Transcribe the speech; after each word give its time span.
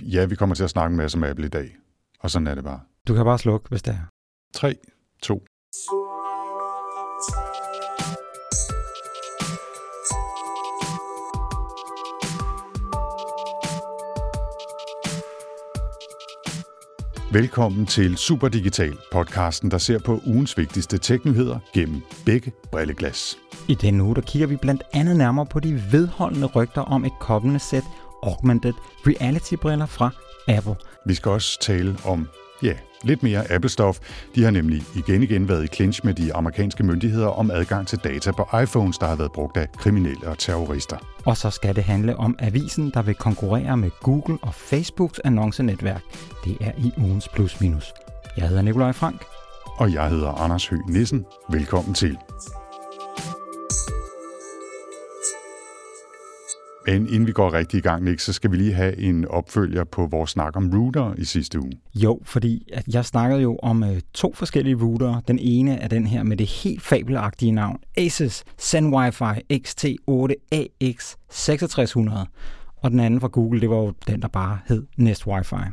ja, 0.00 0.24
vi 0.24 0.34
kommer 0.34 0.54
til 0.54 0.64
at 0.64 0.70
snakke 0.70 0.92
en 0.92 0.96
masse 0.96 1.18
om 1.18 1.24
Apple 1.24 1.46
i 1.46 1.48
dag. 1.48 1.76
Og 2.20 2.30
sådan 2.30 2.46
er 2.46 2.54
det 2.54 2.64
bare. 2.64 2.80
Du 3.08 3.14
kan 3.14 3.24
bare 3.24 3.38
slukke, 3.38 3.68
hvis 3.68 3.82
det 3.82 3.94
er. 3.94 4.08
3, 4.54 4.74
2, 5.22 5.44
Velkommen 17.32 17.86
til 17.86 18.16
Superdigital, 18.16 18.98
podcasten, 19.12 19.70
der 19.70 19.78
ser 19.78 19.98
på 19.98 20.20
ugens 20.26 20.58
vigtigste 20.58 20.98
teknyheder 20.98 21.58
gennem 21.74 22.02
begge 22.26 22.52
brilleglas. 22.72 23.38
I 23.68 23.74
denne 23.74 24.04
uge 24.04 24.14
der 24.14 24.20
kigger 24.20 24.46
vi 24.48 24.56
blandt 24.56 24.82
andet 24.92 25.16
nærmere 25.16 25.46
på 25.46 25.60
de 25.60 25.82
vedholdende 25.92 26.46
rygter 26.46 26.80
om 26.80 27.04
et 27.04 27.12
kommende 27.20 27.58
sæt 27.58 27.84
augmented 28.22 28.74
reality-briller 29.06 29.86
fra 29.86 30.10
Apple. 30.48 30.74
Vi 31.06 31.14
skal 31.14 31.30
også 31.30 31.60
tale 31.60 31.96
om, 32.04 32.28
ja, 32.62 32.74
lidt 33.04 33.22
mere 33.22 33.44
Apple-stof. 33.52 33.98
De 34.34 34.44
har 34.44 34.50
nemlig 34.50 34.82
igen 34.94 35.22
igen 35.22 35.48
været 35.48 35.64
i 35.64 35.66
clinch 35.66 36.00
med 36.04 36.14
de 36.14 36.34
amerikanske 36.34 36.82
myndigheder 36.82 37.28
om 37.28 37.50
adgang 37.50 37.86
til 37.86 37.98
data 37.98 38.30
på 38.32 38.48
iPhones, 38.62 38.98
der 38.98 39.06
har 39.06 39.16
været 39.16 39.32
brugt 39.32 39.56
af 39.56 39.72
kriminelle 39.72 40.28
og 40.28 40.38
terrorister. 40.38 40.96
Og 41.24 41.36
så 41.36 41.50
skal 41.50 41.76
det 41.76 41.84
handle 41.84 42.16
om 42.16 42.36
avisen, 42.38 42.90
der 42.94 43.02
vil 43.02 43.14
konkurrere 43.14 43.76
med 43.76 43.90
Google 44.00 44.38
og 44.42 44.54
Facebooks 44.54 45.18
annoncenetværk. 45.18 46.02
Det 46.44 46.56
er 46.60 46.72
i 46.78 46.92
ugens 46.98 47.28
plus 47.28 47.60
minus. 47.60 47.92
Jeg 48.36 48.48
hedder 48.48 48.62
Nikolaj 48.62 48.92
Frank. 48.92 49.24
Og 49.78 49.92
jeg 49.92 50.08
hedder 50.08 50.28
Anders 50.28 50.66
Høgh 50.66 50.88
Nissen. 50.88 51.24
Velkommen 51.50 51.94
til. 51.94 52.18
Men 56.86 57.06
inden 57.08 57.26
vi 57.26 57.32
går 57.32 57.52
rigtig 57.52 57.78
i 57.78 57.80
gang, 57.80 58.04
Nick, 58.04 58.20
så 58.20 58.32
skal 58.32 58.50
vi 58.50 58.56
lige 58.56 58.72
have 58.72 58.98
en 58.98 59.28
opfølger 59.28 59.84
på 59.84 60.06
vores 60.06 60.30
snak 60.30 60.56
om 60.56 60.70
router 60.74 61.14
i 61.18 61.24
sidste 61.24 61.60
uge. 61.60 61.72
Jo, 61.94 62.20
fordi 62.24 62.68
at 62.72 62.88
jeg 62.88 63.04
snakkede 63.04 63.42
jo 63.42 63.58
om 63.62 63.84
øh, 63.84 64.00
to 64.14 64.34
forskellige 64.34 64.76
router. 64.76 65.20
Den 65.20 65.38
ene 65.38 65.78
er 65.78 65.88
den 65.88 66.06
her 66.06 66.22
med 66.22 66.36
det 66.36 66.46
helt 66.46 66.82
fabelagtige 66.82 67.52
navn 67.52 67.78
Asus 67.96 68.44
Zen 68.60 68.94
Wi-Fi 68.94 69.40
XT8AX 69.52 71.14
6600. 71.30 72.26
Og 72.76 72.90
den 72.90 73.00
anden 73.00 73.20
fra 73.20 73.28
Google, 73.28 73.60
det 73.60 73.70
var 73.70 73.76
jo 73.76 73.92
den, 74.06 74.22
der 74.22 74.28
bare 74.28 74.58
hed 74.66 74.86
Nest 74.96 75.22
Wi-Fi. 75.26 75.70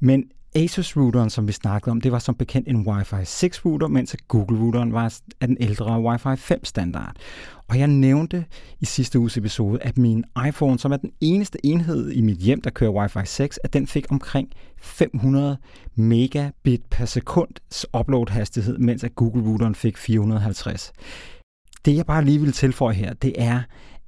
Men 0.00 0.24
Asus-routeren, 0.54 1.30
som 1.30 1.48
vi 1.48 1.52
snakkede 1.52 1.90
om, 1.90 2.00
det 2.00 2.12
var 2.12 2.18
som 2.18 2.34
bekendt 2.34 2.68
en 2.68 2.88
Wi-Fi 2.88 3.24
6 3.24 3.64
router, 3.64 3.88
mens 3.88 4.16
Google-routeren 4.28 4.92
var 4.92 5.20
af 5.40 5.48
den 5.48 5.56
ældre 5.60 6.14
Wi-Fi 6.14 6.34
5 6.34 6.64
standard. 6.64 7.16
Og 7.68 7.78
jeg 7.78 7.88
nævnte 7.88 8.44
i 8.80 8.84
sidste 8.84 9.18
uges 9.18 9.36
episode, 9.36 9.82
at 9.82 9.98
min 9.98 10.24
iPhone, 10.48 10.78
som 10.78 10.92
er 10.92 10.96
den 10.96 11.10
eneste 11.20 11.66
enhed 11.66 12.10
i 12.10 12.20
mit 12.20 12.38
hjem, 12.38 12.60
der 12.60 12.70
kører 12.70 13.06
Wi-Fi 13.06 13.24
6, 13.24 13.58
at 13.64 13.72
den 13.72 13.86
fik 13.86 14.06
omkring 14.10 14.48
500 14.78 15.56
megabit 15.94 16.82
per 16.90 17.04
sekund 17.04 17.50
upload-hastighed, 17.96 18.78
mens 18.78 19.04
at 19.04 19.14
Google-routeren 19.14 19.74
fik 19.74 19.96
450. 19.96 20.92
Det 21.84 21.96
jeg 21.96 22.06
bare 22.06 22.24
lige 22.24 22.40
vil 22.40 22.52
tilføje 22.52 22.94
her, 22.94 23.12
det 23.12 23.32
er, 23.38 23.62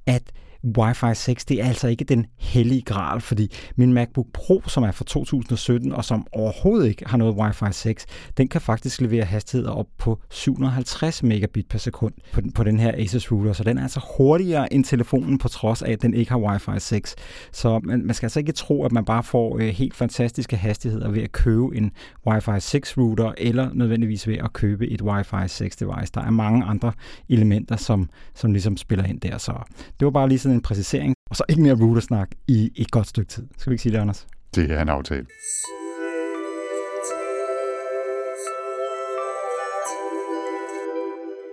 at 0.05 0.31
Wi-Fi 0.77 1.13
6, 1.13 1.45
det 1.45 1.61
er 1.61 1.67
altså 1.67 1.87
ikke 1.87 2.05
den 2.05 2.25
hellige 2.37 2.81
gral, 2.81 3.21
fordi 3.21 3.51
min 3.75 3.93
MacBook 3.93 4.27
Pro, 4.33 4.61
som 4.67 4.83
er 4.83 4.91
fra 4.91 5.05
2017, 5.05 5.91
og 5.91 6.05
som 6.05 6.27
overhovedet 6.31 6.87
ikke 6.87 7.05
har 7.07 7.17
noget 7.17 7.33
Wi-Fi 7.33 7.71
6, 7.71 8.05
den 8.37 8.47
kan 8.47 8.61
faktisk 8.61 9.01
levere 9.01 9.25
hastigheder 9.25 9.71
op 9.71 9.87
på 9.97 10.19
750 10.29 11.23
megabit 11.23 11.67
per 11.67 11.77
sekund 11.77 12.13
på 12.33 12.41
den, 12.41 12.51
på 12.51 12.63
den 12.63 12.79
her 12.79 12.91
Asus 12.97 13.31
router, 13.31 13.53
så 13.53 13.63
den 13.63 13.77
er 13.77 13.81
altså 13.81 14.01
hurtigere 14.17 14.73
end 14.73 14.83
telefonen, 14.83 15.37
på 15.37 15.47
trods 15.47 15.81
af, 15.81 15.91
at 15.91 16.01
den 16.01 16.13
ikke 16.13 16.31
har 16.31 16.39
Wi-Fi 16.39 16.79
6. 16.79 17.15
Så 17.51 17.79
man, 17.83 18.05
man 18.05 18.15
skal 18.15 18.25
altså 18.25 18.39
ikke 18.39 18.51
tro, 18.51 18.85
at 18.85 18.91
man 18.91 19.05
bare 19.05 19.23
får 19.23 19.57
øh, 19.59 19.67
helt 19.67 19.95
fantastiske 19.95 20.57
hastigheder 20.57 21.09
ved 21.09 21.23
at 21.23 21.31
købe 21.31 21.77
en 21.77 21.91
Wi-Fi 22.29 22.59
6 22.59 22.97
router, 22.97 23.33
eller 23.37 23.69
nødvendigvis 23.73 24.27
ved 24.27 24.37
at 24.37 24.53
købe 24.53 24.87
et 24.87 25.01
Wi-Fi 25.01 25.47
6 25.47 25.75
device. 25.75 26.11
Der 26.13 26.21
er 26.21 26.31
mange 26.31 26.65
andre 26.65 26.91
elementer, 27.29 27.75
som, 27.75 28.09
som 28.35 28.51
ligesom 28.51 28.77
spiller 28.77 29.05
ind 29.05 29.21
der, 29.21 29.37
så 29.37 29.53
det 29.99 30.05
var 30.05 30.11
bare 30.11 30.29
lige 30.29 30.39
sådan 30.39 30.52
en 30.53 30.61
præcisering, 30.61 31.15
og 31.29 31.35
så 31.35 31.43
ikke 31.49 31.61
mere 31.61 31.73
routersnak 31.73 32.31
i 32.47 32.71
et 32.75 32.91
godt 32.91 33.07
stykke 33.07 33.29
tid. 33.29 33.47
Skal 33.57 33.69
vi 33.69 33.73
ikke 33.73 33.81
sige 33.81 33.93
det, 33.93 33.99
Anders? 33.99 34.27
Det 34.55 34.71
er 34.71 34.81
en 34.81 34.89
aftale. 34.89 35.25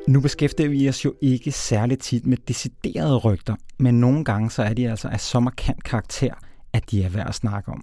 Nu 0.08 0.20
beskæftiger 0.20 0.68
vi 0.68 0.88
os 0.88 1.04
jo 1.04 1.14
ikke 1.20 1.52
særligt 1.52 2.02
tit 2.02 2.26
med 2.26 2.36
deciderede 2.36 3.16
rygter, 3.16 3.56
men 3.78 4.00
nogle 4.00 4.24
gange 4.24 4.50
så 4.50 4.62
er 4.62 4.74
de 4.74 4.90
altså 4.90 5.08
af 5.08 5.20
så 5.20 5.40
markant 5.40 5.84
karakter, 5.84 6.34
at 6.72 6.90
de 6.90 7.02
er 7.02 7.08
værd 7.08 7.28
at 7.28 7.34
snakke 7.34 7.72
om. 7.72 7.82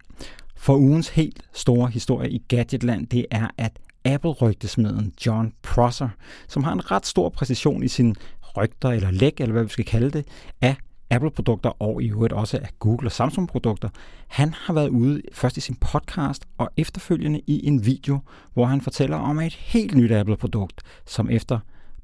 For 0.55 0.75
ugens 0.75 1.09
helt 1.09 1.41
store 1.53 1.89
historie 1.89 2.29
i 2.29 2.43
Gadgetland, 2.47 3.07
det 3.07 3.25
er, 3.31 3.47
at 3.57 3.79
Apple-rygtesmeden 4.05 5.13
John 5.25 5.53
Prosser, 5.61 6.09
som 6.47 6.63
har 6.63 6.73
en 6.73 6.91
ret 6.91 7.05
stor 7.05 7.29
præcision 7.29 7.83
i 7.83 7.87
sin 7.87 8.15
rygter 8.57 8.89
eller 8.89 9.11
læk, 9.11 9.41
eller 9.41 9.53
hvad 9.53 9.63
vi 9.63 9.69
skal 9.69 9.85
kalde 9.85 10.11
det, 10.11 10.25
af 10.61 10.75
Apple-produkter 11.09 11.69
og 11.81 12.03
i 12.03 12.09
øvrigt 12.09 12.33
også 12.33 12.57
af 12.57 12.69
Google 12.79 13.07
og 13.07 13.11
Samsung-produkter. 13.11 13.89
Han 14.27 14.53
har 14.53 14.73
været 14.73 14.89
ude 14.89 15.21
først 15.31 15.57
i 15.57 15.61
sin 15.61 15.75
podcast 15.75 16.45
og 16.57 16.69
efterfølgende 16.77 17.41
i 17.47 17.67
en 17.67 17.85
video, 17.85 18.19
hvor 18.53 18.65
han 18.65 18.81
fortæller 18.81 19.17
om 19.17 19.39
et 19.39 19.53
helt 19.53 19.95
nyt 19.95 20.11
Apple-produkt, 20.11 20.81
som 21.05 21.29
efter 21.29 21.59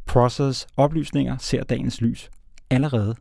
Process 0.06 0.68
oplysninger 0.78 1.38
ser 1.38 1.64
dagens 1.64 2.02
lys 2.02 2.30
allerede, 2.70 3.16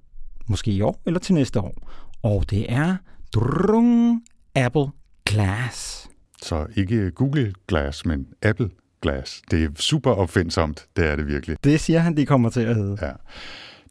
måske 0.46 0.70
i 0.70 0.80
år 0.80 1.02
eller 1.06 1.20
til 1.20 1.34
næste 1.34 1.60
år. 1.60 1.74
Og 2.22 2.50
det 2.50 2.72
er 2.72 2.96
drung, 3.34 4.22
Apple 4.54 4.86
Glass. 5.24 6.08
Så 6.42 6.66
ikke 6.76 7.10
Google 7.10 7.52
Glass, 7.68 8.06
men 8.06 8.26
Apple 8.42 8.70
Glass. 9.02 9.42
Det 9.50 9.64
er 9.64 9.68
super 9.76 10.10
opfindsomt, 10.10 10.86
det 10.96 11.06
er 11.06 11.16
det 11.16 11.26
virkelig. 11.26 11.56
Det 11.64 11.80
siger 11.80 11.98
han, 11.98 12.16
de 12.16 12.26
kommer 12.26 12.50
til 12.50 12.60
at 12.60 12.76
hedde. 12.76 12.98
Ja. 13.02 13.12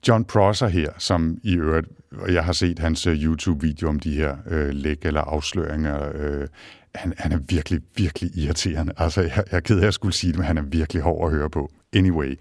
John 0.07 0.25
Prosser 0.25 0.67
her, 0.67 0.89
som 0.97 1.37
i 1.43 1.55
øvrigt, 1.55 1.87
og 2.11 2.33
jeg 2.33 2.43
har 2.43 2.53
set 2.53 2.79
hans 2.79 3.07
øh, 3.07 3.23
YouTube-video 3.23 3.89
om 3.89 3.99
de 3.99 4.15
her 4.15 4.35
øh, 4.47 4.69
læk 4.69 5.05
eller 5.05 5.21
afsløringer, 5.21 6.11
øh, 6.15 6.47
han, 6.95 7.13
han 7.17 7.31
er 7.31 7.39
virkelig, 7.49 7.81
virkelig 7.95 8.37
irriterende. 8.37 8.93
Altså, 8.97 9.21
jeg, 9.21 9.31
jeg 9.35 9.57
er 9.57 9.59
ked 9.59 9.79
af 9.79 9.87
at 9.87 9.93
skulle 9.93 10.13
sige 10.13 10.31
det, 10.31 10.39
men 10.39 10.47
han 10.47 10.57
er 10.57 10.61
virkelig 10.61 11.03
hård 11.03 11.31
at 11.31 11.37
høre 11.37 11.49
på. 11.49 11.71
Anyway, 11.93 12.39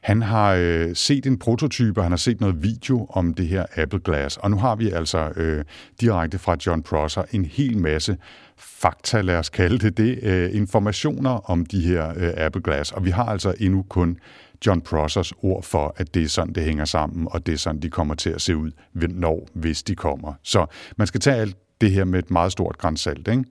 han 0.00 0.22
har 0.22 0.54
øh, 0.54 0.96
set 0.96 1.26
en 1.26 1.38
prototype, 1.38 2.02
han 2.02 2.12
har 2.12 2.16
set 2.16 2.40
noget 2.40 2.62
video 2.62 3.06
om 3.10 3.34
det 3.34 3.48
her 3.48 3.66
Apple 3.76 4.00
Glass, 4.04 4.36
og 4.36 4.50
nu 4.50 4.56
har 4.56 4.76
vi 4.76 4.90
altså 4.90 5.32
øh, 5.36 5.64
direkte 6.00 6.38
fra 6.38 6.56
John 6.66 6.82
Prosser 6.82 7.22
en 7.32 7.44
hel 7.44 7.78
masse 7.78 8.16
fakta, 8.56 9.20
lad 9.20 9.36
os 9.36 9.48
kalde 9.48 9.78
det 9.78 9.96
det, 9.96 10.18
øh, 10.22 10.54
informationer 10.54 11.30
om 11.30 11.66
de 11.66 11.80
her 11.80 12.08
øh, 12.16 12.32
Apple 12.36 12.62
Glass, 12.62 12.92
og 12.92 13.04
vi 13.04 13.10
har 13.10 13.24
altså 13.24 13.54
endnu 13.60 13.82
kun 13.82 14.18
John 14.66 14.80
Prossers 14.80 15.32
ord 15.42 15.62
for, 15.62 15.94
at 15.96 16.14
det 16.14 16.22
er 16.22 16.28
sådan, 16.28 16.54
det 16.54 16.64
hænger 16.64 16.84
sammen, 16.84 17.28
og 17.30 17.46
det 17.46 17.54
er 17.54 17.58
sådan, 17.58 17.82
de 17.82 17.90
kommer 17.90 18.14
til 18.14 18.30
at 18.30 18.40
se 18.40 18.56
ud, 18.56 18.70
når, 18.94 19.48
hvis 19.54 19.82
de 19.82 19.94
kommer. 19.94 20.32
Så 20.42 20.66
man 20.96 21.06
skal 21.06 21.20
tage 21.20 21.36
alt 21.36 21.56
det 21.80 21.90
her 21.90 22.04
med 22.04 22.18
et 22.18 22.30
meget 22.30 22.52
stort 22.52 22.78
grænsalt, 22.78 23.28
ikke? 23.28 23.44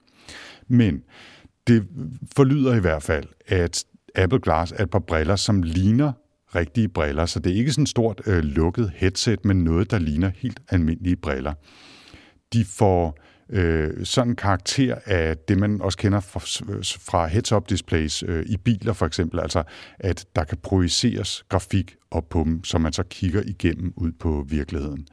Men 0.67 1.03
det 1.67 1.87
forlyder 2.35 2.75
i 2.75 2.79
hvert 2.79 3.03
fald, 3.03 3.25
at 3.47 3.83
Apple 4.15 4.39
Glass 4.39 4.73
er 4.77 4.83
et 4.83 4.89
par 4.89 4.99
briller, 4.99 5.35
som 5.35 5.63
ligner 5.63 6.11
rigtige 6.55 6.89
briller, 6.89 7.25
så 7.25 7.39
det 7.39 7.51
er 7.51 7.55
ikke 7.55 7.71
sådan 7.71 7.83
et 7.83 7.89
stort 7.89 8.21
øh, 8.25 8.43
lukket 8.43 8.91
headset, 8.95 9.45
men 9.45 9.63
noget, 9.63 9.91
der 9.91 9.99
ligner 9.99 10.31
helt 10.35 10.59
almindelige 10.69 11.15
briller. 11.15 11.53
De 12.53 12.65
får 12.65 13.17
øh, 13.49 14.05
sådan 14.05 14.29
en 14.29 14.35
karakter 14.35 14.95
af 15.05 15.37
det, 15.37 15.57
man 15.57 15.81
også 15.81 15.97
kender 15.97 16.19
fra, 16.19 16.39
fra 17.11 17.27
heads-up 17.27 17.69
displays 17.69 18.23
øh, 18.27 18.45
i 18.45 18.57
biler 18.57 18.93
for 18.93 19.05
eksempel, 19.05 19.39
altså 19.39 19.63
at 19.99 20.25
der 20.35 20.43
kan 20.43 20.57
projiceres 20.57 21.43
grafik 21.49 21.95
op 22.11 22.29
på 22.29 22.43
dem, 22.43 22.63
så 22.63 22.77
man 22.77 22.93
så 22.93 23.03
kigger 23.03 23.41
igennem 23.45 23.93
ud 23.95 24.11
på 24.11 24.45
virkeligheden. 24.49 25.07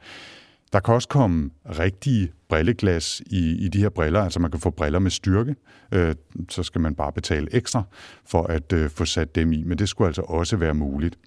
Der 0.73 0.79
kan 0.79 0.93
også 0.93 1.07
komme 1.07 1.49
rigtige 1.79 2.31
brilleglas 2.49 3.21
i, 3.25 3.65
i 3.65 3.67
de 3.67 3.79
her 3.79 3.89
briller, 3.89 4.21
altså 4.21 4.39
man 4.39 4.51
kan 4.51 4.59
få 4.59 4.69
briller 4.69 4.99
med 4.99 5.11
styrke, 5.11 5.55
øh, 5.91 6.15
så 6.49 6.63
skal 6.63 6.81
man 6.81 6.95
bare 6.95 7.11
betale 7.11 7.47
ekstra 7.51 7.83
for 8.25 8.43
at 8.43 8.73
øh, 8.73 8.89
få 8.89 9.05
sat 9.05 9.35
dem 9.35 9.51
i, 9.51 9.63
men 9.63 9.77
det 9.77 9.89
skulle 9.89 10.07
altså 10.07 10.21
også 10.21 10.57
være 10.57 10.73
muligt. 10.73 11.17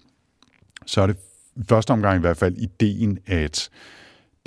Så 0.85 1.01
er 1.01 1.07
det 1.07 1.17
første 1.69 1.91
omgang 1.91 2.17
i 2.17 2.21
hvert 2.21 2.37
fald 2.37 2.57
ideen, 2.57 3.19
at 3.27 3.69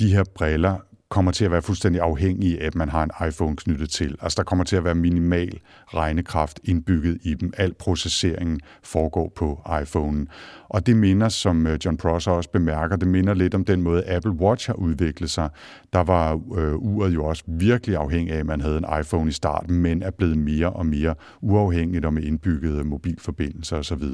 de 0.01 0.15
her 0.15 0.25
briller 0.35 0.77
kommer 1.13 1.33
til 1.33 1.45
at 1.45 1.51
være 1.51 1.63
fuldstændig 1.63 2.01
afhængige 2.01 2.63
af, 2.63 2.67
at 2.67 2.75
man 2.75 2.89
har 2.89 3.03
en 3.03 3.29
iPhone 3.29 3.57
knyttet 3.57 3.91
til. 3.91 4.17
Altså 4.21 4.37
der 4.37 4.43
kommer 4.43 4.65
til 4.65 4.77
at 4.77 4.85
være 4.85 4.95
minimal 4.95 5.61
regnekraft 5.87 6.61
indbygget 6.65 7.19
i 7.23 7.35
dem. 7.35 7.53
Al 7.57 7.75
processeringen 7.75 8.61
foregår 8.83 9.33
på 9.37 9.61
iPhonen. 9.83 10.29
Og 10.69 10.87
det 10.87 10.97
minder, 10.97 11.29
som 11.29 11.67
øh, 11.67 11.79
John 11.85 11.97
Prosser 11.97 12.31
også 12.31 12.51
bemærker, 12.51 12.97
det 12.97 13.09
minder 13.09 13.35
lidt 13.35 13.55
om 13.55 13.65
den 13.65 13.83
måde, 13.83 14.05
Apple 14.09 14.33
Watch 14.33 14.67
har 14.67 14.75
udviklet 14.75 15.31
sig. 15.31 15.51
Der 15.93 16.01
var 16.01 16.33
øh, 16.33 16.75
uret 16.75 17.15
jo 17.15 17.25
også 17.25 17.45
virkelig 17.47 17.97
afhængig 17.97 18.35
af, 18.35 18.39
at 18.39 18.47
man 18.47 18.61
havde 18.61 18.79
en 18.79 19.01
iPhone 19.01 19.29
i 19.29 19.33
starten, 19.33 19.75
men 19.77 20.03
er 20.03 20.11
blevet 20.11 20.39
mere 20.39 20.71
og 20.71 20.87
mere 20.87 21.15
uafhængigt 21.41 22.05
og 22.05 22.15
med 22.15 22.23
indbyggede 22.23 22.85
mobilforbindelser 22.85 23.77
osv. 23.77 24.05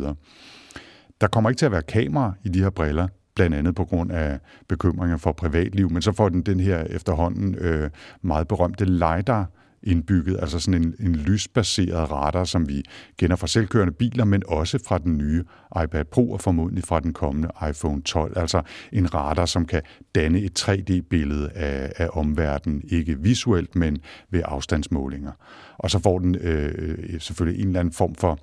Der 1.20 1.26
kommer 1.26 1.50
ikke 1.50 1.58
til 1.58 1.66
at 1.66 1.72
være 1.72 1.82
kamera 1.82 2.32
i 2.44 2.48
de 2.48 2.62
her 2.62 2.70
briller. 2.70 3.08
blandt 3.34 3.56
andet 3.56 3.74
på 3.74 3.84
grund 3.84 4.12
af 4.12 4.38
bekymringer 4.68 5.16
for 5.16 5.32
privatliv, 5.32 5.90
men 5.90 6.02
så 6.02 6.12
får 6.12 6.28
den 6.28 6.42
den 6.42 6.60
her 6.60 6.84
efterhånden 6.84 7.54
øh, 7.54 7.90
meget 8.22 8.48
berømte 8.48 8.84
LiDAR 8.84 9.46
indbygget, 9.82 10.38
altså 10.40 10.58
sådan 10.60 10.82
en, 10.82 10.94
en 11.00 11.16
lysbaseret 11.16 12.10
radar, 12.10 12.44
som 12.44 12.68
vi 12.68 12.82
kender 13.18 13.36
fra 13.36 13.46
selvkørende 13.46 13.92
biler, 13.92 14.24
men 14.24 14.42
også 14.46 14.78
fra 14.86 14.98
den 14.98 15.18
nye 15.18 15.44
iPad 15.84 16.04
Pro 16.04 16.30
og 16.30 16.40
formodentlig 16.40 16.84
fra 16.84 17.00
den 17.00 17.12
kommende 17.12 17.48
iPhone 17.70 18.02
12. 18.02 18.38
Altså 18.38 18.62
en 18.92 19.14
radar, 19.14 19.46
som 19.46 19.66
kan 19.66 19.82
danne 20.14 20.40
et 20.40 20.68
3D-billede 20.68 21.50
af, 21.50 21.92
af 21.96 22.08
omverdenen, 22.12 22.82
ikke 22.88 23.18
visuelt, 23.18 23.76
men 23.76 23.98
ved 24.30 24.42
afstandsmålinger. 24.44 25.32
Og 25.78 25.90
så 25.90 25.98
får 25.98 26.18
den 26.18 26.34
øh, 26.34 26.74
øh, 26.78 27.20
selvfølgelig 27.20 27.60
en 27.60 27.66
eller 27.66 27.80
anden 27.80 27.94
form 27.94 28.14
for 28.14 28.38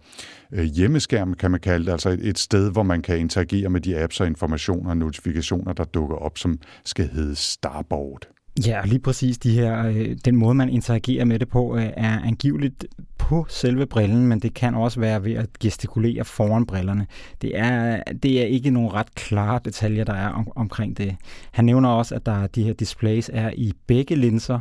øh, 0.52 0.64
hjemmeskærm, 0.64 1.34
kan 1.34 1.52
man 1.52 1.60
kalde 1.60 1.86
det, 1.86 1.92
altså 1.92 2.10
et, 2.10 2.28
et 2.28 2.40
sted, 2.40 2.72
hvor 2.72 2.84
man 2.84 3.02
kan 3.02 3.20
interagere 3.20 3.70
med 3.70 3.82
de 3.82 4.00
apps 4.00 4.22
og 4.22 4.28
informationer 4.28 4.90
og 4.90 4.98
notifikationer, 4.98 5.74
der 5.74 5.84
dukker 5.84 6.16
op, 6.16 6.38
som 6.38 6.60
skal 6.86 7.08
hedde 7.08 7.36
Starboard. 7.36 8.35
Ja, 8.68 8.82
lige 8.86 9.00
præcis 9.00 9.38
de 9.38 9.52
her, 9.52 9.86
øh, 9.88 10.18
den 10.26 10.36
måde, 10.36 10.56
man 10.56 10.70
interagerer 10.70 11.26
med 11.26 11.40
det 11.40 11.50
på, 11.50 11.78
øh, 11.78 11.90
er 11.98 12.20
angiveligt 12.20 12.86
på 13.18 13.46
selve 13.50 13.86
brillen, 13.86 14.28
men 14.28 14.40
det 14.40 14.54
kan 14.54 14.76
også 14.76 15.00
være 15.00 15.24
ved 15.24 15.34
at 15.34 15.60
gestikulere 15.60 16.26
foran 16.26 16.66
brillerne. 16.66 17.08
Det 17.42 17.60
er, 17.60 18.04
det 18.24 18.42
er 18.42 18.46
ikke 18.46 18.70
nogle 18.70 18.90
ret 18.90 19.16
klare 19.16 19.60
detaljer, 19.66 20.04
der 20.04 20.14
er 20.14 20.30
om, 20.30 20.52
omkring 20.56 20.98
det. 20.98 21.16
Han 21.52 21.66
nævner 21.66 21.90
også, 21.90 22.16
at 22.16 22.26
der 22.26 22.48
de 22.48 22.64
her 22.64 22.74
displays 22.74 23.30
er 23.34 23.52
i 23.56 23.74
begge 23.88 24.16
linser, 24.16 24.60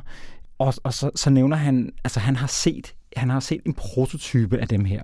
og, 0.59 0.75
og 0.83 0.95
så, 0.95 1.11
så 1.15 1.31
nævner 1.31 1.57
han, 1.57 1.93
altså 2.05 2.21
han 2.21 2.37
har 2.37 2.47
set 2.47 2.95
han 3.17 3.31
har 3.31 3.41
set 3.41 3.61
en 3.67 3.75
prototype 3.75 4.59
af 4.59 4.69
dem 4.69 4.85
her. 4.85 5.03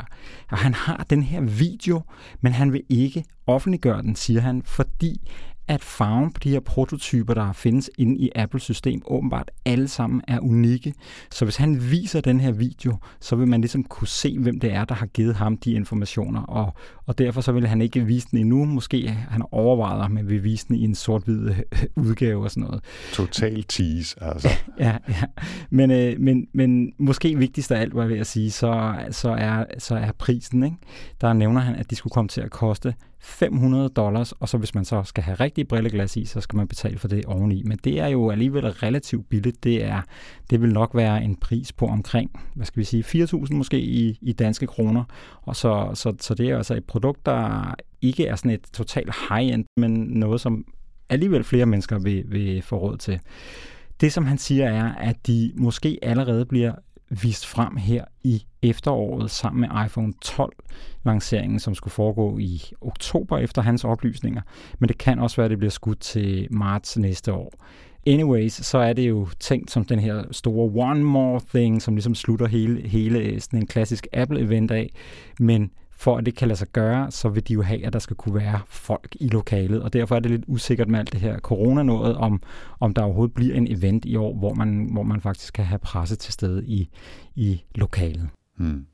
Og 0.51 0.59
han 0.59 0.75
har 0.75 1.07
den 1.11 1.23
her 1.23 1.41
video, 1.41 2.03
men 2.41 2.53
han 2.53 2.73
vil 2.73 2.83
ikke 2.89 3.25
offentliggøre 3.47 4.03
den, 4.03 4.17
siger 4.17 4.41
han, 4.41 4.63
fordi 4.63 5.31
at 5.71 5.85
farven 5.85 6.33
på 6.33 6.41
de 6.45 6.51
her 6.51 6.61
prototyper, 6.61 7.35
der 7.35 7.53
findes 7.53 7.91
inde 7.99 8.17
i 8.17 8.31
Apples 8.35 8.63
system, 8.63 9.03
åbenbart 9.07 9.51
alle 9.65 9.89
sammen 9.89 10.23
er 10.29 10.41
unikke. 10.41 10.95
Så 11.33 11.45
hvis 11.45 11.57
han 11.57 11.91
viser 11.91 12.21
den 12.21 12.41
her 12.41 12.53
video, 12.53 12.97
så 13.21 13.37
vil 13.37 13.49
man 13.49 13.61
ligesom 13.61 13.85
kunne 13.85 14.09
se, 14.09 14.39
hvem 14.39 14.61
det 14.61 14.73
er, 14.73 14.85
der 14.85 14.95
har 14.95 15.07
givet 15.07 15.35
ham 15.35 15.57
de 15.57 15.73
informationer. 15.73 16.43
Og, 16.43 16.75
og 17.07 17.19
derfor 17.19 17.41
så 17.41 17.53
vil 17.53 17.67
han 17.67 17.83
ikke 17.83 18.07
vise 18.07 18.29
den 18.31 18.39
endnu. 18.39 18.65
Måske 18.65 19.09
han 19.09 19.43
overvejet, 19.51 20.03
om 20.03 20.17
han 20.17 20.29
vil 20.29 20.45
vise 20.45 20.69
den 20.69 20.77
i 20.77 20.85
en 20.85 20.95
sort-hvid 20.95 21.51
udgave 21.97 22.45
og 22.45 22.51
sådan 22.51 22.63
noget. 22.63 22.85
Total 23.13 23.63
tease, 23.63 24.23
altså. 24.23 24.49
ja, 24.79 24.97
ja. 25.09 25.23
Men, 25.71 25.91
øh, 25.91 26.21
men, 26.21 26.47
men 26.53 26.93
måske 26.99 27.39
vigtigst 27.39 27.73
af 27.73 27.81
alt, 27.81 27.93
hvad 27.93 28.03
jeg 28.03 28.11
vil 28.11 28.27
sige, 28.27 28.51
så, 28.51 28.95
så, 29.11 29.31
er, 29.31 29.65
så 29.79 29.95
er 29.95 30.13
prisen. 30.19 30.65
Ikke? 30.65 30.77
Der 31.21 31.33
nævner 31.33 31.61
han, 31.61 31.75
at 31.75 31.91
de 31.91 31.97
skulle 31.97 32.13
komme 32.13 32.29
til 32.29 32.41
at 32.41 32.51
koste 32.51 32.95
500 33.23 33.89
dollars, 33.89 34.33
og 34.33 34.49
så 34.49 34.59
hvis 34.59 34.75
man 34.75 34.85
så 34.85 35.03
skal 35.03 35.25
have 35.25 35.35
rigtig 35.35 35.69
brilleglas 35.69 36.17
i, 36.17 36.25
så 36.25 36.41
skal 36.41 36.57
man 36.57 36.69
betale 36.69 36.99
for 36.99 37.09
det 37.09 37.25
oveni. 37.25 37.63
Men 37.63 37.79
det 37.85 38.01
er 38.01 38.07
jo 38.07 38.31
alligevel 38.31 38.67
relativt 38.67 39.29
billigt. 39.29 39.65
Det, 39.65 39.85
er, 39.85 40.03
det 40.51 40.63
vil 40.63 40.73
nok 40.73 40.95
være 40.95 41.25
en 41.25 41.37
pris 41.37 41.73
på 41.73 41.87
omkring, 41.87 42.31
hvad 42.55 42.67
skal 42.67 42.81
vi 42.81 42.85
sige, 42.85 43.25
4.000 43.25 43.55
måske 43.55 43.81
i, 43.81 44.19
i 44.23 44.33
danske 44.33 44.67
kroner. 44.67 45.05
Og 45.43 45.57
så, 45.57 45.91
så, 45.95 46.15
så 46.21 46.35
det 46.35 46.51
er 46.51 46.57
altså 46.57 46.75
et 46.75 46.85
produkt, 46.85 47.27
der 47.27 47.75
ikke 48.03 48.27
er 48.27 48.37
sådan 48.37 48.51
et 48.51 48.67
totalt 48.73 49.15
high-end, 49.29 49.65
men 49.77 49.93
noget, 49.93 50.41
som 50.41 50.65
alligevel 51.09 51.45
flere 51.45 51.67
mennesker 51.67 51.99
vil, 51.99 52.25
vil 52.29 52.63
få 52.63 52.77
råd 52.77 52.97
til. 52.97 53.21
Det, 54.01 54.13
som 54.13 54.27
han 54.27 54.39
siger, 54.39 54.69
er, 54.69 54.95
at 54.95 55.27
de 55.27 55.53
måske 55.57 55.99
allerede 56.03 56.47
bliver 56.47 56.73
vist 57.23 57.47
frem 57.47 57.77
her 57.77 58.05
i 58.25 58.45
efteråret 58.63 59.31
sammen 59.31 59.61
med 59.61 59.85
iPhone 59.87 60.13
12 60.23 60.53
lanceringen, 61.05 61.59
som 61.59 61.75
skulle 61.75 61.93
foregå 61.93 62.39
i 62.39 62.63
oktober 62.81 63.39
efter 63.39 63.63
hans 63.63 63.85
oplysninger. 63.85 64.43
Men 64.79 64.89
det 64.89 64.99
kan 64.99 65.19
også 65.19 65.37
være, 65.37 65.45
at 65.45 65.51
det 65.51 65.59
bliver 65.59 65.71
skudt 65.71 66.01
til 66.01 66.49
marts 66.51 66.99
næste 66.99 67.33
år. 67.33 67.53
Anyways, 68.07 68.53
så 68.53 68.79
er 68.79 68.93
det 68.93 69.09
jo 69.09 69.29
tænkt 69.41 69.71
som 69.71 69.85
den 69.85 69.99
her 69.99 70.25
store 70.31 70.71
one 70.91 71.05
more 71.05 71.41
thing, 71.55 71.83
som 71.83 71.95
ligesom 71.95 72.15
slutter 72.15 72.47
hele, 72.47 72.89
hele 72.89 73.19
øh, 73.19 73.41
sådan 73.41 73.59
en 73.59 73.67
klassisk 73.67 74.07
Apple-event 74.13 74.71
af. 74.71 74.91
Men 75.39 75.71
for 75.91 76.17
at 76.17 76.27
det 76.27 76.37
kan 76.37 76.49
lade 76.49 76.59
sig 76.59 76.69
gøre, 76.69 77.11
så 77.11 77.29
vil 77.29 77.49
de 77.49 77.53
jo 77.53 77.63
have, 77.63 77.87
at 77.87 77.93
der 77.93 77.99
skal 77.99 78.17
kunne 78.17 78.35
være 78.35 78.61
folk 78.67 79.17
i 79.21 79.29
lokalet, 79.29 79.83
og 79.83 79.93
derfor 79.93 80.17
er 80.17 80.21
det 80.21 80.31
lidt 80.31 80.45
usikkert 80.47 80.89
med 80.89 80.99
alt 80.99 81.13
det 81.13 81.21
her 81.21 81.39
corona-noget, 81.39 82.17
om, 82.17 82.43
om 82.81 82.95
der 82.95 83.03
overhovedet 83.03 83.35
bliver 83.35 83.55
en 83.55 83.67
event 83.71 84.05
i 84.05 84.17
år, 84.17 84.35
hvor 84.35 84.55
man, 84.55 84.89
hvor 84.93 85.03
man 85.03 85.21
faktisk 85.21 85.55
kan 85.55 85.65
have 85.65 85.79
presse 85.79 86.17
til 86.17 86.33
stede 86.33 86.67
i, 86.67 86.89
i 87.35 87.63
lokalet. 87.75 88.29
Hmm. 88.61 88.87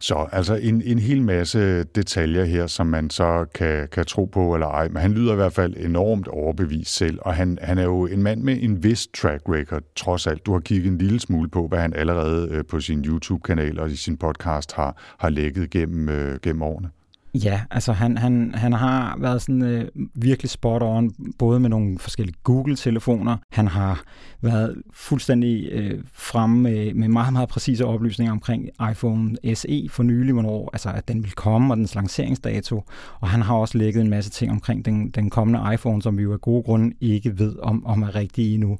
Så 0.00 0.28
altså 0.32 0.54
en, 0.54 0.82
en 0.82 0.98
hel 0.98 1.22
masse 1.22 1.84
detaljer 1.84 2.44
her, 2.44 2.66
som 2.66 2.86
man 2.86 3.10
så 3.10 3.46
kan, 3.54 3.88
kan 3.92 4.04
tro 4.04 4.24
på 4.24 4.54
eller 4.54 4.66
ej, 4.66 4.88
men 4.88 5.02
han 5.02 5.12
lyder 5.12 5.32
i 5.32 5.36
hvert 5.36 5.52
fald 5.52 5.76
enormt 5.76 6.28
overbevist 6.28 6.96
selv, 6.96 7.18
og 7.22 7.34
han, 7.34 7.58
han 7.62 7.78
er 7.78 7.84
jo 7.84 8.06
en 8.06 8.22
mand 8.22 8.42
med 8.42 8.58
en 8.62 8.82
vis 8.82 9.08
track 9.16 9.42
record, 9.48 9.82
trods 9.96 10.26
alt. 10.26 10.46
Du 10.46 10.52
har 10.52 10.60
kigget 10.60 10.90
en 10.90 10.98
lille 10.98 11.20
smule 11.20 11.48
på, 11.48 11.68
hvad 11.68 11.78
han 11.78 11.94
allerede 11.94 12.48
øh, 12.50 12.64
på 12.64 12.80
sin 12.80 13.04
YouTube-kanal 13.04 13.80
og 13.80 13.90
i 13.90 13.96
sin 13.96 14.16
podcast 14.16 14.72
har, 14.72 15.16
har 15.18 15.28
lægget 15.28 15.70
gennem, 15.70 16.08
øh, 16.08 16.38
gennem 16.42 16.62
årene. 16.62 16.90
Ja, 17.34 17.60
altså 17.70 17.92
han, 17.92 18.18
han, 18.18 18.54
han 18.54 18.72
har 18.72 19.16
været 19.18 19.42
sådan 19.42 19.62
øh, 19.62 19.88
virkelig 20.14 20.50
spot 20.50 20.82
on, 20.82 21.10
både 21.38 21.60
med 21.60 21.70
nogle 21.70 21.98
forskellige 21.98 22.36
Google-telefoner. 22.44 23.36
Han 23.52 23.68
har 23.68 24.02
været 24.42 24.82
fuldstændig 24.92 25.68
øh, 25.72 26.00
fremme 26.12 26.60
med, 26.62 26.94
med 26.94 27.08
meget, 27.08 27.32
meget 27.32 27.48
præcise 27.48 27.84
oplysninger 27.86 28.32
omkring 28.32 28.68
iPhone 28.90 29.36
SE 29.54 29.88
for 29.90 30.02
nylig, 30.02 30.32
hvornår 30.32 30.70
altså, 30.72 30.90
at 30.90 31.08
den 31.08 31.22
vil 31.22 31.32
komme, 31.32 31.72
og 31.72 31.76
dens 31.76 31.94
lanceringsdato. 31.94 32.82
Og 33.20 33.28
han 33.28 33.42
har 33.42 33.54
også 33.54 33.78
lægget 33.78 34.00
en 34.00 34.10
masse 34.10 34.30
ting 34.30 34.52
omkring 34.52 34.84
den, 34.84 35.10
den 35.10 35.30
kommende 35.30 35.74
iPhone, 35.74 36.02
som 36.02 36.18
vi 36.18 36.22
jo 36.22 36.32
af 36.32 36.40
gode 36.40 36.62
grunde 36.62 36.94
ikke 37.00 37.38
ved, 37.38 37.56
om, 37.62 37.86
om 37.86 38.02
er 38.02 38.14
rigtige 38.14 38.54
endnu. 38.54 38.78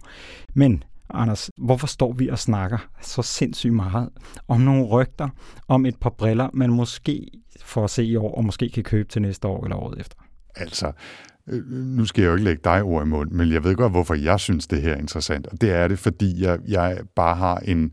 Men 0.54 0.82
Anders, 1.10 1.50
hvorfor 1.56 1.86
står 1.86 2.12
vi 2.12 2.28
og 2.28 2.38
snakker 2.38 2.78
så 3.02 3.22
sindssygt 3.22 3.74
meget 3.74 4.08
om 4.48 4.60
nogle 4.60 4.84
rygter 4.84 5.28
om 5.68 5.86
et 5.86 5.96
par 6.00 6.10
briller, 6.10 6.48
man 6.52 6.70
måske 6.70 7.30
får 7.62 7.84
at 7.84 7.90
se 7.90 8.04
i 8.04 8.16
år, 8.16 8.34
og 8.34 8.44
måske 8.44 8.68
kan 8.68 8.82
købe 8.82 9.08
til 9.08 9.22
næste 9.22 9.48
år 9.48 9.64
eller 9.64 9.76
året 9.76 10.00
efter? 10.00 10.16
Altså, 10.56 10.92
øh, 11.46 11.66
nu 11.70 12.04
skal 12.04 12.22
jeg 12.22 12.28
jo 12.28 12.34
ikke 12.34 12.44
lægge 12.44 12.60
dig 12.64 12.82
ord 12.82 13.06
i 13.06 13.08
mund, 13.08 13.30
men 13.30 13.52
jeg 13.52 13.64
ved 13.64 13.74
godt, 13.74 13.92
hvorfor 13.92 14.14
jeg 14.14 14.40
synes, 14.40 14.66
det 14.66 14.82
her 14.82 14.92
er 14.92 14.98
interessant. 14.98 15.46
Og 15.46 15.60
det 15.60 15.72
er 15.72 15.88
det, 15.88 15.98
fordi 15.98 16.42
jeg, 16.42 16.58
jeg 16.68 17.00
bare 17.16 17.36
har 17.36 17.56
en, 17.56 17.92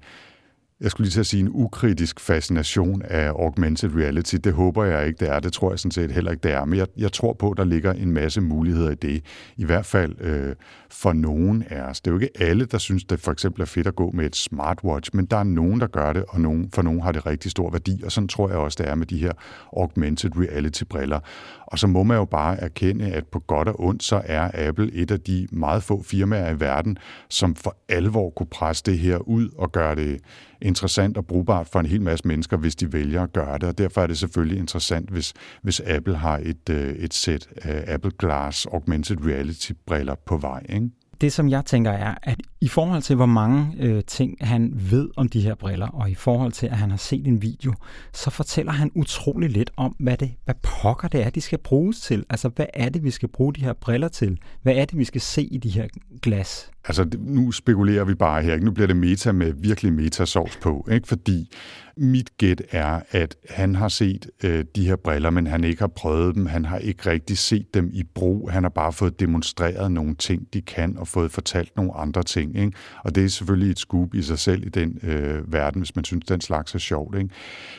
jeg 0.82 0.92
skulle 0.92 1.06
lige 1.06 1.12
til 1.12 1.20
at 1.20 1.26
sige, 1.26 1.42
en 1.42 1.50
ukritisk 1.52 2.20
fascination 2.20 3.02
af 3.02 3.30
augmented 3.30 3.96
reality. 3.96 4.36
Det 4.36 4.54
håber 4.54 4.84
jeg 4.84 5.08
ikke, 5.08 5.18
det 5.20 5.30
er. 5.30 5.40
Det 5.40 5.54
tror 5.54 5.72
jeg 5.72 5.80
sådan 5.80 5.92
set 5.92 6.12
heller 6.12 6.32
ikke, 6.32 6.44
det 6.44 6.52
er. 6.52 6.66
Men 6.66 6.80
jeg, 6.80 6.88
jeg 6.98 7.12
tror 7.12 7.34
på, 7.34 7.52
at 7.52 7.58
der 7.58 7.64
ligger 7.64 7.94
en 7.94 8.12
masse 8.12 8.42
muligheder 8.42 8.92
i 8.92 8.96
det. 8.96 9.24
I 9.58 9.66
hvert 9.66 9.86
fald 9.86 10.22
øh, 10.22 10.56
for 10.90 11.14
nogen 11.14 11.64
af 11.70 11.82
os. 11.82 12.02
Det 12.02 12.12
er 12.12 12.16
jo 12.16 12.20
ikke 12.20 12.42
alle, 12.42 12.66
der 12.66 12.78
synes, 12.78 13.04
det 13.04 13.20
for 13.20 13.32
eksempel 13.32 13.62
er 13.62 13.66
fedt 13.66 13.88
at 13.88 13.96
gå 13.96 14.12
med 14.12 14.26
et 14.26 14.36
smartwatch, 14.36 15.12
men 15.14 15.26
der 15.26 15.38
er 15.38 15.44
nogen, 15.44 15.80
der 15.80 15.88
gør 15.88 16.14
det, 16.14 16.24
og 16.28 16.42
nogen, 16.42 16.70
for 16.74 16.82
nogen 16.82 17.02
har 17.02 17.12
det 17.12 17.26
rigtig 17.26 17.52
stor 17.52 17.72
værdi. 17.72 18.02
Og 18.06 18.12
sådan 18.12 18.28
tror 18.28 18.50
jeg 18.50 18.58
også, 18.58 18.84
det 18.84 18.90
er 18.90 18.96
med 18.96 19.06
de 19.06 19.18
her 19.18 19.32
augmented 19.78 20.32
reality-briller. 20.36 21.20
Og 21.68 21.80
så 21.80 21.88
må 21.88 22.04
man 22.04 22.18
jo 22.18 22.26
bare 22.26 22.60
erkende, 22.60 23.06
at 23.12 23.28
på 23.28 23.40
godt 23.40 23.68
og 23.68 23.80
ondt, 23.80 24.04
så 24.04 24.22
er 24.26 24.68
Apple 24.68 24.94
et 24.94 25.12
af 25.12 25.20
de 25.20 25.48
meget 25.52 25.84
få 25.84 26.04
firmaer 26.04 26.52
i 26.52 26.60
verden, 26.60 26.98
som 27.30 27.56
for 27.56 27.78
alvor 27.90 28.30
kunne 28.30 28.48
presse 28.48 28.84
det 28.86 29.00
her 29.00 29.18
ud 29.18 29.50
og 29.58 29.72
gøre 29.72 29.96
det 29.96 30.22
interessant 30.66 31.18
og 31.18 31.26
brugbart 31.26 31.68
for 31.68 31.80
en 31.80 31.86
hel 31.86 32.02
masse 32.02 32.28
mennesker, 32.28 32.58
hvis 32.58 32.76
de 32.76 32.94
vælger 32.94 33.24
at 33.24 33.34
gøre 33.34 33.58
det. 33.58 33.64
Og 33.64 33.78
derfor 33.78 34.02
er 34.02 34.08
det 34.08 34.18
selvfølgelig 34.18 34.60
interessant, 34.60 35.10
hvis, 35.10 35.34
hvis 35.62 35.80
Apple 35.80 36.16
har 36.16 36.38
et, 36.44 36.70
øh, 36.70 36.96
et 36.96 37.14
sæt 37.14 37.48
Apple 37.88 38.12
Glass 38.20 38.66
augmented 38.66 39.18
reality-briller 39.26 40.16
på 40.26 40.38
vej. 40.38 40.66
Ikke? 40.70 40.90
det, 41.22 41.34
som 41.34 41.50
jeg 41.50 41.66
tænker, 41.66 41.92
er, 41.92 42.16
at 42.24 42.38
i 42.66 42.68
forhold 42.68 43.02
til, 43.02 43.16
hvor 43.16 43.26
mange 43.26 43.76
øh, 43.80 44.04
ting 44.08 44.38
han 44.42 44.72
ved 44.76 45.10
om 45.16 45.30
de 45.30 45.42
her 45.42 45.56
briller, 45.56 45.88
og 45.88 46.10
i 46.10 46.16
forhold 46.16 46.52
til, 46.52 46.68
at 46.68 46.78
han 46.78 46.90
har 46.90 46.98
set 46.98 47.28
en 47.28 47.42
video, 47.42 47.74
så 48.14 48.30
fortæller 48.30 48.72
han 48.72 48.92
utrolig 48.96 49.50
lidt 49.50 49.72
om, 49.78 49.96
hvad 50.00 50.18
det, 50.18 50.32
hvad 50.46 50.56
pokker 50.64 51.08
det 51.08 51.26
er, 51.26 51.30
de 51.30 51.42
skal 51.42 51.58
bruges 51.58 52.02
til. 52.02 52.26
Altså, 52.30 52.50
hvad 52.50 52.66
er 52.74 52.90
det, 52.90 53.04
vi 53.04 53.12
skal 53.12 53.30
bruge 53.30 53.54
de 53.54 53.62
her 53.62 53.74
briller 53.74 54.08
til? 54.08 54.40
Hvad 54.62 54.76
er 54.76 54.86
det, 54.86 54.98
vi 54.98 55.04
skal 55.04 55.22
se 55.22 55.44
i 55.44 55.58
de 55.58 55.70
her 55.70 55.88
glas? 56.22 56.72
Altså, 56.88 57.08
nu 57.20 57.52
spekulerer 57.52 58.04
vi 58.04 58.14
bare 58.14 58.44
her. 58.44 58.54
Ikke? 58.54 58.66
Nu 58.66 58.72
bliver 58.72 58.88
det 58.88 58.96
meta 58.96 59.32
med 59.32 59.54
virkelig 59.58 59.94
metasovs 59.94 60.58
på, 60.58 60.88
ikke? 60.92 61.08
fordi 61.08 61.52
mit 61.98 62.38
gæt 62.38 62.62
er, 62.72 63.00
at 63.12 63.36
han 63.50 63.76
har 63.76 63.88
set 63.88 64.30
øh, 64.44 64.66
de 64.76 64.88
her 64.88 64.96
briller, 64.96 65.30
men 65.30 65.48
han 65.48 65.64
ikke 65.64 65.82
har 65.82 65.88
prøvet 65.88 66.36
dem. 66.36 66.46
Han 66.46 66.66
har 66.66 66.78
ikke 66.78 67.10
rigtig 67.10 67.38
set 67.38 67.74
dem 67.74 67.90
i 67.94 68.04
brug. 68.04 68.52
Han 68.52 68.64
har 68.64 68.70
bare 68.70 68.94
fået 68.94 69.20
demonstreret 69.20 69.92
nogle 69.92 70.16
ting, 70.16 70.54
de 70.54 70.62
kan, 70.62 70.98
og 70.98 71.08
fået 71.08 71.32
fortalt 71.32 71.76
nogle 71.76 71.94
andre 71.94 72.24
ting. 72.24 72.55
Ikke? 72.56 72.78
Og 73.04 73.16
det 73.16 73.26
er 73.26 73.30
selvfølgelig 73.30 73.72
et 73.72 73.80
scoop 73.80 74.14
i 74.14 74.22
sig 74.22 74.40
selv 74.40 74.66
i 74.66 74.70
den 74.70 75.00
øh, 75.04 75.54
verden, 75.54 75.82
hvis 75.82 75.96
man 75.96 76.06
synes, 76.06 76.26
den 76.26 76.42
slags 76.42 76.76
er 76.76 76.80
sjovt. 76.80 77.18
Ikke? 77.18 77.30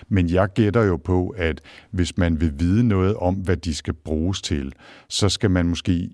Men 0.08 0.30
jeg 0.30 0.48
gætter 0.54 0.82
jo 0.82 0.96
på, 0.96 1.28
at 1.28 1.60
hvis 1.90 2.18
man 2.18 2.40
vil 2.40 2.52
vide 2.60 2.88
noget 2.88 3.16
om, 3.16 3.34
hvad 3.34 3.56
de 3.56 3.74
skal 3.74 3.94
bruges 3.94 4.42
til, 4.42 4.72
så 5.08 5.28
skal 5.28 5.50
man 5.50 5.68
måske 5.68 6.10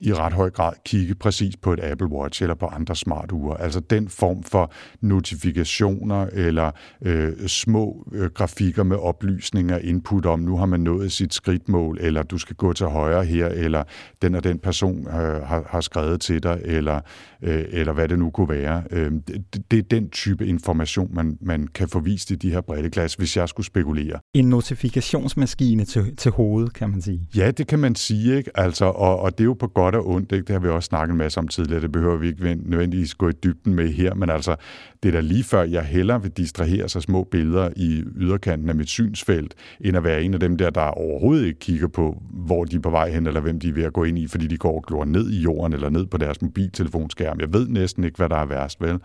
i 0.00 0.12
ret 0.12 0.32
høj 0.32 0.50
grad 0.50 0.72
kigge 0.84 1.14
præcis 1.14 1.56
på 1.56 1.72
et 1.72 1.80
Apple 1.82 2.06
Watch 2.06 2.42
eller 2.42 2.54
på 2.54 2.66
andre 2.66 2.96
smarture. 2.96 3.60
Altså 3.60 3.80
den 3.80 4.08
form 4.08 4.42
for 4.42 4.72
notifikationer 5.00 6.26
eller 6.32 6.70
øh, 7.02 7.32
små 7.46 8.06
øh, 8.12 8.30
grafikker 8.30 8.82
med 8.82 8.96
oplysninger, 8.96 9.78
input 9.78 10.26
om, 10.26 10.40
nu 10.40 10.56
har 10.56 10.66
man 10.66 10.80
nået 10.80 11.12
sit 11.12 11.34
skridtmål, 11.34 11.98
eller 12.00 12.22
du 12.22 12.38
skal 12.38 12.56
gå 12.56 12.72
til 12.72 12.86
højre 12.86 13.24
her, 13.24 13.46
eller 13.46 13.82
den 14.22 14.34
og 14.34 14.44
den 14.44 14.58
person 14.58 15.06
øh, 15.06 15.42
har, 15.42 15.66
har 15.70 15.80
skrevet 15.80 16.20
til 16.20 16.42
dig, 16.42 16.60
eller, 16.64 17.00
øh, 17.42 17.64
eller 17.68 17.92
hvad 17.92 18.08
det 18.08 18.18
nu 18.18 18.30
kunne 18.30 18.48
være. 18.48 18.82
Øh, 18.90 19.12
det, 19.12 19.70
det 19.70 19.78
er 19.78 19.82
den 19.82 20.10
type 20.10 20.46
information, 20.46 21.14
man, 21.14 21.38
man 21.40 21.66
kan 21.66 21.88
få 21.88 22.00
vist 22.00 22.30
i 22.30 22.34
de 22.34 22.50
her 22.50 22.60
bredteglas, 22.60 23.14
hvis 23.14 23.36
jeg 23.36 23.48
skulle 23.48 23.66
spekulere. 23.66 24.20
En 24.34 24.48
notifikationsmaskine 24.48 25.84
til, 25.84 26.16
til 26.16 26.30
hovedet, 26.30 26.74
kan 26.74 26.90
man 26.90 27.02
sige. 27.02 27.28
Ja, 27.36 27.50
det 27.50 27.66
kan 27.66 27.78
man 27.78 27.94
sige, 27.94 28.36
ikke? 28.36 28.50
Altså, 28.54 28.84
og, 28.84 29.18
og 29.20 29.32
det 29.38 29.40
er 29.40 29.44
jo 29.44 29.54
på 29.54 29.66
godt 29.66 29.83
og 29.84 30.08
ondt, 30.08 30.32
ikke? 30.32 30.44
det 30.44 30.52
har 30.52 30.60
vi 30.60 30.68
også 30.68 30.86
snakket 30.86 31.12
en 31.12 31.18
masse 31.18 31.40
om 31.40 31.48
tidligere, 31.48 31.80
det 31.80 31.92
behøver 31.92 32.16
vi 32.16 32.28
ikke 32.28 32.54
nødvendigvis 32.64 33.14
gå 33.14 33.28
i 33.28 33.32
dybden 33.32 33.74
med 33.74 33.88
her, 33.88 34.14
men 34.14 34.30
altså, 34.30 34.56
det 35.02 35.08
er 35.08 35.12
da 35.12 35.20
lige 35.20 35.44
før, 35.44 35.62
jeg 35.62 35.82
hellere 35.82 36.22
vil 36.22 36.30
distrahere 36.30 36.88
sig 36.88 37.02
små 37.02 37.24
billeder 37.24 37.68
i 37.76 38.04
yderkanten 38.16 38.68
af 38.68 38.74
mit 38.74 38.88
synsfelt, 38.88 39.54
end 39.80 39.96
at 39.96 40.04
være 40.04 40.22
en 40.22 40.34
af 40.34 40.40
dem 40.40 40.56
der, 40.56 40.70
der 40.70 40.80
overhovedet 40.80 41.46
ikke 41.46 41.58
kigger 41.58 41.88
på, 41.88 42.22
hvor 42.30 42.64
de 42.64 42.76
er 42.76 42.80
på 42.80 42.90
vej 42.90 43.10
hen, 43.10 43.26
eller 43.26 43.40
hvem 43.40 43.60
de 43.60 43.68
er 43.68 43.72
ved 43.72 43.84
at 43.84 43.92
gå 43.92 44.04
ind 44.04 44.18
i, 44.18 44.26
fordi 44.26 44.46
de 44.46 44.56
går 44.56 44.76
og 44.76 44.84
glor 44.86 45.04
ned 45.04 45.30
i 45.30 45.42
jorden, 45.42 45.72
eller 45.72 45.90
ned 45.90 46.06
på 46.06 46.16
deres 46.16 46.42
mobiltelefonskærm. 46.42 47.40
Jeg 47.40 47.52
ved 47.52 47.68
næsten 47.68 48.04
ikke, 48.04 48.16
hvad 48.16 48.28
der 48.28 48.36
er 48.36 48.46
værst, 48.46 48.80
vel? 48.80 48.98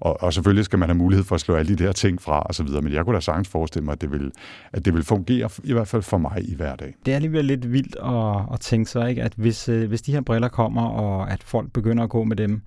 Og, 0.00 0.22
og 0.22 0.32
selvfølgelig 0.32 0.64
skal 0.64 0.78
man 0.78 0.88
have 0.88 0.96
mulighed 0.96 1.24
for 1.24 1.34
at 1.34 1.40
slå 1.40 1.54
alle 1.54 1.76
de 1.76 1.84
der 1.84 1.92
ting 1.92 2.22
fra, 2.22 2.40
og 2.40 2.54
så 2.54 2.62
videre, 2.62 2.82
men 2.82 2.92
jeg 2.92 3.04
kunne 3.04 3.14
da 3.14 3.20
sagtens 3.20 3.48
forestille 3.48 3.84
mig, 3.84 3.92
at 3.92 4.00
det 4.00 4.12
vil, 4.12 4.32
at 4.72 4.84
det 4.84 4.94
vil 4.94 5.02
fungere, 5.02 5.48
i 5.64 5.72
hvert 5.72 5.88
fald 5.88 6.02
for 6.02 6.18
mig 6.18 6.42
i 6.48 6.54
hverdag. 6.54 6.94
Det 7.06 7.12
er 7.12 7.16
alligevel 7.16 7.44
lidt 7.44 7.72
vildt 7.72 7.96
at, 7.96 8.54
at 8.54 8.60
tænke 8.60 8.90
sig, 8.90 9.10
ikke? 9.10 9.22
at 9.22 9.32
hvis, 9.36 9.68
øh, 9.68 9.88
hvis 9.88 10.02
de 10.02 10.12
her 10.12 10.20
briller 10.26 10.48
kommer, 10.48 10.82
og 10.82 11.30
at 11.30 11.42
folk 11.42 11.72
begynder 11.72 12.04
at 12.04 12.10
gå 12.10 12.24
med 12.24 12.36
dem, 12.36 12.62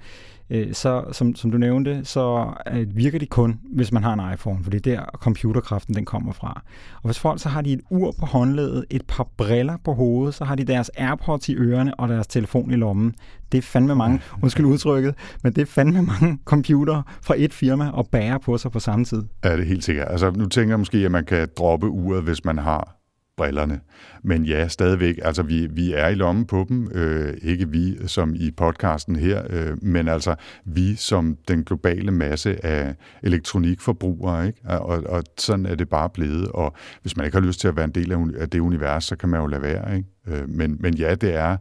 øh, 0.49 0.73
så 0.73 1.03
som, 1.11 1.35
som 1.35 1.51
du 1.51 1.57
nævnte, 1.57 2.05
så 2.05 2.53
øh, 2.73 2.97
virker 2.97 3.19
de 3.19 3.25
kun, 3.25 3.59
hvis 3.63 3.91
man 3.91 4.03
har 4.03 4.13
en 4.13 4.33
iPhone, 4.33 4.63
for 4.63 4.71
det 4.71 4.87
er 4.87 4.95
der 4.95 5.05
computerkraften 5.13 5.95
den 5.95 6.05
kommer 6.05 6.33
fra. 6.33 6.61
Og 6.95 7.05
hvis 7.05 7.19
folk 7.19 7.41
så 7.41 7.49
har 7.49 7.61
de 7.61 7.73
et 7.73 7.81
ur 7.89 8.15
på 8.19 8.25
håndledet, 8.25 8.85
et 8.89 9.01
par 9.07 9.27
briller 9.37 9.77
på 9.83 9.93
hovedet, 9.93 10.35
så 10.35 10.45
har 10.45 10.55
de 10.55 10.63
deres 10.63 10.91
AirPods 10.97 11.49
i 11.49 11.55
ørerne 11.55 11.99
og 11.99 12.09
deres 12.09 12.27
telefon 12.27 12.71
i 12.71 12.75
lommen. 12.75 13.15
Det 13.51 13.57
er 13.57 13.61
fandme 13.61 13.95
mange, 13.95 14.21
undskyld 14.43 14.65
udtrykket, 14.65 15.15
men 15.43 15.53
det 15.53 15.61
er 15.61 15.65
fandme 15.65 16.01
mange 16.01 16.39
computer 16.45 17.01
fra 17.21 17.35
et 17.37 17.53
firma 17.53 17.89
og 17.89 18.07
bære 18.07 18.39
på 18.39 18.57
sig 18.57 18.71
på 18.71 18.79
samme 18.79 19.05
tid. 19.05 19.23
Ja, 19.43 19.53
det 19.53 19.59
er 19.59 19.65
helt 19.65 19.83
sikkert. 19.83 20.07
Altså, 20.09 20.31
nu 20.31 20.45
tænker 20.45 20.71
jeg 20.71 20.79
måske, 20.79 20.97
at 20.97 21.11
man 21.11 21.25
kan 21.25 21.47
droppe 21.57 21.87
uret, 21.87 22.23
hvis 22.23 22.45
man 22.45 22.57
har 22.57 22.98
brillerne. 23.39 23.79
Men 24.23 24.45
ja, 24.45 24.67
stadigvæk, 24.67 25.19
altså 25.23 25.43
vi, 25.43 25.67
vi 25.71 25.93
er 25.93 26.07
i 26.07 26.15
lommen 26.15 26.45
på 26.45 26.65
dem, 26.69 26.91
øh, 26.91 27.33
ikke 27.41 27.69
vi 27.69 27.97
som 28.07 28.35
i 28.35 28.51
podcasten 28.51 29.15
her, 29.15 29.43
øh, 29.49 29.83
men 29.83 30.07
altså 30.07 30.35
vi 30.65 30.95
som 30.95 31.37
den 31.47 31.63
globale 31.63 32.11
masse 32.11 32.65
af 32.65 32.95
elektronikforbrugere, 33.23 34.47
ikke? 34.47 34.59
Og, 34.65 35.03
og 35.05 35.23
sådan 35.37 35.65
er 35.65 35.75
det 35.75 35.89
bare 35.89 36.09
blevet, 36.09 36.47
og 36.47 36.75
hvis 37.01 37.17
man 37.17 37.25
ikke 37.25 37.37
har 37.37 37.45
lyst 37.45 37.59
til 37.59 37.67
at 37.67 37.75
være 37.75 37.85
en 37.85 37.91
del 37.91 38.11
af 38.37 38.49
det 38.49 38.59
univers, 38.59 39.03
så 39.03 39.15
kan 39.15 39.29
man 39.29 39.41
jo 39.41 39.47
lade 39.47 39.61
være, 39.61 39.95
ikke? 39.95 40.09
Øh, 40.27 40.49
men, 40.49 40.77
men 40.79 40.93
ja, 40.93 41.15
det 41.15 41.35
er, 41.35 41.57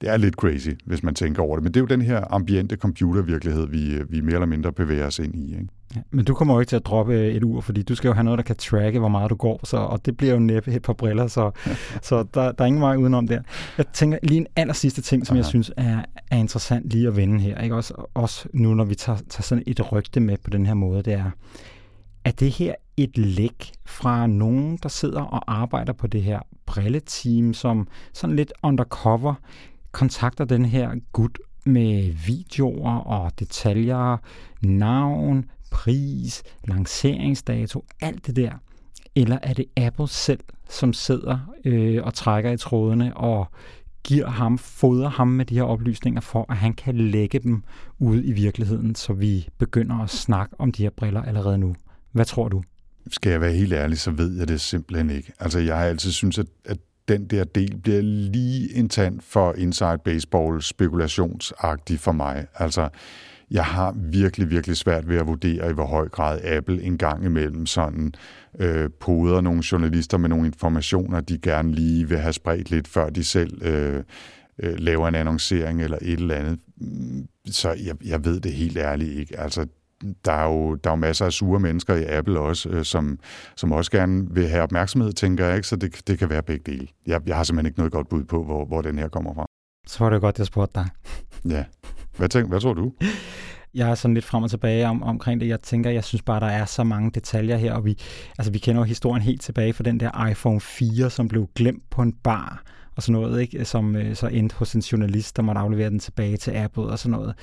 det 0.00 0.08
er 0.08 0.16
lidt 0.16 0.34
crazy, 0.34 0.68
hvis 0.84 1.02
man 1.02 1.14
tænker 1.14 1.42
over 1.42 1.56
det. 1.56 1.62
Men 1.64 1.74
det 1.74 1.80
er 1.80 1.82
jo 1.82 1.86
den 1.86 2.02
her 2.02 2.24
ambiente 2.34 2.76
computervirkelighed, 2.76 3.66
vi, 3.66 4.02
vi 4.08 4.20
mere 4.20 4.34
eller 4.34 4.46
mindre 4.46 4.72
bevæger 4.72 5.06
os 5.06 5.18
ind 5.18 5.34
i. 5.34 5.52
Ikke? 5.52 5.68
Ja, 5.96 6.00
men 6.10 6.24
du 6.24 6.34
kommer 6.34 6.54
jo 6.54 6.60
ikke 6.60 6.70
til 6.70 6.76
at 6.76 6.86
droppe 6.86 7.30
et 7.30 7.44
ur, 7.44 7.60
fordi 7.60 7.82
du 7.82 7.94
skal 7.94 8.08
jo 8.08 8.14
have 8.14 8.24
noget, 8.24 8.38
der 8.38 8.44
kan 8.44 8.56
tracke, 8.56 8.98
hvor 8.98 9.08
meget 9.08 9.30
du 9.30 9.34
går, 9.34 9.60
så, 9.64 9.76
og 9.76 10.06
det 10.06 10.16
bliver 10.16 10.32
jo 10.32 10.38
næppe 10.38 10.72
et 10.72 10.82
par 10.82 10.92
briller, 10.92 11.26
så, 11.26 11.50
så 12.02 12.24
der, 12.34 12.52
der 12.52 12.64
er 12.64 12.66
ingen 12.66 12.82
vej 12.82 12.96
udenom 12.96 13.28
der. 13.28 13.40
Jeg 13.78 13.86
tænker 13.92 14.18
lige 14.22 14.38
en 14.38 14.46
aller 14.56 14.74
sidste 14.74 15.02
ting, 15.02 15.26
som 15.26 15.34
Aha. 15.34 15.38
jeg 15.38 15.46
synes 15.46 15.72
er, 15.76 16.02
er 16.30 16.36
interessant 16.36 16.90
lige 16.90 17.08
at 17.08 17.16
vende 17.16 17.40
her, 17.40 17.60
ikke? 17.60 17.74
Også, 17.74 17.94
også 18.14 18.48
nu, 18.52 18.74
når 18.74 18.84
vi 18.84 18.94
tager, 18.94 19.18
tager 19.28 19.42
sådan 19.42 19.64
et 19.66 19.92
rygte 19.92 20.20
med 20.20 20.36
på 20.44 20.50
den 20.50 20.66
her 20.66 20.74
måde, 20.74 21.02
det 21.02 21.12
er, 21.12 21.30
er 22.24 22.30
det 22.30 22.50
her 22.50 22.74
et 22.96 23.18
læk 23.18 23.72
fra 23.86 24.26
nogen, 24.26 24.78
der 24.82 24.88
sidder 24.88 25.20
og 25.20 25.60
arbejder 25.60 25.92
på 25.92 26.06
det 26.06 26.22
her 26.22 26.40
brilleteam, 26.66 27.54
som 27.54 27.88
sådan 28.12 28.36
lidt 28.36 28.52
undercover 28.62 29.34
kontakter 29.96 30.44
den 30.44 30.64
her 30.64 30.90
gut 31.12 31.38
med 31.64 32.12
videoer 32.26 32.98
og 32.98 33.32
detaljer, 33.38 34.16
navn, 34.62 35.44
pris, 35.70 36.42
lanceringsdato, 36.64 37.84
alt 38.00 38.26
det 38.26 38.36
der? 38.36 38.52
Eller 39.14 39.38
er 39.42 39.52
det 39.52 39.64
Apple 39.76 40.08
selv, 40.08 40.40
som 40.70 40.92
sidder 40.92 41.38
øh, 41.64 42.04
og 42.04 42.14
trækker 42.14 42.50
i 42.50 42.56
trådene 42.56 43.16
og 43.16 43.46
giver 44.04 44.30
ham, 44.30 44.58
fodrer 44.58 45.08
ham 45.08 45.28
med 45.28 45.44
de 45.44 45.54
her 45.54 45.62
oplysninger, 45.62 46.20
for 46.20 46.46
at 46.48 46.56
han 46.56 46.74
kan 46.74 46.96
lægge 46.96 47.38
dem 47.38 47.62
ud 47.98 48.22
i 48.24 48.32
virkeligheden, 48.32 48.94
så 48.94 49.12
vi 49.12 49.48
begynder 49.58 49.98
at 50.02 50.10
snakke 50.10 50.60
om 50.60 50.72
de 50.72 50.82
her 50.82 50.90
briller 50.90 51.22
allerede 51.22 51.58
nu. 51.58 51.74
Hvad 52.12 52.24
tror 52.24 52.48
du? 52.48 52.62
Skal 53.10 53.30
jeg 53.30 53.40
være 53.40 53.52
helt 53.52 53.72
ærlig, 53.72 53.98
så 53.98 54.10
ved 54.10 54.38
jeg 54.38 54.48
det 54.48 54.60
simpelthen 54.60 55.10
ikke. 55.10 55.32
Altså, 55.40 55.58
jeg 55.58 55.76
har 55.76 55.84
altid 55.84 56.12
synes, 56.12 56.38
at, 56.38 56.46
at 56.64 56.78
den 57.08 57.26
der 57.26 57.44
del 57.44 57.76
bliver 57.82 58.02
lige 58.02 58.74
en 58.74 58.88
tand 58.88 59.20
for 59.20 59.52
inside 59.52 59.98
baseball 60.04 60.62
spekulationsagtig 60.62 62.00
for 62.00 62.12
mig. 62.12 62.46
Altså, 62.54 62.88
jeg 63.50 63.64
har 63.64 63.94
virkelig, 63.96 64.50
virkelig 64.50 64.76
svært 64.76 65.08
ved 65.08 65.16
at 65.16 65.26
vurdere, 65.26 65.70
i 65.70 65.72
hvor 65.72 65.86
høj 65.86 66.08
grad 66.08 66.44
Apple 66.44 66.82
en 66.82 66.98
gang 66.98 67.24
imellem 67.24 67.66
sådan 67.66 68.12
øh, 68.58 68.90
poder 69.00 69.40
nogle 69.40 69.62
journalister 69.72 70.18
med 70.18 70.28
nogle 70.28 70.46
informationer, 70.46 71.20
de 71.20 71.38
gerne 71.38 71.72
lige 71.72 72.08
vil 72.08 72.18
have 72.18 72.32
spredt 72.32 72.70
lidt, 72.70 72.88
før 72.88 73.10
de 73.10 73.24
selv 73.24 73.62
øh, 73.62 74.02
øh, 74.62 74.78
laver 74.78 75.08
en 75.08 75.14
annoncering 75.14 75.82
eller 75.82 75.98
et 76.02 76.20
eller 76.20 76.34
andet. 76.34 76.58
Så 77.46 77.68
jeg, 77.68 78.06
jeg 78.06 78.24
ved 78.24 78.40
det 78.40 78.52
helt 78.52 78.76
ærligt 78.76 79.18
ikke. 79.18 79.40
Altså, 79.40 79.66
der 80.24 80.32
er, 80.32 80.44
jo, 80.44 80.74
der 80.74 80.90
er 80.90 80.92
jo 80.92 80.96
masser 80.96 81.26
af 81.26 81.32
sure 81.32 81.60
mennesker 81.60 81.94
i 81.94 82.04
Apple 82.04 82.40
også, 82.40 82.68
øh, 82.68 82.84
som, 82.84 83.18
som 83.56 83.72
også 83.72 83.90
gerne 83.90 84.34
vil 84.34 84.48
have 84.48 84.62
opmærksomhed, 84.62 85.12
tænker 85.12 85.46
jeg 85.46 85.56
ikke, 85.56 85.68
så 85.68 85.76
det, 85.76 86.08
det 86.08 86.18
kan 86.18 86.30
være 86.30 86.42
begge 86.42 86.72
dele. 86.72 86.88
Jeg, 87.06 87.20
jeg 87.26 87.36
har 87.36 87.44
simpelthen 87.44 87.66
ikke 87.66 87.78
noget 87.78 87.92
godt 87.92 88.08
bud 88.08 88.24
på, 88.24 88.44
hvor, 88.44 88.64
hvor 88.64 88.82
den 88.82 88.98
her 88.98 89.08
kommer 89.08 89.34
fra. 89.34 89.46
Så 89.86 90.04
var 90.04 90.10
det 90.10 90.20
godt, 90.20 90.38
jeg 90.38 90.46
spurgte 90.46 90.80
dig. 90.80 90.88
Ja. 91.54 91.64
Hvad, 92.16 92.28
tænk, 92.28 92.48
hvad 92.48 92.60
tror 92.60 92.74
du? 92.74 92.92
jeg 93.76 93.90
er 93.90 93.94
sådan 93.94 94.14
lidt 94.14 94.24
frem 94.24 94.42
og 94.42 94.50
tilbage 94.50 94.86
om, 94.86 95.02
omkring 95.02 95.40
det. 95.40 95.48
Jeg 95.48 95.60
tænker, 95.60 95.90
jeg 95.90 96.04
synes 96.04 96.22
bare, 96.22 96.40
der 96.40 96.46
er 96.46 96.64
så 96.64 96.84
mange 96.84 97.10
detaljer 97.10 97.56
her, 97.56 97.72
og 97.72 97.84
vi, 97.84 97.98
altså, 98.38 98.52
vi 98.52 98.58
kender 98.58 98.80
jo 98.80 98.84
historien 98.84 99.22
helt 99.22 99.40
tilbage 99.40 99.72
fra 99.72 99.84
den 99.84 100.00
der 100.00 100.26
iPhone 100.26 100.60
4, 100.60 101.10
som 101.10 101.28
blev 101.28 101.48
glemt 101.54 101.90
på 101.90 102.02
en 102.02 102.12
bar, 102.12 102.62
og 102.96 103.02
sådan 103.02 103.20
noget, 103.20 103.40
ikke? 103.40 103.64
som 103.64 103.96
øh, 103.96 104.14
så 104.14 104.26
endte 104.26 104.56
hos 104.56 104.74
en 104.74 104.80
journalist, 104.80 105.36
der 105.36 105.42
måtte 105.42 105.60
aflevere 105.60 105.90
den 105.90 105.98
tilbage 105.98 106.36
til 106.36 106.50
Apple 106.50 106.82
og 106.82 106.98
sådan 106.98 107.18
noget. 107.18 107.34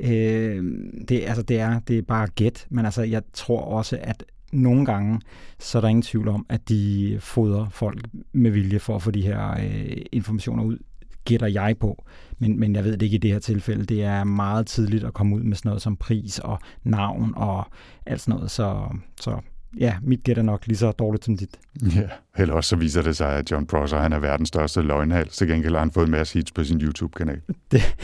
Øh, 0.00 0.64
det, 1.08 1.22
altså, 1.26 1.42
det, 1.42 1.60
er, 1.60 1.78
det 1.78 1.98
er 1.98 2.02
bare 2.02 2.26
gæt, 2.26 2.66
men 2.70 2.84
altså, 2.84 3.02
jeg 3.02 3.22
tror 3.32 3.60
også, 3.60 3.98
at 4.02 4.24
nogle 4.52 4.86
gange, 4.86 5.20
så 5.58 5.78
er 5.78 5.80
der 5.80 5.88
ingen 5.88 6.02
tvivl 6.02 6.28
om, 6.28 6.46
at 6.48 6.68
de 6.68 7.16
fodrer 7.20 7.68
folk 7.68 8.06
med 8.32 8.50
vilje 8.50 8.78
for 8.78 8.96
at 8.96 9.02
få 9.02 9.10
de 9.10 9.22
her 9.22 9.50
øh, 9.50 9.96
informationer 10.12 10.64
ud, 10.64 10.78
gætter 11.24 11.46
jeg 11.46 11.76
på. 11.80 12.04
Men, 12.38 12.60
men 12.60 12.74
jeg 12.74 12.84
ved 12.84 12.92
det 12.92 13.02
ikke 13.02 13.14
i 13.14 13.18
det 13.18 13.32
her 13.32 13.38
tilfælde. 13.38 13.84
Det 13.84 14.04
er 14.04 14.24
meget 14.24 14.66
tidligt 14.66 15.04
at 15.04 15.14
komme 15.14 15.36
ud 15.36 15.42
med 15.42 15.56
sådan 15.56 15.68
noget 15.68 15.82
som 15.82 15.96
pris 15.96 16.38
og 16.38 16.58
navn 16.84 17.32
og 17.36 17.66
alt 18.06 18.20
sådan 18.20 18.34
noget. 18.34 18.50
Så, 18.50 18.96
så 19.20 19.40
ja, 19.80 19.96
mit 20.02 20.22
gæt 20.22 20.38
er 20.38 20.42
nok 20.42 20.66
lige 20.66 20.76
så 20.76 20.92
dårligt 20.92 21.24
som 21.24 21.36
dit. 21.36 21.58
Ja, 21.96 22.08
eller 22.36 22.54
også 22.54 22.68
så 22.68 22.76
viser 22.76 23.02
det 23.02 23.16
sig, 23.16 23.32
at 23.32 23.50
John 23.50 23.66
Prosser 23.66 23.98
han 23.98 24.12
er 24.12 24.18
verdens 24.18 24.48
største 24.48 24.82
løgnhals. 24.82 25.36
Til 25.36 25.48
gengæld 25.48 25.72
har 25.72 25.78
han 25.80 25.90
fået 25.90 26.04
en 26.04 26.10
masse 26.10 26.34
hits 26.34 26.52
på 26.52 26.64
sin 26.64 26.80
YouTube-kanal. 26.80 27.40
Det, 27.72 27.96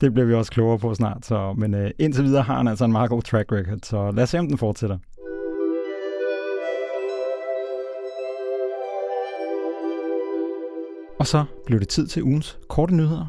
det 0.00 0.12
bliver 0.12 0.26
vi 0.26 0.34
også 0.34 0.52
klogere 0.52 0.78
på 0.78 0.94
snart. 0.94 1.26
Så, 1.26 1.52
men 1.52 1.74
uh, 1.74 1.90
indtil 1.98 2.24
videre 2.24 2.42
har 2.42 2.56
han 2.56 2.68
altså 2.68 2.84
en 2.84 2.92
meget 2.92 3.10
god 3.10 3.22
track 3.22 3.52
record, 3.52 3.78
så 3.82 4.10
lad 4.10 4.22
os 4.22 4.30
se, 4.30 4.38
om 4.38 4.48
den 4.48 4.58
fortsætter. 4.58 4.98
Og 11.18 11.26
så 11.26 11.44
blev 11.66 11.80
det 11.80 11.88
tid 11.88 12.06
til 12.06 12.22
ugens 12.22 12.58
korte 12.68 12.94
nyheder. 12.94 13.26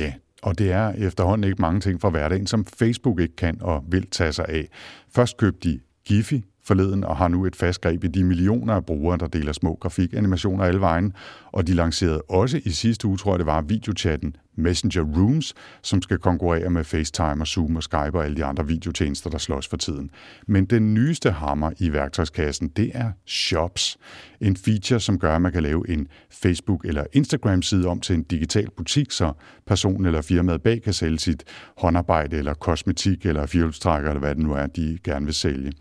Ja, 0.00 0.12
og 0.42 0.58
det 0.58 0.72
er 0.72 0.92
efterhånden 0.92 1.44
ikke 1.44 1.62
mange 1.62 1.80
ting 1.80 2.00
fra 2.00 2.10
hverdagen, 2.10 2.46
som 2.46 2.66
Facebook 2.66 3.20
ikke 3.20 3.36
kan 3.36 3.58
og 3.60 3.84
vil 3.88 4.06
tage 4.10 4.32
sig 4.32 4.46
af. 4.48 4.68
Først 5.14 5.36
købte 5.36 5.70
de 5.70 5.80
Giphy 6.04 6.44
forleden 6.64 7.04
og 7.04 7.16
har 7.16 7.28
nu 7.28 7.46
et 7.46 7.56
fast 7.56 7.80
greb 7.80 8.04
i 8.04 8.08
de 8.08 8.24
millioner 8.24 8.74
af 8.74 8.86
brugere, 8.86 9.18
der 9.18 9.26
deler 9.26 9.52
små 9.52 9.78
grafikanimationer 9.80 10.64
alle 10.64 10.80
vejen. 10.80 11.12
Og 11.52 11.66
de 11.66 11.74
lancerede 11.74 12.22
også 12.22 12.60
i 12.64 12.70
sidste 12.70 13.08
uge, 13.08 13.16
tror 13.16 13.32
jeg 13.32 13.38
det 13.38 13.46
var, 13.46 13.60
videochatten 13.60 14.36
Messenger 14.56 15.02
Rooms, 15.02 15.54
som 15.82 16.02
skal 16.02 16.18
konkurrere 16.18 16.70
med 16.70 16.84
FaceTime 16.84 17.42
og 17.42 17.46
Zoom 17.46 17.76
og 17.76 17.82
Skype 17.82 18.14
og 18.14 18.24
alle 18.24 18.36
de 18.36 18.44
andre 18.44 18.66
videotjenester, 18.66 19.30
der 19.30 19.38
slås 19.38 19.68
for 19.68 19.76
tiden. 19.76 20.10
Men 20.46 20.64
den 20.64 20.94
nyeste 20.94 21.30
hammer 21.30 21.70
i 21.78 21.92
værktøjskassen, 21.92 22.68
det 22.68 22.90
er 22.94 23.12
Shops. 23.26 23.98
En 24.40 24.56
feature, 24.56 25.00
som 25.00 25.18
gør, 25.18 25.34
at 25.34 25.42
man 25.42 25.52
kan 25.52 25.62
lave 25.62 25.90
en 25.90 26.08
Facebook- 26.30 26.84
eller 26.84 27.04
Instagram-side 27.12 27.86
om 27.88 28.00
til 28.00 28.14
en 28.14 28.22
digital 28.22 28.68
butik, 28.76 29.10
så 29.10 29.32
personen 29.66 30.06
eller 30.06 30.22
firmaet 30.22 30.62
bag 30.62 30.82
kan 30.82 30.92
sælge 30.92 31.18
sit 31.18 31.44
håndarbejde 31.78 32.36
eller 32.36 32.54
kosmetik 32.54 33.26
eller 33.26 33.46
fjolstrækker 33.46 34.10
eller 34.10 34.20
hvad 34.20 34.34
det 34.34 34.44
nu 34.44 34.52
er, 34.52 34.66
de 34.66 34.98
gerne 35.04 35.24
vil 35.24 35.34
sælge. 35.34 35.72